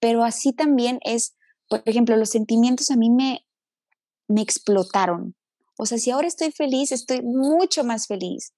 Pero 0.00 0.24
así 0.24 0.54
también 0.54 0.98
es, 1.02 1.36
por 1.68 1.82
ejemplo, 1.84 2.16
los 2.16 2.30
sentimientos 2.30 2.90
a 2.90 2.96
mí 2.96 3.10
me, 3.10 3.46
me 4.28 4.40
explotaron. 4.40 5.36
O 5.78 5.84
sea, 5.84 5.98
si 5.98 6.10
ahora 6.10 6.26
estoy 6.26 6.52
feliz, 6.52 6.90
estoy 6.90 7.20
mucho 7.22 7.84
más 7.84 8.06
feliz. 8.06 8.54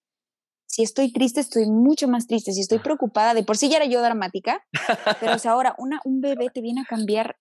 Si 0.75 0.83
estoy 0.83 1.12
triste, 1.12 1.39
estoy 1.39 1.66
mucho 1.66 2.09
más 2.09 2.27
triste. 2.27 2.53
Si 2.53 2.61
estoy 2.61 2.81
preocupada, 2.81 3.33
de 3.33 3.45
por 3.45 3.57
sí 3.57 3.68
ya 3.68 3.77
era 3.77 3.87
yo 3.87 4.03
dramática, 4.03 4.66
pero 5.20 5.39
si 5.39 5.47
ahora 5.49 5.77
una, 5.79 6.01
un 6.05 6.20
bebé 6.20 6.51
te 6.53 6.61
viene 6.61 6.81
a 6.81 6.85
cambiar 6.85 7.37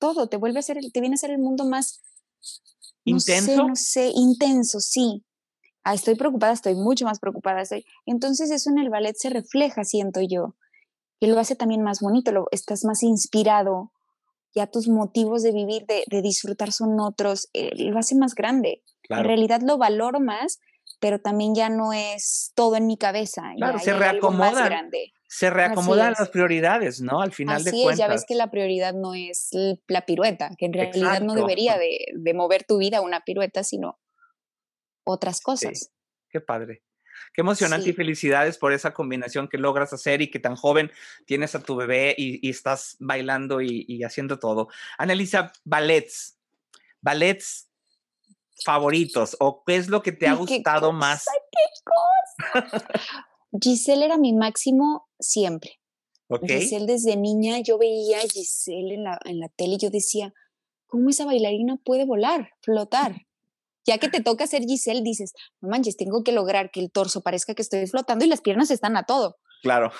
todo, 0.00 0.30
te 0.30 0.38
vuelve 0.38 0.60
a 0.60 0.62
ser, 0.62 0.78
te 0.90 1.00
viene 1.02 1.12
a 1.12 1.18
ser 1.18 1.30
el 1.30 1.38
mundo 1.38 1.66
más 1.66 2.00
intenso. 3.04 3.68
no 3.68 3.76
sé, 3.76 4.10
intenso, 4.14 4.80
sí. 4.80 5.22
Ah, 5.84 5.92
estoy 5.92 6.14
preocupada, 6.14 6.54
estoy 6.54 6.76
mucho 6.76 7.04
más 7.04 7.18
preocupada. 7.18 7.60
Estoy... 7.60 7.84
Entonces 8.06 8.50
eso 8.50 8.70
en 8.70 8.78
el 8.78 8.88
ballet 8.88 9.14
se 9.18 9.28
refleja, 9.28 9.84
siento 9.84 10.22
yo, 10.22 10.56
que 11.20 11.26
lo 11.26 11.38
hace 11.38 11.56
también 11.56 11.82
más 11.82 12.00
bonito, 12.00 12.32
lo, 12.32 12.46
estás 12.52 12.86
más 12.86 13.02
inspirado, 13.02 13.92
ya 14.54 14.66
tus 14.66 14.88
motivos 14.88 15.42
de 15.42 15.52
vivir, 15.52 15.84
de, 15.84 16.04
de 16.06 16.22
disfrutar 16.22 16.72
son 16.72 16.98
otros, 17.00 17.50
eh, 17.52 17.68
lo 17.84 17.98
hace 17.98 18.14
más 18.14 18.34
grande. 18.34 18.82
En 19.10 19.24
realidad 19.24 19.60
lo 19.60 19.76
valoro 19.76 20.20
más 20.20 20.58
pero 21.00 21.20
también 21.20 21.54
ya 21.54 21.68
no 21.68 21.92
es 21.92 22.52
todo 22.54 22.76
en 22.76 22.86
mi 22.86 22.96
cabeza. 22.96 23.52
Claro, 23.56 23.78
se 23.78 23.92
reacomodan. 23.92 24.90
Se 25.26 25.50
reacomodan 25.50 26.14
las 26.18 26.30
prioridades, 26.30 27.02
¿no? 27.02 27.20
Al 27.20 27.32
final 27.32 27.62
de 27.62 27.70
cuentas. 27.70 27.92
Es, 27.92 27.98
ya 27.98 28.08
ves 28.08 28.24
que 28.26 28.34
la 28.34 28.50
prioridad 28.50 28.94
no 28.94 29.14
es 29.14 29.50
la 29.86 30.06
pirueta, 30.06 30.50
que 30.56 30.64
en 30.66 30.72
realidad 30.72 31.20
no 31.20 31.34
debería 31.34 31.76
de, 31.76 32.06
de, 32.14 32.34
mover 32.34 32.64
tu 32.64 32.78
vida 32.78 33.02
una 33.02 33.20
pirueta, 33.20 33.62
sino 33.62 33.98
otras 35.04 35.42
cosas. 35.42 35.92
Qué 36.30 36.40
padre. 36.40 36.82
Qué 37.34 37.42
emocionante 37.42 37.90
y 37.90 37.92
felicidades 37.92 38.56
por 38.56 38.72
esa 38.72 38.94
combinación 38.94 39.48
que 39.48 39.58
logras 39.58 39.92
hacer 39.92 40.22
y 40.22 40.30
que 40.30 40.38
tan 40.38 40.56
joven 40.56 40.90
tienes 41.26 41.54
a 41.54 41.62
tu 41.62 41.76
bebé 41.76 42.14
y, 42.16 42.48
estás 42.48 42.96
bailando 42.98 43.60
y, 43.60 43.84
y, 43.86 44.04
haciendo 44.04 44.38
todo. 44.38 44.68
Analiza, 44.96 45.52
ballets. 45.64 46.38
Ballets 47.00 47.67
favoritos 48.64 49.36
o 49.40 49.62
qué 49.64 49.76
es 49.76 49.88
lo 49.88 50.02
que 50.02 50.12
te 50.12 50.26
ha 50.26 50.34
gustado 50.34 50.92
más? 50.92 51.24
¡Qué 51.50 52.60
cosa! 52.62 52.86
Giselle 53.60 54.04
era 54.04 54.18
mi 54.18 54.32
máximo 54.32 55.08
siempre. 55.18 55.80
Giselle 56.46 56.86
desde 56.86 57.16
niña, 57.16 57.60
yo 57.60 57.78
veía 57.78 58.18
a 58.18 58.28
Giselle 58.28 58.94
en 58.94 59.04
la, 59.04 59.18
en 59.24 59.40
la 59.40 59.48
tele 59.48 59.74
y 59.74 59.78
yo 59.78 59.90
decía, 59.90 60.34
¿cómo 60.86 61.08
esa 61.08 61.24
bailarina 61.24 61.78
puede 61.82 62.04
volar, 62.04 62.50
flotar? 62.60 63.26
Ya 63.86 63.96
que 63.96 64.10
te 64.10 64.22
toca 64.22 64.46
ser 64.46 64.64
Giselle, 64.64 65.00
dices, 65.02 65.32
no 65.62 65.70
manches, 65.70 65.96
tengo 65.96 66.22
que 66.22 66.32
lograr 66.32 66.70
que 66.70 66.80
el 66.80 66.90
torso 66.90 67.22
parezca 67.22 67.54
que 67.54 67.62
estoy 67.62 67.86
flotando 67.86 68.24
y 68.24 68.28
las 68.28 68.42
piernas 68.42 68.70
están 68.70 68.96
a 68.98 69.04
todo. 69.04 69.36
Claro. 69.62 69.90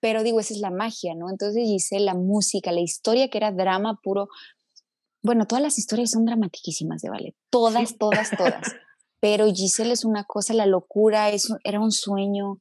Pero 0.00 0.24
digo, 0.24 0.40
esa 0.40 0.54
es 0.54 0.60
la 0.60 0.70
magia, 0.70 1.14
¿no? 1.14 1.30
Entonces 1.30 1.62
Giselle, 1.64 2.04
la 2.04 2.14
música, 2.14 2.72
la 2.72 2.80
historia 2.80 3.28
que 3.28 3.38
era 3.38 3.52
drama 3.52 4.00
puro, 4.02 4.28
bueno, 5.26 5.46
todas 5.46 5.62
las 5.62 5.78
historias 5.78 6.10
son 6.12 6.24
dramatiquísimas 6.24 7.02
de 7.02 7.10
ballet, 7.10 7.34
todas, 7.50 7.98
todas, 7.98 8.30
todas. 8.30 8.62
Pero 9.20 9.46
Giselle 9.52 9.92
es 9.92 10.04
una 10.04 10.24
cosa, 10.24 10.54
la 10.54 10.66
locura, 10.66 11.30
es, 11.30 11.52
era 11.64 11.80
un 11.80 11.92
sueño. 11.92 12.60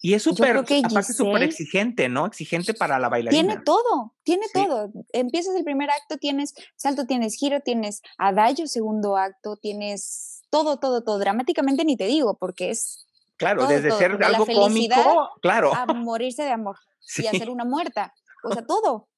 Y 0.00 0.14
es 0.14 0.22
súper, 0.22 0.56
aparte 0.56 1.12
súper 1.12 1.42
exigente, 1.42 2.08
¿no? 2.08 2.26
Exigente 2.26 2.74
para 2.74 2.98
la 2.98 3.08
bailarina. 3.08 3.42
Tiene 3.42 3.62
todo, 3.64 4.14
tiene 4.24 4.46
todo. 4.52 4.90
Empiezas 5.12 5.54
el 5.54 5.64
primer 5.64 5.90
acto, 5.90 6.18
tienes 6.18 6.54
salto, 6.76 7.06
tienes 7.06 7.36
giro, 7.36 7.60
tienes 7.60 8.02
adagio, 8.18 8.66
segundo 8.66 9.16
acto, 9.16 9.56
tienes 9.56 10.42
todo, 10.50 10.78
todo, 10.78 11.04
todo. 11.04 11.18
Dramáticamente 11.18 11.84
ni 11.84 11.96
te 11.96 12.06
digo, 12.06 12.36
porque 12.36 12.70
es 12.70 13.06
Claro, 13.42 13.66
desde 13.66 13.90
ser 13.90 14.22
algo 14.22 14.46
cómico, 14.46 15.30
claro. 15.40 15.74
A 15.74 15.86
morirse 15.86 16.44
de 16.44 16.50
amor 16.50 16.76
y 17.18 17.26
hacer 17.26 17.50
una 17.50 17.64
muerta. 17.64 18.14
O 18.44 18.52
sea, 18.52 18.64
todo. 18.64 19.08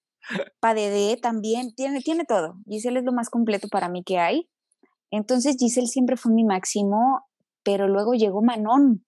Padede 0.60 1.16
también, 1.16 1.74
tiene, 1.74 2.00
tiene 2.00 2.24
todo. 2.24 2.56
Giselle 2.66 3.00
es 3.00 3.04
lo 3.04 3.12
más 3.12 3.30
completo 3.30 3.68
para 3.68 3.88
mí 3.88 4.02
que 4.04 4.18
hay. 4.18 4.48
Entonces 5.10 5.56
Giselle 5.58 5.86
siempre 5.86 6.16
fue 6.16 6.32
mi 6.32 6.44
máximo, 6.44 7.26
pero 7.62 7.88
luego 7.88 8.14
llegó 8.14 8.42
Manon. 8.42 9.04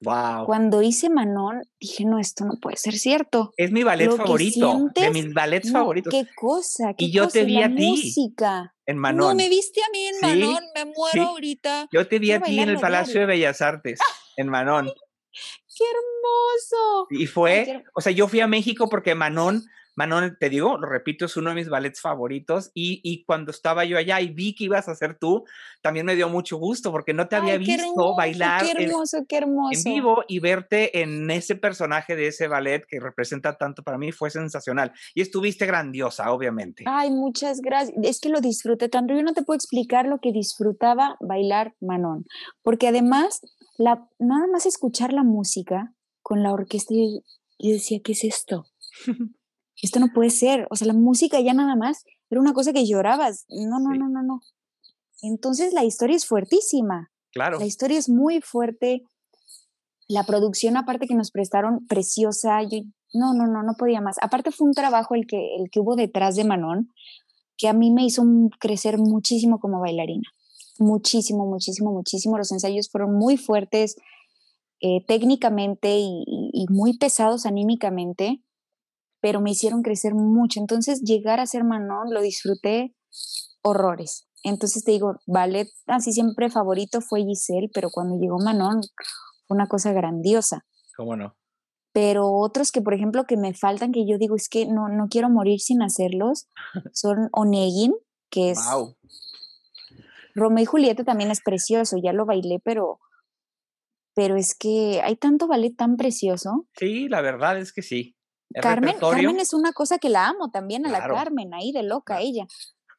Wow. 0.00 0.46
Cuando 0.46 0.80
hice 0.80 1.10
Manon, 1.10 1.62
dije, 1.80 2.04
no, 2.04 2.20
esto 2.20 2.44
no 2.44 2.54
puede 2.60 2.76
ser 2.76 2.94
cierto. 2.94 3.52
Es 3.56 3.72
mi 3.72 3.82
ballet 3.82 4.10
favorito, 4.16 4.90
de 4.94 5.10
mis 5.10 5.34
ballets 5.34 5.72
favoritos. 5.72 6.12
Qué 6.12 6.26
cosa, 6.36 6.94
qué 6.96 7.06
Y 7.06 7.10
yo 7.10 7.26
te 7.26 7.44
vi 7.44 7.60
a 7.60 7.74
ti. 7.74 7.90
Música. 7.90 8.74
En 8.86 8.96
Manon. 8.96 9.28
No, 9.28 9.34
me 9.34 9.48
viste 9.48 9.80
a 9.82 9.90
mí 9.90 10.06
en 10.06 10.20
Manon, 10.20 10.64
me 10.74 10.84
muero 10.84 11.30
ahorita. 11.30 11.88
Yo 11.92 12.06
te 12.06 12.20
vi 12.20 12.30
a 12.30 12.40
ti 12.40 12.60
en 12.60 12.68
el 12.68 12.78
Palacio 12.78 13.20
de 13.20 13.26
Bellas 13.26 13.60
Artes, 13.60 13.98
en 14.36 14.48
Manon. 14.48 14.88
¡Qué 15.78 15.84
hermoso! 15.84 17.06
Y 17.10 17.26
fue, 17.26 17.84
o 17.94 18.00
sea, 18.00 18.12
yo 18.12 18.26
fui 18.26 18.40
a 18.40 18.48
México 18.48 18.88
porque 18.88 19.14
Manon 19.14 19.62
Manon, 19.98 20.36
te 20.38 20.48
digo, 20.48 20.78
lo 20.78 20.88
repito, 20.88 21.24
es 21.24 21.36
uno 21.36 21.50
de 21.50 21.56
mis 21.56 21.68
ballets 21.68 22.00
favoritos 22.00 22.70
y, 22.72 23.24
cuando 23.24 23.50
estaba 23.50 23.84
yo 23.84 23.98
allá 23.98 24.20
y 24.20 24.28
vi 24.28 24.54
que 24.54 24.62
ibas 24.64 24.88
a 24.88 24.94
ser 24.94 25.18
tú, 25.18 25.44
también 25.82 26.06
me 26.06 26.14
dio 26.14 26.28
mucho 26.28 26.56
gusto 26.56 26.92
porque 26.92 27.12
no 27.12 27.26
te 27.26 27.34
había 27.34 27.58
visto 27.58 28.14
bailar 28.14 28.64
qué 28.64 28.84
hermoso, 28.84 29.26
qué 29.28 29.38
hermoso. 29.38 29.88
en 29.88 29.94
vivo 29.94 30.24
y 30.28 30.38
verte 30.38 31.02
en 31.02 31.28
ese 31.32 31.56
personaje 31.56 32.14
de 32.14 32.28
ese 32.28 32.46
ballet 32.46 32.86
que 32.86 33.00
representa 33.00 33.58
tanto 33.58 33.82
para 33.82 33.98
mí 33.98 34.12
fue 34.12 34.30
sensacional 34.30 34.92
y 35.16 35.20
estuviste 35.20 35.66
grandiosa, 35.66 36.30
obviamente. 36.30 36.84
Ay, 36.86 37.10
muchas 37.10 37.60
gracias. 37.60 37.98
Es 38.04 38.20
que 38.20 38.28
lo 38.28 38.40
disfruté 38.40 38.88
tanto. 38.88 39.14
Yo 39.14 39.24
no 39.24 39.32
te 39.32 39.42
puedo 39.42 39.56
explicar 39.56 40.06
lo 40.06 40.20
que 40.20 40.30
disfrutaba 40.30 41.16
bailar 41.18 41.74
Manon, 41.80 42.24
porque 42.62 42.86
además, 42.86 43.40
la, 43.78 44.08
nada 44.18 44.46
más 44.52 44.66
escuchar 44.66 45.12
la 45.12 45.22
música 45.22 45.94
con 46.20 46.42
la 46.42 46.52
orquesta, 46.52 46.94
yo 46.94 47.72
decía, 47.72 48.00
¿qué 48.04 48.12
es 48.12 48.24
esto? 48.24 48.66
esto 49.82 50.00
no 50.00 50.08
puede 50.12 50.30
ser, 50.30 50.66
o 50.70 50.76
sea, 50.76 50.88
la 50.88 50.92
música 50.92 51.40
ya 51.40 51.54
nada 51.54 51.76
más 51.76 52.04
era 52.28 52.40
una 52.40 52.52
cosa 52.52 52.72
que 52.72 52.86
llorabas, 52.86 53.46
no, 53.48 53.78
no, 53.78 53.94
no, 53.94 54.08
no, 54.08 54.22
no. 54.22 54.40
Entonces 55.22 55.72
la 55.72 55.84
historia 55.84 56.16
es 56.16 56.26
fuertísima. 56.26 57.10
Claro. 57.32 57.58
La 57.58 57.66
historia 57.66 57.98
es 57.98 58.08
muy 58.08 58.40
fuerte. 58.40 59.02
La 60.08 60.24
producción 60.24 60.76
aparte 60.76 61.06
que 61.06 61.14
nos 61.14 61.30
prestaron 61.30 61.86
preciosa, 61.86 62.62
yo, 62.62 62.80
no, 63.14 63.34
no, 63.34 63.46
no, 63.46 63.62
no 63.62 63.74
podía 63.78 64.00
más. 64.00 64.16
Aparte 64.20 64.50
fue 64.50 64.66
un 64.66 64.74
trabajo 64.74 65.14
el 65.14 65.26
que, 65.26 65.56
el 65.56 65.70
que 65.70 65.80
hubo 65.80 65.96
detrás 65.96 66.36
de 66.36 66.44
Manon 66.44 66.90
que 67.56 67.68
a 67.68 67.72
mí 67.72 67.90
me 67.90 68.04
hizo 68.04 68.22
crecer 68.60 68.98
muchísimo 68.98 69.58
como 69.58 69.80
bailarina. 69.80 70.28
Muchísimo, 70.78 71.46
muchísimo, 71.46 71.92
muchísimo. 71.92 72.38
Los 72.38 72.52
ensayos 72.52 72.88
fueron 72.90 73.14
muy 73.14 73.36
fuertes 73.36 73.96
eh, 74.80 75.04
técnicamente 75.06 75.96
y, 75.98 76.66
muy 76.70 76.96
pesados 76.98 77.46
anímicamente, 77.46 78.42
pero 79.20 79.40
me 79.40 79.50
hicieron 79.50 79.82
crecer 79.82 80.14
mucho. 80.14 80.60
Entonces, 80.60 81.02
llegar 81.02 81.40
a 81.40 81.46
ser 81.46 81.64
Manon 81.64 82.12
lo 82.12 82.20
disfruté 82.20 82.94
horrores. 83.62 84.28
Entonces 84.44 84.84
te 84.84 84.92
digo, 84.92 85.16
ballet 85.26 85.68
así 85.86 86.12
siempre 86.12 86.48
favorito 86.48 87.00
fue 87.00 87.24
Giselle, 87.24 87.68
pero 87.74 87.90
cuando 87.90 88.16
llegó 88.20 88.38
Manon 88.38 88.80
fue 89.46 89.56
una 89.56 89.66
cosa 89.66 89.92
grandiosa. 89.92 90.64
¿Cómo 90.96 91.16
no? 91.16 91.34
Pero 91.92 92.32
otros 92.32 92.70
que, 92.70 92.80
por 92.80 92.94
ejemplo, 92.94 93.24
que 93.24 93.36
me 93.36 93.54
faltan, 93.54 93.90
que 93.90 94.06
yo 94.06 94.18
digo, 94.18 94.36
es 94.36 94.48
que 94.48 94.66
no, 94.66 94.88
no 94.88 95.08
quiero 95.08 95.30
morir 95.30 95.58
sin 95.58 95.82
hacerlos, 95.82 96.48
son 96.92 97.28
Onegin, 97.32 97.94
que 98.30 98.50
es... 98.50 98.60
Wow. 98.70 98.94
Romeo 100.34 100.62
y 100.62 100.66
Julieta 100.66 101.04
también 101.04 101.30
es 101.30 101.40
precioso, 101.40 101.96
ya 102.02 102.12
lo 102.12 102.26
bailé, 102.26 102.60
pero, 102.62 103.00
pero 104.14 104.36
es 104.36 104.54
que 104.54 105.00
hay 105.02 105.16
tanto 105.16 105.46
ballet 105.46 105.74
tan 105.76 105.96
precioso. 105.96 106.66
Sí, 106.76 107.08
la 107.08 107.20
verdad 107.20 107.58
es 107.58 107.72
que 107.72 107.82
sí. 107.82 108.16
Carmen, 108.54 108.96
Carmen 108.98 109.40
es 109.40 109.52
una 109.52 109.72
cosa 109.72 109.98
que 109.98 110.08
la 110.08 110.28
amo 110.28 110.50
también, 110.50 110.86
a 110.86 110.90
la 110.90 111.06
Carmen, 111.06 111.52
ahí 111.52 111.72
de 111.72 111.82
loca 111.82 112.20
ella. 112.20 112.46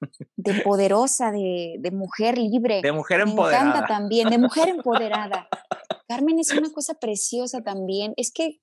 De 0.38 0.61
poderosa, 0.61 1.30
de, 1.30 1.75
de 1.80 1.91
mujer 1.91 2.38
libre. 2.38 2.82
De 2.82 2.93
mujer 2.93 3.19
empoderada. 3.19 3.63
Me 3.65 3.69
encanta 3.71 3.88
también, 3.88 4.30
de 4.30 4.38
mujer 4.38 4.69
empoderada. 4.69 5.49
Carmen 6.07 6.39
es 6.39 6.53
una 6.53 6.71
cosa 6.71 6.93
preciosa 6.93 7.61
también. 7.63 8.13
Es 8.15 8.32
que, 8.32 8.61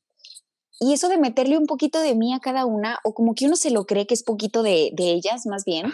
y 0.80 0.94
eso 0.94 1.10
de 1.10 1.18
meterle 1.18 1.58
un 1.58 1.66
poquito 1.66 2.00
de 2.00 2.14
mí 2.14 2.32
a 2.32 2.40
cada 2.40 2.64
una, 2.64 3.00
o 3.04 3.12
como 3.12 3.34
que 3.34 3.44
uno 3.44 3.56
se 3.56 3.70
lo 3.70 3.84
cree 3.84 4.06
que 4.06 4.14
es 4.14 4.22
poquito 4.22 4.62
de, 4.62 4.92
de 4.94 5.10
ellas, 5.10 5.44
más 5.44 5.66
bien, 5.66 5.92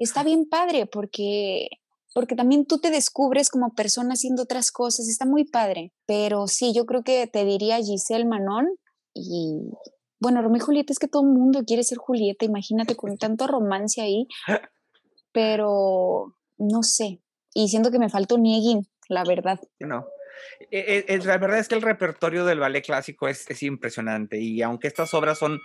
está 0.00 0.24
bien 0.24 0.48
padre 0.48 0.86
porque 0.86 1.68
porque 2.16 2.34
también 2.34 2.64
tú 2.64 2.78
te 2.78 2.90
descubres 2.90 3.50
como 3.50 3.74
persona 3.74 4.14
haciendo 4.14 4.44
otras 4.44 4.72
cosas, 4.72 5.06
está 5.06 5.26
muy 5.26 5.44
padre. 5.44 5.92
Pero 6.06 6.46
sí, 6.46 6.72
yo 6.74 6.86
creo 6.86 7.02
que 7.02 7.26
te 7.26 7.44
diría 7.44 7.76
Giselle 7.76 8.24
Manon 8.24 8.68
y 9.12 9.68
bueno, 10.18 10.40
Romeo 10.40 10.56
y 10.56 10.60
Julieta 10.60 10.94
es 10.94 10.98
que 10.98 11.08
todo 11.08 11.24
el 11.24 11.38
mundo 11.38 11.64
quiere 11.66 11.82
ser 11.82 11.98
Julieta, 11.98 12.46
imagínate 12.46 12.96
con 12.96 13.18
tanto 13.18 13.46
romance 13.46 14.00
ahí, 14.00 14.28
pero 15.30 16.34
no 16.56 16.82
sé, 16.82 17.20
y 17.52 17.68
siento 17.68 17.90
que 17.90 17.98
me 17.98 18.08
faltó 18.08 18.38
Niegin, 18.38 18.88
la 19.10 19.22
verdad. 19.22 19.60
No. 19.78 20.06
E, 20.70 21.04
e, 21.06 21.18
la 21.18 21.36
verdad 21.36 21.58
es 21.58 21.68
que 21.68 21.74
el 21.74 21.82
repertorio 21.82 22.46
del 22.46 22.60
ballet 22.60 22.82
clásico 22.82 23.28
es, 23.28 23.44
es 23.50 23.62
impresionante 23.62 24.40
y 24.40 24.62
aunque 24.62 24.88
estas 24.88 25.12
obras 25.12 25.38
son 25.38 25.60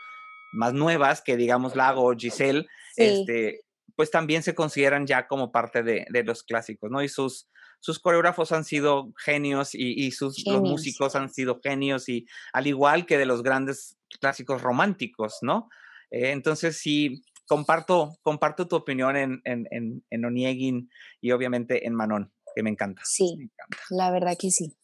más 0.52 0.74
nuevas 0.74 1.22
que 1.22 1.38
digamos 1.38 1.78
Lago 1.78 2.04
o 2.04 2.14
Giselle, 2.14 2.68
este, 2.98 3.62
pues 3.96 4.12
también 4.12 4.44
se 4.44 4.56
consideran 4.56 5.08
ya 5.08 5.28
como 5.28 5.52
parte 5.52 5.84
de, 5.84 6.06
los 6.24 6.44
clásicos, 6.44 6.90
¿no? 6.92 7.02
Y 7.02 7.10
sus, 7.10 7.50
sus 7.80 8.00
coreógrafos 8.00 8.52
han 8.52 8.64
sido 8.64 9.12
genios 9.18 9.72
y, 9.74 10.12
sus 10.12 10.46
los 10.46 10.62
músicos 10.62 11.16
han 11.16 11.30
sido 11.30 11.60
genios 11.64 12.10
y 12.10 12.26
al 12.54 12.68
igual 12.68 13.06
que 13.06 13.18
de 13.18 13.26
los 13.26 13.44
grandes 13.44 13.98
clásicos 14.20 14.62
románticos, 14.62 15.38
¿no? 15.42 15.70
Eh, 16.12 16.32
entonces 16.32 16.78
sí, 16.78 17.24
comparto, 17.48 18.18
comparto 18.22 18.68
tu 18.68 18.76
opinión 18.76 19.16
en, 19.16 19.42
en, 19.46 20.04
en, 20.10 20.26
Oniegin 20.26 20.90
y 21.20 21.32
obviamente 21.32 21.88
en 21.88 21.96
Manon, 21.96 22.32
que 22.56 22.64
me 22.64 22.70
encanta. 22.70 23.02
Sí, 23.06 23.50
la 23.90 24.12
verdad 24.12 24.38
que 24.40 24.52
sí. 24.52 24.78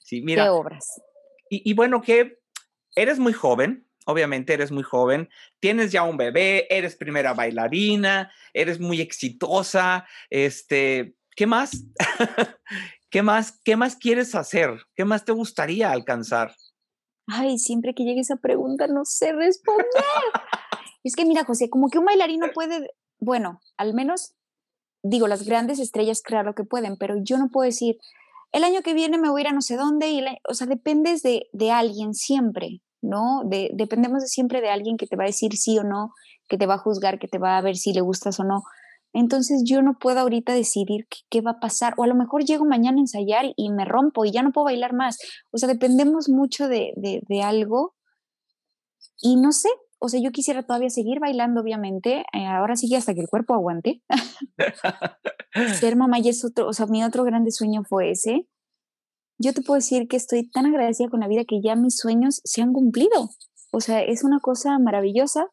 Sí, 0.00 0.22
mira. 0.22 0.44
¿Qué 0.44 0.50
obras? 0.50 1.00
Y, 1.48 1.68
y 1.68 1.74
bueno, 1.74 2.02
que 2.02 2.38
eres 2.94 3.18
muy 3.18 3.32
joven, 3.32 3.86
obviamente 4.04 4.52
eres 4.52 4.70
muy 4.70 4.82
joven, 4.82 5.28
tienes 5.60 5.92
ya 5.92 6.02
un 6.02 6.16
bebé, 6.16 6.66
eres 6.74 6.96
primera 6.96 7.34
bailarina, 7.34 8.32
eres 8.52 8.80
muy 8.80 9.00
exitosa, 9.00 10.06
este, 10.30 11.16
¿qué 11.36 11.46
más? 11.46 11.84
¿Qué 13.10 13.22
más? 13.22 13.60
¿Qué 13.64 13.76
más 13.76 13.96
quieres 13.96 14.34
hacer? 14.34 14.70
¿Qué 14.96 15.04
más 15.04 15.24
te 15.24 15.32
gustaría 15.32 15.92
alcanzar? 15.92 16.54
Ay, 17.28 17.58
siempre 17.58 17.94
que 17.94 18.04
llegue 18.04 18.20
esa 18.20 18.36
pregunta 18.36 18.86
no 18.88 19.04
sé 19.04 19.32
responder. 19.32 19.86
es 21.04 21.14
que 21.14 21.24
mira, 21.24 21.44
José, 21.44 21.70
como 21.70 21.88
que 21.88 21.98
un 21.98 22.04
bailarín 22.04 22.40
no 22.40 22.50
puede, 22.52 22.90
bueno, 23.18 23.60
al 23.76 23.94
menos 23.94 24.34
digo, 25.04 25.28
las 25.28 25.44
grandes 25.44 25.78
estrellas 25.78 26.22
claro 26.22 26.54
que 26.54 26.64
pueden, 26.64 26.96
pero 26.96 27.16
yo 27.22 27.38
no 27.38 27.50
puedo 27.50 27.66
decir, 27.66 27.98
el 28.52 28.64
año 28.64 28.82
que 28.82 28.94
viene 28.94 29.18
me 29.18 29.28
voy 29.28 29.40
a 29.40 29.42
ir 29.42 29.48
a 29.48 29.52
no 29.52 29.60
sé 29.60 29.76
dónde, 29.76 30.10
y 30.10 30.24
o 30.48 30.54
sea, 30.54 30.66
dependes 30.66 31.22
de, 31.22 31.48
de 31.52 31.70
alguien 31.70 32.14
siempre. 32.14 32.80
¿No? 33.04 33.42
De, 33.44 33.70
dependemos 33.74 34.24
siempre 34.24 34.60
de 34.60 34.70
alguien 34.70 34.96
que 34.96 35.06
te 35.06 35.16
va 35.16 35.24
a 35.24 35.26
decir 35.26 35.56
sí 35.56 35.78
o 35.78 35.84
no, 35.84 36.12
que 36.48 36.58
te 36.58 36.66
va 36.66 36.74
a 36.74 36.78
juzgar, 36.78 37.18
que 37.18 37.28
te 37.28 37.38
va 37.38 37.58
a 37.58 37.62
ver 37.62 37.76
si 37.76 37.92
le 37.92 38.00
gustas 38.00 38.40
o 38.40 38.44
no. 38.44 38.62
Entonces 39.12 39.62
yo 39.64 39.80
no 39.80 39.96
puedo 39.98 40.18
ahorita 40.18 40.52
decidir 40.54 41.06
qué, 41.30 41.40
va 41.40 41.52
a 41.52 41.60
pasar. 41.60 41.94
O 41.96 42.02
a 42.02 42.08
lo 42.08 42.16
mejor 42.16 42.44
llego 42.44 42.64
mañana 42.64 42.98
a 42.98 43.00
ensayar 43.00 43.52
y 43.56 43.70
me 43.70 43.84
rompo 43.84 44.24
y 44.24 44.32
ya 44.32 44.42
no 44.42 44.50
puedo 44.50 44.64
bailar 44.64 44.92
más. 44.92 45.18
O 45.52 45.58
sea, 45.58 45.68
dependemos 45.68 46.28
mucho 46.28 46.66
de, 46.66 46.92
de, 46.96 47.42
algo. 47.42 47.94
Y 49.20 49.36
no 49.36 49.52
sé, 49.52 49.68
o 50.00 50.08
sea, 50.08 50.20
yo 50.20 50.32
quisiera 50.32 50.64
todavía 50.64 50.90
seguir 50.90 51.20
bailando, 51.20 51.60
obviamente. 51.60 52.24
Eh, 52.32 52.46
ahora 52.46 52.74
sí, 52.74 52.92
hasta 52.96 53.14
que 53.14 53.20
el 53.20 53.28
cuerpo 53.28 53.54
aguante. 53.54 54.02
Ser 55.78 55.94
mamá 55.94 56.18
y 56.18 56.30
es 56.30 56.44
otro, 56.44 56.66
o 56.66 56.72
sea, 56.72 56.86
mi 56.86 57.04
otro 57.04 57.22
grande 57.22 57.52
sueño 57.52 57.84
fue 57.84 58.10
ese 58.10 58.48
yo 59.38 59.52
te 59.52 59.62
puedo 59.62 59.76
decir 59.76 60.08
que 60.08 60.16
estoy 60.16 60.48
tan 60.48 60.66
agradecida 60.66 61.08
con 61.08 61.20
la 61.20 61.28
vida 61.28 61.44
que 61.46 61.60
ya 61.62 61.76
mis 61.76 61.96
sueños 61.96 62.40
se 62.44 62.62
han 62.62 62.72
cumplido. 62.72 63.30
O 63.72 63.80
sea, 63.80 64.02
es 64.02 64.24
una 64.24 64.40
cosa 64.40 64.78
maravillosa. 64.78 65.46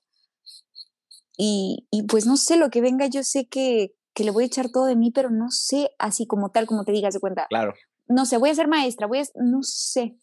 Y, 1.38 1.88
pues 2.08 2.28
no 2.28 2.38
sé, 2.38 2.56
lo 2.56 2.70
que 2.70 2.82
venga, 2.82 3.08
yo 3.08 3.24
sé 3.24 3.48
que, 3.48 3.94
le 4.16 4.30
voy 4.30 4.44
a 4.44 4.48
echar 4.48 4.70
todo 4.70 4.86
de 4.86 4.96
mí, 4.96 5.10
pero 5.10 5.32
no 5.32 5.50
sé 5.50 5.90
así 5.98 6.28
como 6.28 6.52
tal, 6.52 6.68
como 6.68 6.84
te 6.84 6.92
digas 6.92 7.16
de 7.16 7.20
cuenta. 7.20 7.48
Claro. 7.50 7.74
No 8.08 8.28
sé, 8.28 8.38
voy 8.38 8.52
a 8.52 8.56
ser 8.56 8.68
maestra, 8.68 9.08
voy 9.08 9.20
a, 9.20 9.24
no 9.36 9.64
sé. 9.64 10.18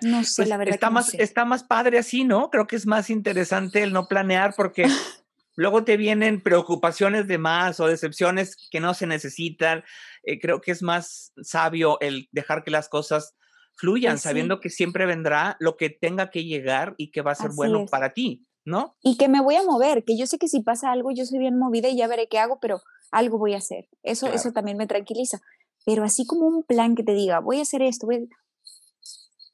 No 0.00 0.24
sé, 0.24 0.42
pues 0.42 0.48
la 0.48 0.56
verdad. 0.56 0.74
Está, 0.74 0.88
más, 0.88 1.12
está 1.12 1.44
más 1.44 1.64
padre 1.64 1.98
así, 1.98 2.24
¿no? 2.24 2.48
Creo 2.48 2.66
que 2.66 2.76
es 2.76 2.86
más 2.86 3.10
interesante 3.10 3.82
el 3.82 3.92
no 3.92 4.06
planear 4.06 4.54
porque 4.56 4.84
luego 5.56 5.84
te 5.84 5.96
vienen 5.96 6.40
preocupaciones 6.40 7.28
de 7.28 7.38
más 7.38 7.80
o 7.80 7.86
decepciones 7.86 8.56
que 8.70 8.80
no 8.80 8.94
se 8.94 9.06
necesitan. 9.06 9.84
Eh, 10.24 10.40
creo 10.40 10.60
que 10.60 10.72
es 10.72 10.82
más 10.82 11.32
sabio 11.42 11.98
el 12.00 12.28
dejar 12.32 12.64
que 12.64 12.70
las 12.70 12.88
cosas 12.88 13.34
fluyan, 13.76 14.18
sabiendo 14.18 14.60
que 14.60 14.70
siempre 14.70 15.06
vendrá 15.06 15.56
lo 15.58 15.76
que 15.76 15.90
tenga 15.90 16.30
que 16.30 16.44
llegar 16.44 16.94
y 16.98 17.10
que 17.10 17.22
va 17.22 17.32
a 17.32 17.36
ser 17.36 17.50
bueno 17.54 17.86
para 17.86 18.12
ti, 18.12 18.46
¿no? 18.64 18.96
Y 19.02 19.16
que 19.16 19.28
me 19.28 19.40
voy 19.40 19.56
a 19.56 19.62
mover, 19.62 20.04
que 20.04 20.16
yo 20.16 20.26
sé 20.26 20.38
que 20.38 20.48
si 20.48 20.60
pasa 20.60 20.92
algo, 20.92 21.10
yo 21.10 21.24
soy 21.24 21.38
bien 21.38 21.58
movida 21.58 21.88
y 21.88 21.96
ya 21.96 22.06
veré 22.06 22.28
qué 22.28 22.38
hago, 22.38 22.58
pero 22.60 22.82
algo 23.10 23.38
voy 23.38 23.54
a 23.54 23.58
hacer. 23.58 23.88
Eso, 24.02 24.26
eso 24.28 24.52
también 24.52 24.76
me 24.76 24.86
tranquiliza. 24.86 25.40
Pero 25.84 26.04
así 26.04 26.26
como 26.26 26.46
un 26.46 26.62
plan 26.62 26.94
que 26.94 27.02
te 27.02 27.14
diga, 27.14 27.40
voy 27.40 27.58
a 27.58 27.62
hacer 27.62 27.82
esto, 27.82 28.06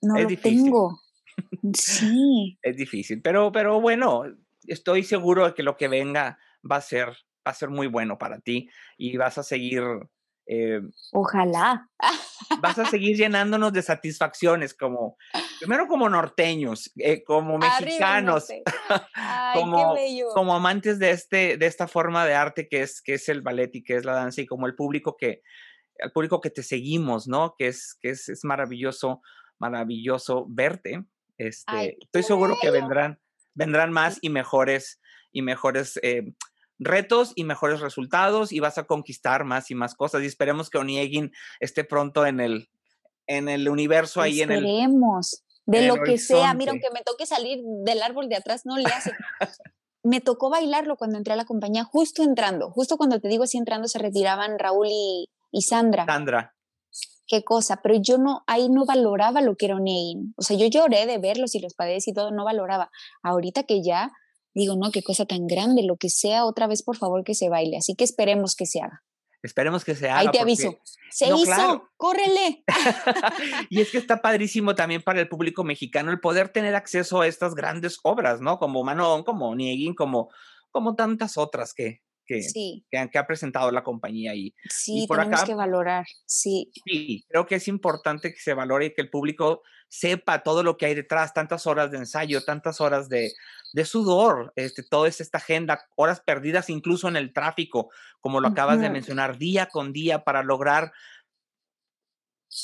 no 0.02 0.18
lo 0.18 0.28
tengo. 0.40 1.00
Sí. 1.74 2.58
Es 2.62 2.76
difícil, 2.76 3.22
pero, 3.22 3.52
pero 3.52 3.80
bueno, 3.80 4.24
estoy 4.68 5.04
seguro 5.04 5.46
de 5.46 5.54
que 5.54 5.62
lo 5.62 5.76
que 5.76 5.88
venga 5.88 6.38
va 6.70 6.76
a 6.76 6.80
ser, 6.80 7.08
va 7.46 7.52
a 7.52 7.54
ser 7.54 7.70
muy 7.70 7.86
bueno 7.86 8.18
para 8.18 8.40
ti 8.40 8.68
y 8.96 9.16
vas 9.16 9.38
a 9.38 9.42
seguir 9.42 9.82
eh, 10.50 10.80
Ojalá. 11.12 11.88
Vas 12.60 12.78
a 12.78 12.86
seguir 12.86 13.16
llenándonos 13.16 13.72
de 13.74 13.82
satisfacciones, 13.82 14.72
como, 14.72 15.18
primero 15.60 15.86
como 15.86 16.08
norteños, 16.08 16.90
eh, 16.96 17.22
como 17.22 17.58
mexicanos, 17.58 18.48
como, 19.54 19.94
como 20.32 20.54
amantes 20.54 20.98
de, 20.98 21.10
este, 21.10 21.58
de 21.58 21.66
esta 21.66 21.86
forma 21.86 22.24
de 22.24 22.34
arte 22.34 22.66
que 22.66 22.80
es, 22.80 23.02
que 23.02 23.14
es 23.14 23.28
el 23.28 23.42
ballet 23.42 23.74
y 23.74 23.84
que 23.84 23.96
es 23.96 24.06
la 24.06 24.14
danza, 24.14 24.40
y 24.40 24.46
como 24.46 24.66
el 24.66 24.74
público 24.74 25.16
que, 25.18 25.42
el 25.96 26.12
público 26.12 26.40
que 26.40 26.50
te 26.50 26.62
seguimos, 26.62 27.28
¿no? 27.28 27.54
Que 27.58 27.68
es, 27.68 27.98
que 28.00 28.10
es, 28.10 28.30
es 28.30 28.44
maravilloso, 28.44 29.20
maravilloso 29.58 30.46
verte. 30.48 31.04
Este, 31.36 31.98
estoy 32.00 32.22
seguro 32.22 32.56
que 32.60 32.70
vendrán, 32.70 33.20
vendrán 33.58 33.92
más 33.92 34.18
y 34.22 34.30
mejores, 34.30 35.00
y 35.32 35.42
mejores 35.42 35.98
eh, 36.02 36.32
retos 36.78 37.32
y 37.34 37.42
mejores 37.42 37.80
resultados 37.80 38.52
y 38.52 38.60
vas 38.60 38.78
a 38.78 38.84
conquistar 38.84 39.44
más 39.44 39.70
y 39.70 39.74
más 39.74 39.94
cosas. 39.94 40.22
Y 40.22 40.26
esperemos 40.26 40.70
que 40.70 40.78
Oniegin 40.78 41.32
esté 41.58 41.84
pronto 41.84 42.24
en 42.24 42.40
el, 42.40 42.70
en 43.26 43.48
el 43.48 43.68
universo 43.68 44.20
ahí 44.22 44.40
en 44.40 44.52
el. 44.52 44.64
Esperemos. 44.64 45.44
De 45.66 45.86
lo 45.86 45.96
que 46.02 46.16
sea. 46.16 46.54
Mira, 46.54 46.72
aunque 46.72 46.88
me 46.94 47.02
toque 47.02 47.26
salir 47.26 47.60
del 47.84 48.00
árbol 48.00 48.28
de 48.28 48.36
atrás, 48.36 48.62
no 48.64 48.78
le 48.78 48.86
hace. 48.86 49.12
me 50.02 50.20
tocó 50.20 50.48
bailarlo 50.48 50.96
cuando 50.96 51.18
entré 51.18 51.34
a 51.34 51.36
la 51.36 51.44
compañía, 51.44 51.84
justo 51.84 52.22
entrando. 52.22 52.70
Justo 52.70 52.96
cuando 52.96 53.20
te 53.20 53.28
digo 53.28 53.44
así 53.44 53.58
entrando, 53.58 53.88
se 53.88 53.98
retiraban 53.98 54.58
Raúl 54.58 54.86
y, 54.88 55.28
y 55.50 55.62
Sandra. 55.62 56.06
Sandra. 56.06 56.54
Qué 57.28 57.44
cosa, 57.44 57.80
pero 57.82 57.94
yo 58.00 58.18
no, 58.18 58.42
ahí 58.46 58.68
no 58.68 58.86
valoraba 58.86 59.42
lo 59.42 59.54
que 59.54 59.66
era 59.66 59.76
Oniegin. 59.76 60.34
O 60.36 60.42
sea, 60.42 60.56
yo 60.56 60.66
lloré 60.66 61.06
de 61.06 61.18
verlos 61.18 61.54
y 61.54 61.60
los 61.60 61.74
padres 61.74 62.08
y 62.08 62.14
todo, 62.14 62.30
no 62.30 62.44
valoraba. 62.44 62.90
Ahorita 63.22 63.64
que 63.64 63.82
ya 63.82 64.10
digo, 64.54 64.76
no, 64.76 64.90
qué 64.90 65.02
cosa 65.02 65.24
tan 65.24 65.46
grande, 65.46 65.82
lo 65.82 65.96
que 65.96 66.10
sea, 66.10 66.44
otra 66.44 66.66
vez 66.66 66.82
por 66.82 66.96
favor 66.96 67.24
que 67.24 67.34
se 67.34 67.48
baile. 67.48 67.76
Así 67.76 67.94
que 67.94 68.04
esperemos 68.04 68.56
que 68.56 68.66
se 68.66 68.80
haga. 68.80 69.02
Esperemos 69.42 69.84
que 69.84 69.94
se 69.94 70.08
haga. 70.08 70.20
Ahí 70.20 70.28
te 70.32 70.40
aviso. 70.40 70.78
Se 71.10 71.28
hizo, 71.28 71.90
córrele. 71.96 72.64
y 73.70 73.80
es 73.80 73.90
que 73.90 73.98
está 73.98 74.20
padrísimo 74.20 74.74
también 74.74 75.02
para 75.02 75.20
el 75.20 75.28
público 75.28 75.64
mexicano 75.64 76.10
el 76.10 76.20
poder 76.20 76.48
tener 76.48 76.74
acceso 76.74 77.20
a 77.20 77.26
estas 77.26 77.54
grandes 77.54 77.98
obras, 78.02 78.40
¿no? 78.40 78.58
Como 78.58 78.82
Manon, 78.82 79.22
como 79.22 79.54
Nieguin, 79.54 79.94
como, 79.94 80.28
como 80.70 80.96
tantas 80.96 81.38
otras 81.38 81.72
que, 81.72 82.02
que, 82.28 83.08
que, 83.10 83.18
ha 83.18 83.26
presentado 83.26 83.70
la 83.70 83.82
compañía. 83.82 84.34
Y, 84.34 84.54
sí, 84.68 85.06
tenemos 85.08 85.42
que 85.42 85.54
valorar, 85.54 86.06
sí. 86.26 86.70
Sí, 86.84 87.24
creo 87.28 87.46
que 87.46 87.54
es 87.54 87.66
importante 87.68 88.32
que 88.32 88.40
se 88.40 88.54
valore 88.54 88.86
y 88.86 88.94
que 88.94 89.00
el 89.00 89.10
público 89.10 89.62
sepa 89.88 90.42
todo 90.42 90.62
lo 90.62 90.76
que 90.76 90.86
hay 90.86 90.94
detrás, 90.94 91.32
tantas 91.32 91.66
horas 91.66 91.90
de 91.90 91.98
ensayo, 91.98 92.44
tantas 92.44 92.80
horas 92.82 93.08
de, 93.08 93.32
de 93.72 93.84
sudor, 93.86 94.52
este, 94.54 94.82
toda 94.82 95.08
esta 95.08 95.38
agenda, 95.38 95.86
horas 95.96 96.20
perdidas 96.20 96.68
incluso 96.68 97.08
en 97.08 97.16
el 97.16 97.32
tráfico, 97.32 97.90
como 98.20 98.40
lo 98.40 98.48
acabas 98.48 98.80
de 98.80 98.90
mencionar, 98.90 99.38
día 99.38 99.66
con 99.66 99.94
día 99.94 100.24
para 100.24 100.42
lograr 100.42 100.92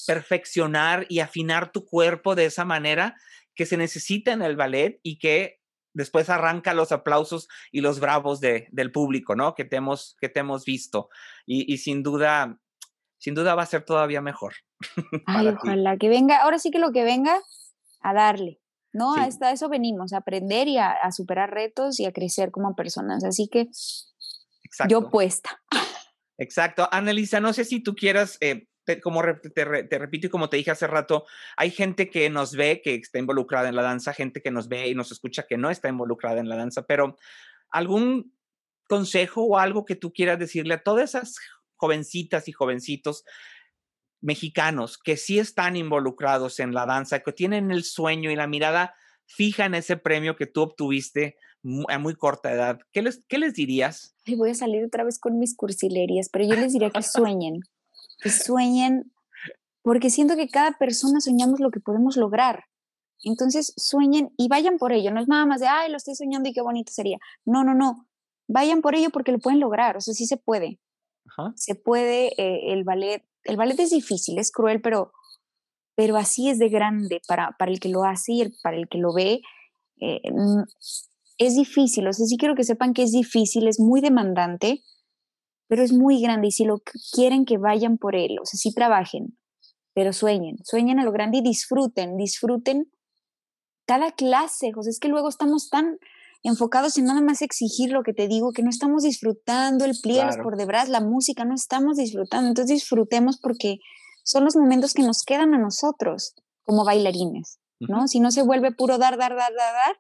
perfeccionar 0.07 1.07
y 1.09 1.21
afinar 1.21 1.73
tu 1.73 1.87
cuerpo 1.87 2.35
de 2.35 2.47
esa 2.47 2.67
manera 2.67 3.17
que 3.55 3.65
se 3.65 3.77
necesita 3.77 4.33
en 4.33 4.43
el 4.43 4.57
ballet 4.57 5.01
y 5.03 5.19
que 5.19 5.61
después 5.95 6.29
arranca 6.29 6.75
los 6.75 6.93
aplausos 6.93 7.49
y 7.73 7.81
los 7.81 8.01
bravos 8.01 8.41
de, 8.41 8.69
del 8.73 8.93
público, 8.93 9.35
¿no? 9.35 9.55
Que 9.55 9.65
te 9.65 9.77
hemos, 9.77 10.17
que 10.21 10.29
te 10.29 10.41
hemos 10.41 10.65
visto. 10.65 11.09
Y, 11.47 11.79
sin 11.79 12.03
duda, 12.03 12.59
sin 13.19 13.35
duda 13.35 13.55
va 13.55 13.63
a 13.63 13.67
ser 13.67 13.85
todavía 13.85 14.21
mejor. 14.21 14.55
Ay, 15.27 15.49
ojalá 15.49 15.97
que 15.97 16.09
venga, 16.09 16.43
ahora 16.43 16.59
sí 16.59 16.71
que 16.71 16.79
lo 16.79 16.93
que 16.93 17.05
venga, 17.05 17.41
a 18.01 18.13
darle, 18.13 18.61
¿no? 18.93 19.15
A 19.15 19.27
eso 19.27 19.69
venimos, 19.71 20.13
a 20.13 20.19
aprender 20.19 20.69
y 20.69 20.77
a, 20.77 21.11
superar 21.11 21.51
retos 21.51 21.99
y 22.01 22.05
a 22.05 22.13
crecer 22.13 22.51
como 22.51 22.77
personas. 22.77 23.25
Así 23.25 23.49
que 23.49 23.69
yo 24.89 25.09
puesta. 25.09 25.63
Exacto. 26.37 26.87
Annalisa, 26.91 27.41
no 27.41 27.53
sé 27.53 27.65
si 27.65 27.81
tú 27.81 27.95
quieras 27.95 28.37
eh, 28.41 28.67
como 29.03 29.23
te, 29.55 29.65
repito 29.65 30.27
y 30.27 30.31
como 30.31 30.49
te 30.49 30.57
dije 30.57 30.71
hace 30.71 30.87
rato, 30.87 31.27
hay 31.57 31.71
gente 31.71 32.11
que 32.11 32.31
nos 32.31 32.55
ve 32.55 32.81
que 32.83 32.95
está 32.95 33.19
involucrada 33.19 33.69
en 33.69 33.77
la 33.77 33.83
danza, 33.83 34.13
gente 34.13 34.43
que 34.43 34.51
nos 34.51 34.69
ve 34.69 34.89
y 34.89 34.95
nos 34.95 35.13
escucha 35.13 35.47
que 35.49 35.57
no 35.57 35.71
está 35.71 35.89
involucrada 35.89 36.41
en 36.41 36.49
la 36.49 36.57
danza, 36.57 36.83
pero 36.87 37.17
algún 37.71 38.35
consejo 38.89 39.43
o 39.45 39.59
algo 39.59 39.85
que 39.85 39.97
tú 39.97 40.13
quieras 40.13 40.39
decirle 40.39 40.75
a 40.75 40.83
todas 40.83 41.11
esas 41.11 41.37
jovencitas 41.77 42.49
y 42.49 42.53
jovencitos 42.53 43.25
mexicanos 44.21 44.99
que 44.99 45.17
sí 45.17 45.39
están 45.39 45.77
involucrados 45.77 46.61
en 46.61 46.73
la 46.73 46.87
danza, 46.87 47.21
que 47.21 47.33
tienen 47.33 47.71
el 47.71 47.85
sueño 47.85 48.31
y 48.31 48.37
la 48.37 48.47
mirada 48.47 48.95
fija 49.27 49.67
en 49.67 49.75
ese 49.75 49.97
premio 49.97 50.37
que 50.37 50.47
tú 50.47 50.63
obtuviste 50.63 51.37
a 51.89 51.99
muy 51.99 52.15
corta 52.15 52.53
edad, 52.53 52.79
¿qué 52.93 53.01
les, 53.01 53.25
qué 53.27 53.39
les 53.39 53.55
dirías? 53.55 54.15
voy 54.37 54.51
a 54.51 54.55
salir 54.55 54.85
otra 54.85 55.03
vez 55.05 55.19
con 55.19 55.39
mis 55.39 55.57
cursilerías, 55.57 56.29
pero 56.29 56.47
yo 56.47 56.57
les 56.57 56.73
diría 56.73 56.91
que 56.91 57.03
sueñen, 57.03 57.61
que 58.21 58.31
sueñen, 58.31 59.13
porque 59.83 60.11
siento 60.11 60.37
que 60.37 60.49
cada 60.49 60.73
persona 60.79 61.21
soñamos 61.21 61.61
lo 61.61 61.71
que 61.71 61.81
podemos 61.81 62.17
lograr. 62.17 62.65
Entonces 63.23 63.73
sueñen 63.77 64.33
y 64.37 64.49
vayan 64.49 64.79
por 64.79 64.93
ello. 64.93 65.11
No 65.11 65.21
es 65.21 65.29
nada 65.29 65.47
más 65.47 65.61
de, 65.61 65.67
ay, 65.67 65.91
lo 65.91 65.97
estoy 65.97 66.15
soñando 66.15 66.49
y 66.49 66.53
qué 66.53 66.61
bonito 66.61 66.93
sería. 66.93 67.19
No, 67.45 67.65
no, 67.65 67.75
no. 67.75 68.07
Vayan 68.49 68.83
por 68.83 68.95
ello 68.95 69.11
porque 69.11 69.33
lo 69.33 69.39
pueden 69.39 69.61
lograr. 69.61 69.97
O 69.97 70.01
sea, 70.01 70.15
sí 70.15 70.27
se 70.27 70.37
puede. 70.37 70.79
Se 71.57 71.75
puede. 71.75 72.29
Eh, 72.41 72.73
el 72.73 72.85
ballet, 72.85 73.25
el 73.45 73.57
ballet 73.57 73.79
es 73.81 73.91
difícil, 73.91 74.39
es 74.39 74.51
cruel, 74.51 74.81
pero, 74.81 75.13
pero 75.95 76.17
así 76.17 76.49
es 76.49 76.59
de 76.59 76.69
grande 76.69 77.21
para, 77.27 77.57
para 77.59 77.71
el 77.71 77.81
que 77.81 77.89
lo 77.89 78.05
hace 78.05 78.33
y 78.33 78.49
para 78.63 78.77
el 78.77 78.89
que 78.89 78.99
lo 78.99 79.13
ve. 79.13 79.41
Eh, 80.01 80.21
es 81.39 81.57
difícil. 81.57 82.07
O 82.07 82.13
sea, 82.13 82.27
sí 82.27 82.37
quiero 82.37 82.55
que 82.55 82.65
sepan 82.65 82.93
que 82.93 83.03
es 83.03 83.13
difícil, 83.13 83.69
es 83.69 83.81
muy 83.81 84.01
demandante 84.01 84.83
pero 85.75 85.83
es 85.83 85.93
muy 85.93 86.21
grande 86.21 86.47
y 86.47 86.51
si 86.53 86.65
lo 86.65 86.83
quieren 87.13 87.45
que 87.45 87.59
vayan 87.59 87.99
por 87.99 88.15
él, 88.15 88.39
o 88.41 88.47
sea, 88.47 88.57
sí 88.57 88.73
trabajen, 88.73 89.37
pero 89.93 90.13
sueñen, 90.13 90.59
sueñen 90.63 91.01
a 91.01 91.05
lo 91.05 91.11
grande 91.11 91.39
y 91.39 91.43
disfruten, 91.43 92.17
disfruten 92.17 92.93
cada 93.85 94.13
clase, 94.13 94.71
José, 94.71 94.91
es 94.91 95.01
que 95.01 95.09
luego 95.09 95.29
estamos 95.29 95.71
tan 95.71 95.99
enfocados 96.45 96.97
en 96.97 97.07
nada 97.07 97.23
más 97.23 97.43
exigir 97.43 97.91
lo 97.91 98.05
que 98.05 98.15
te 98.15 98.29
digo, 98.29 98.53
que 98.53 98.63
no 98.63 98.71
estamos 98.71 99.03
disfrutando 99.03 99.85
el 99.85 99.99
pliegue 100.01 100.41
por 100.45 100.57
detrás, 100.57 100.89
la 100.91 101.01
música, 101.01 101.45
no 101.45 101.57
estamos 101.57 101.97
disfrutando, 101.97 102.47
entonces 102.47 102.77
disfrutemos 102.77 103.41
porque 103.41 103.79
son 104.23 104.45
los 104.45 104.55
momentos 104.55 104.95
que 104.95 105.03
nos 105.03 105.25
quedan 105.25 105.55
a 105.55 105.59
nosotros 105.59 106.37
como 106.63 106.85
bailarines, 106.85 107.59
¿no? 107.81 108.07
Si 108.07 108.21
no 108.21 108.31
se 108.31 108.43
vuelve 108.43 108.71
puro 108.71 108.99
dar, 108.99 109.19
dar, 109.19 109.35
dar, 109.35 109.53
dar, 109.53 109.75
dar, 109.75 109.97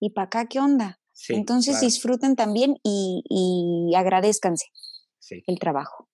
y 0.00 0.10
para 0.10 0.26
acá, 0.26 0.44
¿qué 0.44 0.60
onda? 0.60 1.00
entonces 1.28 1.80
disfruten 1.80 2.36
también 2.36 2.76
y, 2.82 3.22
y 3.30 3.94
agradezcanse 3.94 4.66
el 5.30 5.58
trabajo. 5.58 6.08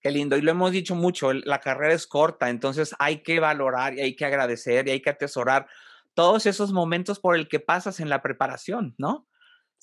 Qué 0.00 0.10
lindo. 0.10 0.36
Y 0.36 0.42
lo 0.42 0.50
hemos 0.50 0.72
dicho 0.72 0.94
mucho, 0.94 1.32
la 1.32 1.60
carrera 1.60 1.92
es 1.92 2.06
corta, 2.06 2.50
entonces 2.50 2.94
hay 2.98 3.22
que 3.22 3.40
valorar 3.40 3.94
y 3.94 4.00
hay 4.00 4.16
que 4.16 4.24
agradecer 4.24 4.86
y 4.86 4.92
hay 4.92 5.00
que 5.00 5.10
atesorar 5.10 5.66
todos 6.14 6.46
esos 6.46 6.72
momentos 6.72 7.18
por 7.18 7.36
el 7.36 7.48
que 7.48 7.60
pasas 7.60 8.00
en 8.00 8.08
la 8.08 8.22
preparación, 8.22 8.94
¿no? 8.98 9.26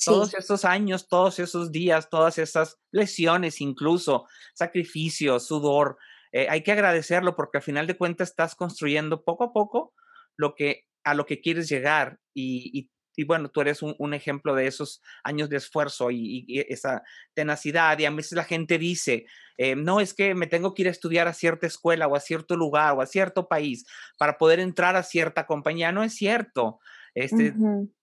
Todos 0.03 0.33
esos 0.33 0.65
años, 0.65 1.07
todos 1.07 1.39
esos 1.39 1.71
días, 1.71 2.09
todas 2.09 2.37
esas 2.37 2.77
lesiones, 2.91 3.61
incluso 3.61 4.27
sacrificios, 4.53 5.47
sudor, 5.47 5.97
eh, 6.33 6.47
hay 6.49 6.63
que 6.63 6.73
agradecerlo 6.73 7.35
porque 7.37 7.59
al 7.59 7.63
final 7.63 7.87
de 7.87 7.95
cuentas 7.95 8.29
estás 8.29 8.55
construyendo 8.55 9.23
poco 9.23 9.45
a 9.45 9.53
poco 9.53 9.93
lo 10.35 10.53
que 10.53 10.83
a 11.05 11.13
lo 11.13 11.25
que 11.25 11.39
quieres 11.39 11.69
llegar 11.69 12.19
y, 12.33 12.77
y 12.77 12.91
y 13.16 13.24
bueno, 13.24 13.49
tú 13.49 13.61
eres 13.61 13.82
un, 13.82 14.13
ejemplo 14.13 14.55
de 14.55 14.68
esos 14.68 15.01
años 15.24 15.49
de 15.49 15.57
esfuerzo 15.57 16.11
y, 16.11 16.45
esa 16.70 17.03
tenacidad. 17.34 17.97
Y 17.99 18.05
a 18.05 18.11
veces 18.11 18.34
la 18.34 18.43
gente 18.43 18.78
dice, 18.78 19.26
eh, 19.57 19.76
no, 19.76 19.99
es 19.99 20.13
que 20.13 20.36
me 20.36 20.47
tengo 20.47 20.74
que 20.74 20.84
ir 20.84 20.88
a 20.88 20.91
estudiar 20.91 21.28
a 21.28 21.34
cierta 21.34 21.68
escuela 21.68 22.07
o 22.07 22.16
a 22.16 22.20
cierto 22.20 22.55
lugar 22.55 22.93
o 22.93 23.01
a 23.01 23.05
cierto 23.05 23.47
país 23.47 23.86
para 24.18 24.38
poder 24.38 24.59
entrar 24.59 24.95
a 24.95 25.03
cierta 25.03 25.45
compañía. 25.45 25.91
No 25.91 26.03
es 26.03 26.16
cierto. 26.16 26.80
Este, 27.13 27.53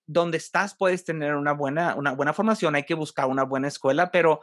Donde 0.07 0.37
estás 0.37 0.75
puedes 0.75 1.05
tener 1.05 1.35
una 1.35 1.53
buena, 1.53 1.95
una 1.95 2.13
buena 2.13 2.33
formación, 2.33 2.75
hay 2.75 2.83
que 2.83 2.95
buscar 2.95 3.27
una 3.27 3.43
buena 3.43 3.67
escuela, 3.67 4.09
pero, 4.09 4.41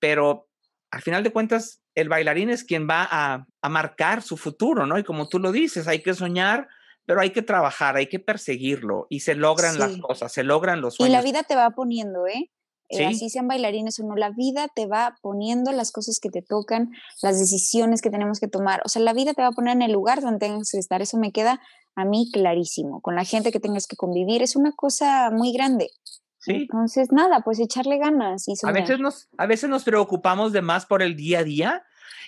pero 0.00 0.48
al 0.90 1.02
final 1.02 1.22
de 1.22 1.30
cuentas, 1.30 1.82
el 1.94 2.08
bailarín 2.08 2.50
es 2.50 2.64
quien 2.64 2.88
va 2.88 3.06
a, 3.08 3.46
a 3.62 3.68
marcar 3.68 4.22
su 4.22 4.36
futuro, 4.36 4.86
¿no? 4.86 4.98
Y 4.98 5.04
como 5.04 5.28
tú 5.28 5.38
lo 5.38 5.52
dices, 5.52 5.86
hay 5.86 6.02
que 6.02 6.14
soñar 6.14 6.68
pero 7.08 7.22
hay 7.22 7.30
que 7.30 7.40
trabajar, 7.40 7.96
hay 7.96 8.06
que 8.06 8.18
perseguirlo 8.18 9.06
y 9.08 9.20
se 9.20 9.34
logran 9.34 9.78
las 9.78 9.96
cosas, 9.96 10.30
se 10.30 10.44
logran 10.44 10.82
los 10.82 10.96
sueños. 10.96 11.10
Y 11.10 11.16
la 11.16 11.22
vida 11.22 11.42
te 11.42 11.56
va 11.56 11.70
poniendo, 11.70 12.26
¿eh? 12.26 12.50
¿Sí? 12.90 13.02
Así 13.02 13.30
sean 13.30 13.48
bailarines 13.48 13.98
o 13.98 14.06
no, 14.06 14.14
la 14.14 14.28
vida 14.28 14.68
te 14.68 14.86
va 14.86 15.16
poniendo 15.22 15.72
las 15.72 15.90
cosas 15.90 16.20
que 16.20 16.28
te 16.28 16.42
tocan, 16.42 16.90
las 17.22 17.38
decisiones 17.38 18.02
que 18.02 18.10
tenemos 18.10 18.40
que 18.40 18.46
tomar. 18.46 18.82
O 18.84 18.90
sea, 18.90 19.00
la 19.00 19.14
vida 19.14 19.32
te 19.32 19.40
va 19.40 19.48
a 19.48 19.52
poner 19.52 19.74
en 19.76 19.80
el 19.80 19.92
lugar 19.92 20.20
donde 20.20 20.38
tengas 20.38 20.70
que 20.70 20.76
estar. 20.76 21.00
Eso 21.00 21.16
me 21.16 21.32
queda 21.32 21.62
a 21.96 22.04
mí 22.04 22.28
clarísimo. 22.30 23.00
Con 23.00 23.14
la 23.14 23.24
gente 23.24 23.52
que 23.52 23.60
tengas 23.60 23.86
que 23.86 23.96
convivir 23.96 24.42
es 24.42 24.54
una 24.54 24.72
cosa 24.72 25.30
muy 25.30 25.54
grande. 25.54 25.88
¿Sí? 26.36 26.68
Entonces, 26.70 27.08
nada, 27.10 27.40
pues 27.40 27.58
echarle 27.58 27.96
ganas. 27.96 28.46
Y 28.48 28.52
a, 28.62 28.72
veces 28.72 29.00
nos, 29.00 29.30
a 29.38 29.46
veces 29.46 29.70
nos 29.70 29.84
preocupamos 29.84 30.52
de 30.52 30.60
más 30.60 30.84
por 30.84 31.00
el 31.00 31.16
día 31.16 31.38
a 31.38 31.44
día 31.44 31.82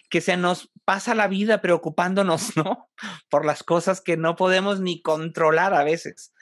que 0.08 0.20
se 0.20 0.36
nos 0.36 0.70
pasa 0.84 1.14
la 1.14 1.28
vida 1.28 1.60
preocupándonos, 1.60 2.56
¿no? 2.56 2.88
Por 3.30 3.44
las 3.44 3.62
cosas 3.62 4.00
que 4.00 4.16
no 4.16 4.36
podemos 4.36 4.80
ni 4.80 5.02
controlar 5.02 5.74
a 5.74 5.84
veces. 5.84 6.32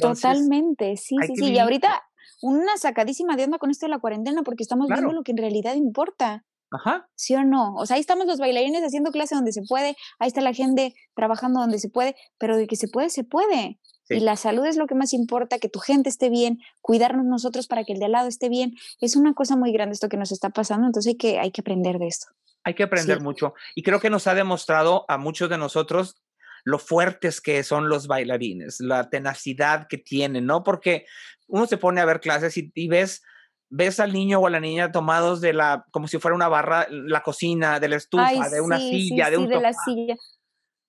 Totalmente, 0.00 0.96
sí, 0.96 1.16
sí, 1.26 1.36
sí. 1.36 1.52
Y 1.52 1.58
ahorita 1.58 2.02
una 2.42 2.76
sacadísima 2.76 3.36
de 3.36 3.44
onda 3.44 3.58
con 3.58 3.70
esto 3.70 3.86
de 3.86 3.90
la 3.90 3.98
cuarentena 3.98 4.42
porque 4.42 4.62
estamos 4.62 4.88
viendo 4.88 5.12
lo 5.12 5.22
que 5.22 5.32
en 5.32 5.38
realidad 5.38 5.74
importa. 5.74 6.44
Ajá. 6.70 7.08
¿Sí 7.14 7.34
o 7.34 7.44
no? 7.44 7.74
O 7.74 7.86
sea, 7.86 7.94
ahí 7.94 8.00
estamos 8.00 8.26
los 8.26 8.38
bailarines 8.38 8.82
haciendo 8.82 9.12
clase 9.12 9.34
donde 9.34 9.52
se 9.52 9.62
puede, 9.62 9.96
ahí 10.18 10.28
está 10.28 10.40
la 10.40 10.52
gente 10.52 10.94
trabajando 11.14 11.60
donde 11.60 11.78
se 11.78 11.88
puede, 11.88 12.16
pero 12.38 12.56
de 12.56 12.66
que 12.66 12.76
se 12.76 12.88
puede, 12.88 13.08
se 13.10 13.24
puede. 13.24 13.78
Y 14.08 14.20
la 14.20 14.36
salud 14.36 14.64
es 14.64 14.76
lo 14.76 14.86
que 14.86 14.94
más 14.94 15.12
importa, 15.12 15.58
que 15.58 15.68
tu 15.68 15.80
gente 15.80 16.08
esté 16.08 16.28
bien, 16.28 16.60
cuidarnos 16.80 17.24
nosotros 17.24 17.66
para 17.66 17.82
que 17.84 17.92
el 17.92 17.98
de 17.98 18.04
al 18.04 18.12
lado 18.12 18.28
esté 18.28 18.48
bien. 18.48 18.74
Es 19.00 19.16
una 19.16 19.34
cosa 19.34 19.56
muy 19.56 19.72
grande 19.72 19.94
esto 19.94 20.08
que 20.08 20.16
nos 20.16 20.30
está 20.30 20.50
pasando, 20.50 20.86
entonces 20.86 21.10
hay 21.10 21.16
que, 21.16 21.38
hay 21.40 21.50
que 21.50 21.60
aprender 21.60 21.98
de 21.98 22.06
esto. 22.06 22.26
Hay 22.66 22.74
que 22.74 22.82
aprender 22.82 23.20
mucho. 23.20 23.54
Y 23.76 23.84
creo 23.84 24.00
que 24.00 24.10
nos 24.10 24.26
ha 24.26 24.34
demostrado 24.34 25.04
a 25.06 25.18
muchos 25.18 25.48
de 25.48 25.56
nosotros 25.56 26.20
lo 26.64 26.80
fuertes 26.80 27.40
que 27.40 27.62
son 27.62 27.88
los 27.88 28.08
bailarines, 28.08 28.80
la 28.80 29.08
tenacidad 29.08 29.86
que 29.86 29.98
tienen, 29.98 30.46
¿no? 30.46 30.64
Porque 30.64 31.06
uno 31.46 31.66
se 31.66 31.76
pone 31.76 32.00
a 32.00 32.04
ver 32.04 32.18
clases 32.18 32.56
y, 32.56 32.88
ves, 32.88 33.22
ves 33.70 34.00
al 34.00 34.12
niño 34.12 34.40
o 34.40 34.48
a 34.48 34.50
la 34.50 34.58
niña 34.58 34.90
tomados 34.90 35.40
de 35.40 35.52
la, 35.52 35.86
como 35.92 36.08
si 36.08 36.18
fuera 36.18 36.34
una 36.34 36.48
barra, 36.48 36.88
la 36.90 37.22
cocina, 37.22 37.78
de 37.78 37.88
la 37.88 37.96
estufa, 37.96 38.48
de 38.48 38.60
una 38.60 38.78
silla, 38.78 39.30
de 39.30 39.36
un 39.36 39.48
de 39.48 39.60
la 39.60 39.72
silla. 39.72 40.16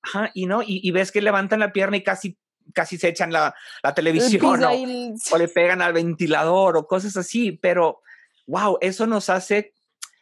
Ajá, 0.01 0.31
y 0.33 0.47
no, 0.47 0.63
y, 0.65 0.89
ves 0.89 1.11
que 1.11 1.21
levantan 1.21 1.59
la 1.59 1.71
pierna 1.71 1.97
y 1.97 2.03
casi 2.03 2.39
casi 2.73 2.97
se 2.97 3.09
echan 3.09 3.31
la, 3.31 3.53
la 3.83 3.93
televisión 3.93 4.63
o, 4.63 5.35
o, 5.35 5.37
le 5.37 5.47
pegan 5.47 5.83
al 5.83 5.93
ventilador 5.93 6.75
o 6.75 6.87
cosas 6.87 7.15
así, 7.17 7.51
pero 7.51 8.01
wow, 8.47 8.79
eso 8.81 9.05
nos 9.05 9.29
hace 9.29 9.75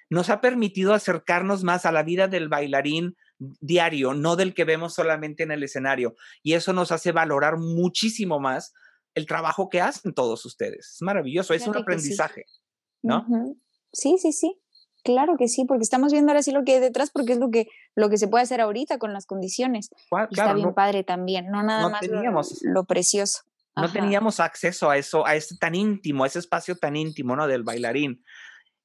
nos 0.09 0.29
ha 0.29 0.41
permitido 0.41 0.93
acercarnos 0.93 1.63
más 1.63 1.85
a 1.85 1.91
la 1.91 2.03
vida 2.03 2.27
del 2.27 2.49
bailarín 2.49 3.15
diario, 3.37 4.13
no 4.13 4.35
del 4.35 4.53
que 4.53 4.63
vemos 4.63 4.93
solamente 4.93 5.43
en 5.43 5.51
el 5.51 5.63
escenario. 5.63 6.15
Y 6.43 6.53
eso 6.53 6.73
nos 6.73 6.91
hace 6.91 7.11
valorar 7.11 7.57
muchísimo 7.57 8.39
más 8.39 8.73
el 9.13 9.25
trabajo 9.25 9.69
que 9.69 9.81
hacen 9.81 10.13
todos 10.13 10.45
ustedes. 10.45 10.93
Es 10.95 11.01
maravilloso, 11.01 11.53
es 11.53 11.67
un 11.67 11.77
aprendizaje, 11.77 12.45
¿no? 13.01 13.25
Sí, 13.91 14.17
sí, 14.17 14.31
sí. 14.31 14.59
Claro 15.03 15.37
que 15.37 15.47
sí, 15.47 15.65
porque 15.65 15.83
estamos 15.83 16.11
viendo 16.11 16.31
ahora 16.31 16.41
sí 16.41 16.51
lo 16.51 16.63
que 16.63 16.73
hay 16.73 16.79
detrás, 16.79 17.11
porque 17.11 17.33
es 17.33 17.39
lo 17.39 17.51
que, 17.51 17.67
lo 17.95 18.09
que 18.09 18.17
se 18.17 18.27
puede 18.27 18.43
hacer 18.43 18.59
ahorita 18.59 18.97
con 18.97 19.13
las 19.13 19.27
condiciones. 19.27 19.91
está 20.31 20.53
bien 20.53 20.73
padre 20.73 21.03
también, 21.03 21.51
no 21.51 21.61
nada 21.61 21.89
más 21.89 22.01
lo, 22.63 22.85
precioso. 22.85 23.43
No 23.75 23.91
teníamos 23.91 24.39
acceso 24.39 24.89
a 24.89 24.97
eso, 24.97 25.25
a 25.27 25.35
este 25.35 25.57
tan 25.57 25.75
íntimo, 25.75 26.23
a 26.23 26.27
ese 26.27 26.39
espacio 26.39 26.75
tan 26.75 26.95
íntimo, 26.95 27.35
¿no? 27.35 27.45
Del 27.45 27.63
bailarín. 27.63 28.23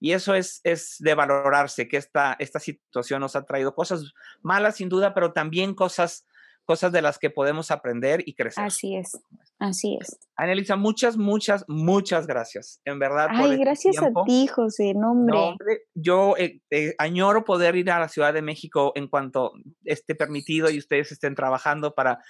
Y 0.01 0.13
eso 0.13 0.35
es, 0.35 0.61
es 0.65 0.97
de 0.99 1.15
valorarse, 1.15 1.87
que 1.87 1.99
esta, 1.99 2.35
esta 2.39 2.59
situación 2.59 3.21
nos 3.21 3.37
ha 3.37 3.45
traído 3.45 3.75
cosas 3.75 4.13
malas 4.43 4.77
sin 4.77 4.89
duda, 4.89 5.15
pero 5.15 5.33
también 5.33 5.75
cosas 5.75 6.27
cosas 6.71 6.93
de 6.93 7.03
las 7.03 7.19
que 7.19 7.31
podemos 7.31 7.73
aprender 7.73 8.23
y 8.27 8.35
crecer. 8.35 8.63
Así 8.63 8.95
es, 8.95 9.19
así 9.59 9.99
es. 10.01 10.21
Anelisa, 10.37 10.77
muchas, 10.77 11.17
muchas, 11.17 11.65
muchas 11.67 12.29
gracias. 12.29 12.81
En 12.85 13.01
verdad. 13.01 13.27
Ay, 13.31 13.53
este 13.53 13.65
gracias 13.65 13.97
a 13.99 14.13
ti, 14.25 14.47
José, 14.47 14.95
nombre. 14.95 15.37
No, 15.37 15.57
yo 15.97 16.37
eh, 16.39 16.61
eh, 16.71 16.95
añoro 16.99 17.45
poder 17.45 17.75
ir 17.75 17.91
a 17.91 17.99
la 17.99 18.09
Ciudad 18.09 18.33
de 18.33 18.43
México 18.43 18.93
en 18.95 19.09
cuanto 19.09 19.53
esté 19.85 20.15
permitido 20.15 20.71
y 20.71 20.79
ustedes 20.79 21.11
estén 21.11 21.35
trabajando 21.35 21.93
para 21.97 22.21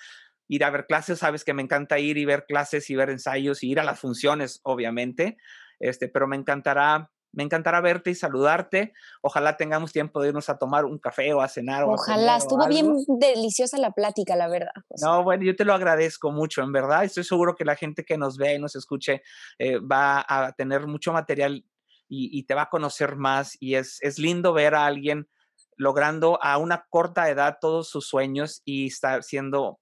ir 0.48 0.64
a 0.64 0.70
ver 0.70 0.86
clases. 0.86 1.18
Sabes 1.18 1.44
que 1.44 1.52
me 1.52 1.60
encanta 1.60 1.98
ir 1.98 2.16
y 2.16 2.24
ver 2.24 2.46
clases 2.46 2.88
y 2.88 2.96
ver 2.96 3.10
ensayos 3.10 3.62
y 3.62 3.70
ir 3.70 3.78
a 3.78 3.84
las 3.84 4.00
funciones, 4.00 4.60
obviamente. 4.62 5.36
Este, 5.80 6.08
pero 6.08 6.26
me 6.26 6.36
encantará 6.36 7.10
me 7.32 7.42
encantará 7.42 7.80
verte 7.80 8.10
y 8.10 8.14
saludarte. 8.14 8.92
Ojalá 9.22 9.56
tengamos 9.56 9.92
tiempo 9.92 10.20
de 10.20 10.28
irnos 10.28 10.48
a 10.48 10.58
tomar 10.58 10.84
un 10.84 10.98
café 10.98 11.32
o 11.32 11.40
a 11.40 11.48
cenar. 11.48 11.84
Ojalá, 11.84 12.36
estuvo 12.36 12.66
bien 12.66 12.96
deliciosa 13.06 13.78
la 13.78 13.92
plática, 13.92 14.36
la 14.36 14.48
verdad. 14.48 14.72
No, 15.00 15.22
bueno, 15.22 15.44
yo 15.44 15.54
te 15.54 15.64
lo 15.64 15.72
agradezco 15.72 16.32
mucho, 16.32 16.62
en 16.62 16.72
verdad. 16.72 17.04
Estoy 17.04 17.24
seguro 17.24 17.54
que 17.54 17.64
la 17.64 17.76
gente 17.76 18.04
que 18.04 18.18
nos 18.18 18.36
ve 18.36 18.54
y 18.54 18.58
nos 18.58 18.74
escuche 18.74 19.22
eh, 19.58 19.78
va 19.78 20.24
a 20.26 20.52
tener 20.52 20.86
mucho 20.86 21.12
material 21.12 21.64
y, 22.12 22.42
te 22.42 22.54
va 22.54 22.62
a 22.62 22.68
conocer 22.68 23.14
más. 23.14 23.56
Y 23.60 23.76
es, 23.76 23.98
es 24.02 24.18
lindo 24.18 24.52
ver 24.52 24.74
a 24.74 24.86
alguien 24.86 25.28
logrando 25.76 26.42
a 26.42 26.58
una 26.58 26.86
corta 26.90 27.30
edad 27.30 27.58
todos 27.60 27.88
sus 27.88 28.08
sueños 28.08 28.62
y 28.64 28.88
estar 28.88 29.22
siendo 29.22 29.78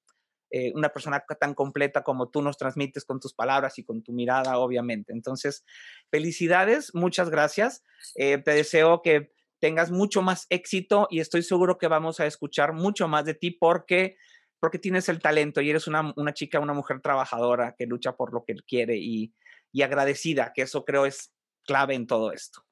eh, 0.50 0.72
una 0.74 0.88
persona 0.90 1.24
tan 1.38 1.54
completa 1.54 2.02
como 2.02 2.30
tú 2.30 2.42
nos 2.42 2.56
transmites 2.56 3.04
con 3.04 3.20
tus 3.20 3.34
palabras 3.34 3.78
y 3.78 3.84
con 3.84 4.02
tu 4.02 4.12
mirada, 4.12 4.58
obviamente. 4.58 5.12
Entonces, 5.12 5.64
felicidades, 6.10 6.94
muchas 6.94 7.30
gracias. 7.30 7.84
Eh, 8.14 8.38
te 8.38 8.52
deseo 8.52 9.02
que 9.02 9.32
tengas 9.60 9.90
mucho 9.90 10.22
más 10.22 10.46
éxito 10.50 11.08
y 11.10 11.20
estoy 11.20 11.42
seguro 11.42 11.78
que 11.78 11.88
vamos 11.88 12.20
a 12.20 12.26
escuchar 12.26 12.72
mucho 12.72 13.08
más 13.08 13.24
de 13.24 13.34
ti 13.34 13.50
porque 13.50 14.16
porque 14.60 14.80
tienes 14.80 15.08
el 15.08 15.20
talento 15.20 15.60
y 15.60 15.70
eres 15.70 15.86
una, 15.86 16.12
una 16.16 16.34
chica, 16.34 16.58
una 16.58 16.74
mujer 16.74 17.00
trabajadora 17.00 17.76
que 17.78 17.86
lucha 17.86 18.16
por 18.16 18.32
lo 18.32 18.44
que 18.44 18.56
quiere 18.66 18.96
y, 18.96 19.32
y 19.72 19.82
agradecida, 19.82 20.52
que 20.52 20.62
eso 20.62 20.84
creo 20.84 21.06
es 21.06 21.32
clave 21.64 21.94
en 21.94 22.08
todo 22.08 22.32
esto. 22.32 22.64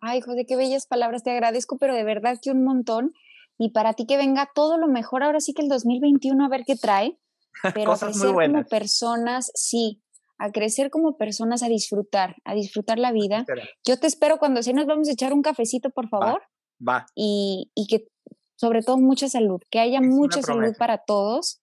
Ay, 0.00 0.20
José, 0.20 0.44
qué 0.46 0.56
bellas 0.56 0.86
palabras, 0.86 1.22
te 1.22 1.30
agradezco, 1.30 1.78
pero 1.78 1.94
de 1.94 2.04
verdad 2.04 2.38
que 2.42 2.50
un 2.50 2.64
montón 2.64 3.14
y 3.58 3.70
para 3.70 3.94
ti 3.94 4.06
que 4.06 4.16
venga 4.16 4.50
todo 4.54 4.78
lo 4.78 4.88
mejor 4.88 5.22
ahora 5.22 5.40
sí 5.40 5.54
que 5.54 5.62
el 5.62 5.68
2021 5.68 6.44
a 6.44 6.48
ver 6.48 6.64
qué 6.66 6.76
trae, 6.76 7.18
pero 7.74 7.92
a 7.92 7.98
crecer 7.98 8.32
como 8.32 8.64
personas, 8.64 9.50
sí, 9.54 10.02
a 10.38 10.50
crecer 10.52 10.90
como 10.90 11.16
personas, 11.16 11.62
a 11.62 11.68
disfrutar, 11.68 12.36
a 12.44 12.54
disfrutar 12.54 12.98
la 12.98 13.12
vida. 13.12 13.44
Yo 13.84 13.98
te 13.98 14.06
espero 14.06 14.38
cuando 14.38 14.62
sí 14.62 14.72
nos 14.72 14.86
vamos 14.86 15.08
a 15.08 15.12
echar 15.12 15.32
un 15.32 15.42
cafecito, 15.42 15.90
por 15.90 16.08
favor. 16.08 16.42
Va. 16.86 17.06
Y, 17.14 17.70
y, 17.74 17.86
que 17.86 18.08
sobre 18.56 18.82
todo 18.82 18.98
mucha 18.98 19.28
salud, 19.28 19.60
que 19.70 19.80
haya 19.80 20.00
mucha 20.02 20.42
salud 20.42 20.74
para 20.78 20.98
todos 20.98 21.62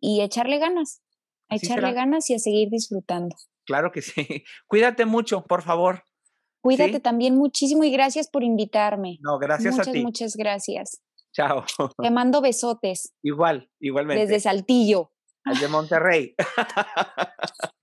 y 0.00 0.20
echarle 0.20 0.58
ganas, 0.58 1.00
a 1.48 1.56
echarle 1.56 1.92
ganas 1.92 2.28
y 2.30 2.34
a 2.34 2.38
seguir 2.40 2.68
disfrutando. 2.70 3.36
Claro 3.66 3.92
que 3.92 4.02
sí. 4.02 4.12
Cuídate 4.66 5.04
mucho, 5.04 5.44
por 5.44 5.62
favor. 5.62 6.02
Cuídate 6.60 6.98
también 6.98 7.36
muchísimo 7.36 7.84
y 7.84 7.90
gracias 7.92 8.28
por 8.28 8.42
invitarme. 8.42 9.18
No, 9.20 9.38
gracias 9.38 9.78
a 9.78 9.82
ti. 9.82 10.02
Muchas 10.02 10.36
gracias. 10.36 11.00
Chao. 11.32 11.64
Te 12.02 12.10
mando 12.10 12.40
besotes. 12.40 13.14
Igual, 13.22 13.70
igualmente. 13.80 14.22
Desde 14.22 14.40
Saltillo. 14.40 15.12
Desde 15.44 15.68
Monterrey. 15.68 16.34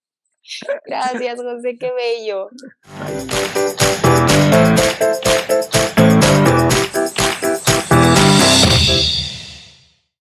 Gracias, 0.86 1.42
José, 1.42 1.78
qué 1.78 1.92
bello. 1.92 2.50